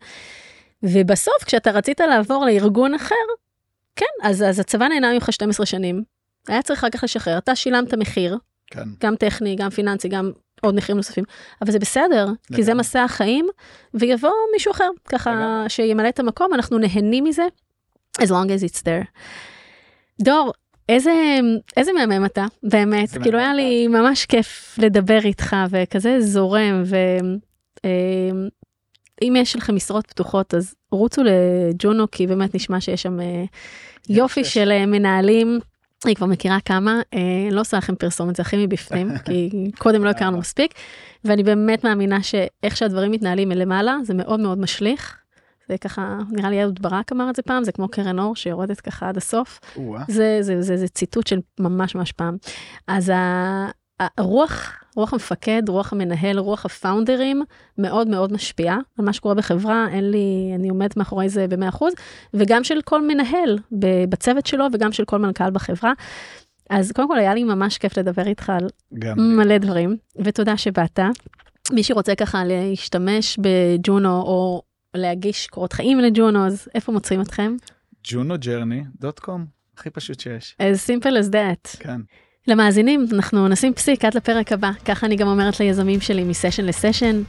ובסוף, 0.84 1.44
כשאתה 1.46 1.72
רצית 1.72 2.00
לעבור 2.00 2.46
לארגון 2.46 2.94
אחר, 2.94 3.16
כן, 3.96 4.06
אז, 4.24 4.44
אז 4.44 4.60
הצבא 4.60 4.88
נהנה 4.88 5.14
ממך 5.14 5.34
12 5.34 5.66
שנים, 5.66 6.04
היה 6.48 6.62
צריך 6.62 6.80
אחר 6.80 6.90
כך 6.90 7.04
לשחרר, 7.04 7.38
אתה 7.38 7.56
שילמת 7.56 7.94
מחיר, 7.94 8.38
כן. 8.68 8.84
גם 9.04 9.16
טכני, 9.16 9.56
גם 9.56 9.70
פיננסי, 9.70 10.08
גם 10.08 10.32
עוד 10.62 10.76
מחירים 10.76 10.98
נוספים, 10.98 11.24
אבל 11.62 11.72
זה 11.72 11.80
בסדר, 11.80 12.28
כי 12.48 12.64
זה 12.64 12.72
לגמרי. 12.72 12.80
מסע 12.80 13.04
החיים, 13.04 13.48
ויבוא 13.94 14.32
מישהו 14.54 14.72
אחר, 14.72 14.90
ככה 15.06 15.32
לגמרי. 15.32 15.70
שימלא 15.70 16.10
את 16.10 16.20
המקום, 16.20 16.54
אנחנו 16.54 16.78
נהנים 16.78 17.24
מזה, 17.24 17.44
as 18.22 18.26
long 18.26 18.48
as 18.48 18.70
it's 18.70 18.82
there. 18.82 19.06
דור, 20.22 20.54
איזה, 20.90 21.40
איזה 21.78 21.92
מהמם 21.94 22.26
אתה, 22.26 22.46
באמת, 22.64 23.18
כאילו. 23.24 23.40
היה 23.40 23.54
לי 23.54 23.88
ממש 23.88 24.26
כיף 24.26 24.76
לדבר 24.82 25.20
איתך, 25.26 25.56
וכזה 25.70 26.22
זורם, 26.22 26.84
ואם 29.22 29.36
יש 29.36 29.56
לכם 29.56 29.76
משרות 29.76 30.08
פתוחות, 30.08 30.54
אז 30.54 30.76
רוצו 30.92 31.22
לג'ונו, 31.24 32.12
כי 32.12 32.28
באמת 32.28 32.56
נשמע 32.56 32.82
שיש 32.82 33.02
שם 33.02 33.20
אה, 33.20 33.44
יופי 34.10 34.44
שיש. 34.44 34.54
של 34.54 34.72
אה, 34.72 34.86
מנהלים. 34.86 35.60
אני 36.06 36.16
כבר 36.16 36.28
מכירה 36.28 36.60
כמה, 36.66 37.02
אה, 37.14 37.20
אני 37.20 37.52
לא 37.52 37.62
עושה 37.62 37.78
לכם 37.78 37.96
פרסומת, 37.96 38.36
זה 38.36 38.42
הכי 38.42 38.58
מבפנים, 38.58 39.10
כי 39.26 39.50
קודם 39.78 40.04
לא 40.04 40.10
הכרנו 40.10 40.38
מספיק, 40.38 40.74
ואני 41.24 41.44
באמת 41.44 41.84
מאמינה 41.84 42.24
שאיך 42.24 42.78
שהדברים 42.78 43.12
מתנהלים 43.12 43.50
מלמעלה, 43.50 43.98
זה 44.04 44.14
מאוד 44.14 44.40
מאוד 44.40 44.60
משליך. 44.60 45.19
זה 45.70 45.78
ככה, 45.78 46.18
נראה 46.32 46.50
לי 46.50 46.64
אהוד 46.64 46.82
ברק 46.82 47.12
אמר 47.12 47.30
את 47.30 47.36
זה 47.36 47.42
פעם, 47.42 47.64
זה 47.64 47.72
כמו 47.72 47.88
קרן 47.88 48.20
אור 48.20 48.36
שיורדת 48.36 48.82
ככה 48.82 49.10
עד 49.10 49.18
הסוף. 49.18 49.60
או-אה. 49.76 50.04
זה, 50.08 50.38
זה, 50.42 50.62
זה, 50.62 50.78
זה 50.78 50.88
ציטוט 50.88 51.28
של 51.28 51.40
ממש 51.60 51.96
ממש 51.96 52.12
פעם. 52.12 52.38
אז 52.88 53.10
ה- 53.10 53.70
הרוח, 54.18 54.74
רוח 54.96 55.14
המפקד, 55.14 55.64
רוח 55.70 55.94
המנהל, 55.94 56.40
רוח 56.40 56.66
הפאונדרים, 56.66 57.44
מאוד 57.78 58.08
מאוד 58.08 58.34
משפיעה 58.34 58.78
על 59.00 59.06
מה 59.06 59.14
שקורה 59.14 59.36
בחברה, 59.36 59.88
אין 59.92 60.12
לי, 60.12 60.52
אני 60.56 60.70
עומדת 60.70 60.98
מאחורי 60.98 61.30
זה 61.30 61.48
ב-100%, 61.48 61.84
וגם 62.34 62.64
של 62.64 62.82
כל 62.86 63.08
מנהל 63.08 63.60
בצוות 64.10 64.46
שלו 64.46 64.66
וגם 64.74 64.92
של 64.92 65.06
כל 65.06 65.18
מנכ"ל 65.18 65.52
בחברה. 65.52 65.94
אז 66.70 66.92
קודם 66.92 67.08
כל 67.08 67.18
היה 67.18 67.34
לי 67.34 67.44
ממש 67.44 67.78
כיף 67.78 67.98
לדבר 67.98 68.28
איתך 68.28 68.50
על. 68.50 68.68
מלא 69.18 69.58
דברים, 69.58 69.98
ותודה 70.24 70.58
שבאת. 70.58 71.00
מי 71.72 71.84
שרוצה 71.84 72.16
ככה 72.16 72.44
להשתמש 72.46 73.40
בג'ונו 73.42 74.22
או 74.22 74.62
להגיש 74.94 75.48
קורות 75.48 75.74
חיים 75.74 76.00
לג'ונו, 76.00 76.48
אז 76.48 76.68
איפה 76.76 76.92
מוצאים 76.92 77.22
אתכם? 77.22 77.56
junojourney.com, 78.08 79.40
הכי 79.78 79.90
פשוט 79.90 80.20
שיש. 80.20 80.56
as 80.62 80.90
simple 80.90 81.12
as 81.12 81.34
that. 81.34 81.78
כן. 81.80 82.02
למאזינים, 82.48 83.06
אנחנו 83.14 83.48
נשים 83.48 83.74
פסיק 83.74 84.06
עד 84.06 84.14
לפרק 84.16 84.52
הבא, 84.52 84.72
ככה 84.86 85.06
אני 85.06 85.16
גם 85.16 85.28
אומרת 85.28 85.60
ליזמים 85.60 86.02
שלי 86.02 86.24
מסשן 86.24 86.66
לסשן. 86.66 87.22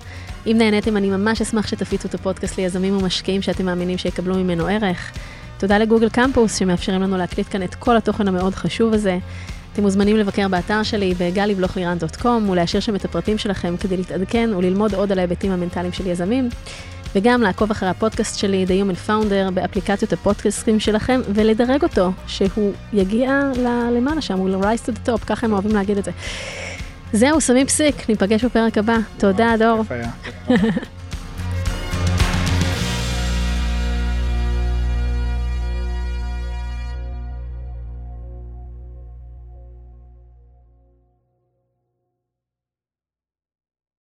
אם 0.47 0.57
נהניתם, 0.59 0.97
אני 0.97 1.11
ממש 1.11 1.41
אשמח 1.41 1.67
שתפיצו 1.67 2.09
את 2.09 2.15
הפודקאסט 2.15 2.59
ליזמים 2.59 2.97
ומשקיעים 2.97 3.43
שאתם 3.43 3.67
מאמינים 3.67 3.99
שיקבלו 3.99 4.35
ממנו 4.35 4.67
ערך. 4.67 5.13
תודה 5.59 5.79
לגוגל 5.79 6.09
קמפוס 6.09 6.59
שמאפשרים 6.59 7.03
לנו 7.03 7.17
להקליט 7.17 7.47
כאן 7.51 7.63
את 7.63 7.75
כל 7.75 7.97
התוכן 7.97 8.29
המאוד 8.29 8.55
חשוב 8.55 8.95
הזה. 8.95 9.19
אתם 9.73 9.83
מוזמנים 9.83 10.17
לבקר 10.17 10.49
באתר 10.49 10.83
שלי 10.83 11.15
בגלי-בלוך-לירן.קום 11.19 12.49
ולהשאיר 12.49 12.81
שם 12.81 12.97
את 12.97 13.05
הפרטים 13.05 13.39
שלכם 13.39 13.77
כדי 13.77 13.97
להתעדכן 13.97 14.51
וללמוד 14.57 14.95
עוד 14.95 15.13
על 15.13 15.19
ההיבטים 15.19 15.53
המנטליים 15.53 15.93
של 15.93 16.07
יזמים. 16.07 16.49
וגם 17.15 17.43
לעקוב 17.43 17.71
אחרי 17.71 17.89
הפודקאסט 17.89 18.39
שלי, 18.39 18.67
The 18.69 18.71
Human 18.71 19.09
Founder, 19.09 19.51
באפליקציות 19.55 20.13
הפודקאסטים 20.13 20.81
שלכם, 20.81 21.21
ולדרג 21.35 21.83
אותו, 21.83 22.13
שהוא 22.27 22.73
יגיע 22.93 23.41
למעלה 23.93 24.21
שם, 24.21 24.39
הוא 24.39 24.51
ל-rise 24.51 24.87
to 24.87 24.93
the 24.93 25.09
top, 25.09 25.25
ככה 25.27 25.47
הם 25.47 25.53
אוהבים 25.53 25.75
להגיד 25.75 25.99
את 25.99 26.05
זה. 26.05 26.11
זהו, 27.13 27.41
שמים 27.41 27.67
פסיק, 27.67 28.09
ניפגש 28.09 28.45
בפרק 28.45 28.79
הבא. 28.79 28.97
תודה, 29.19 29.55
דור. 29.59 29.85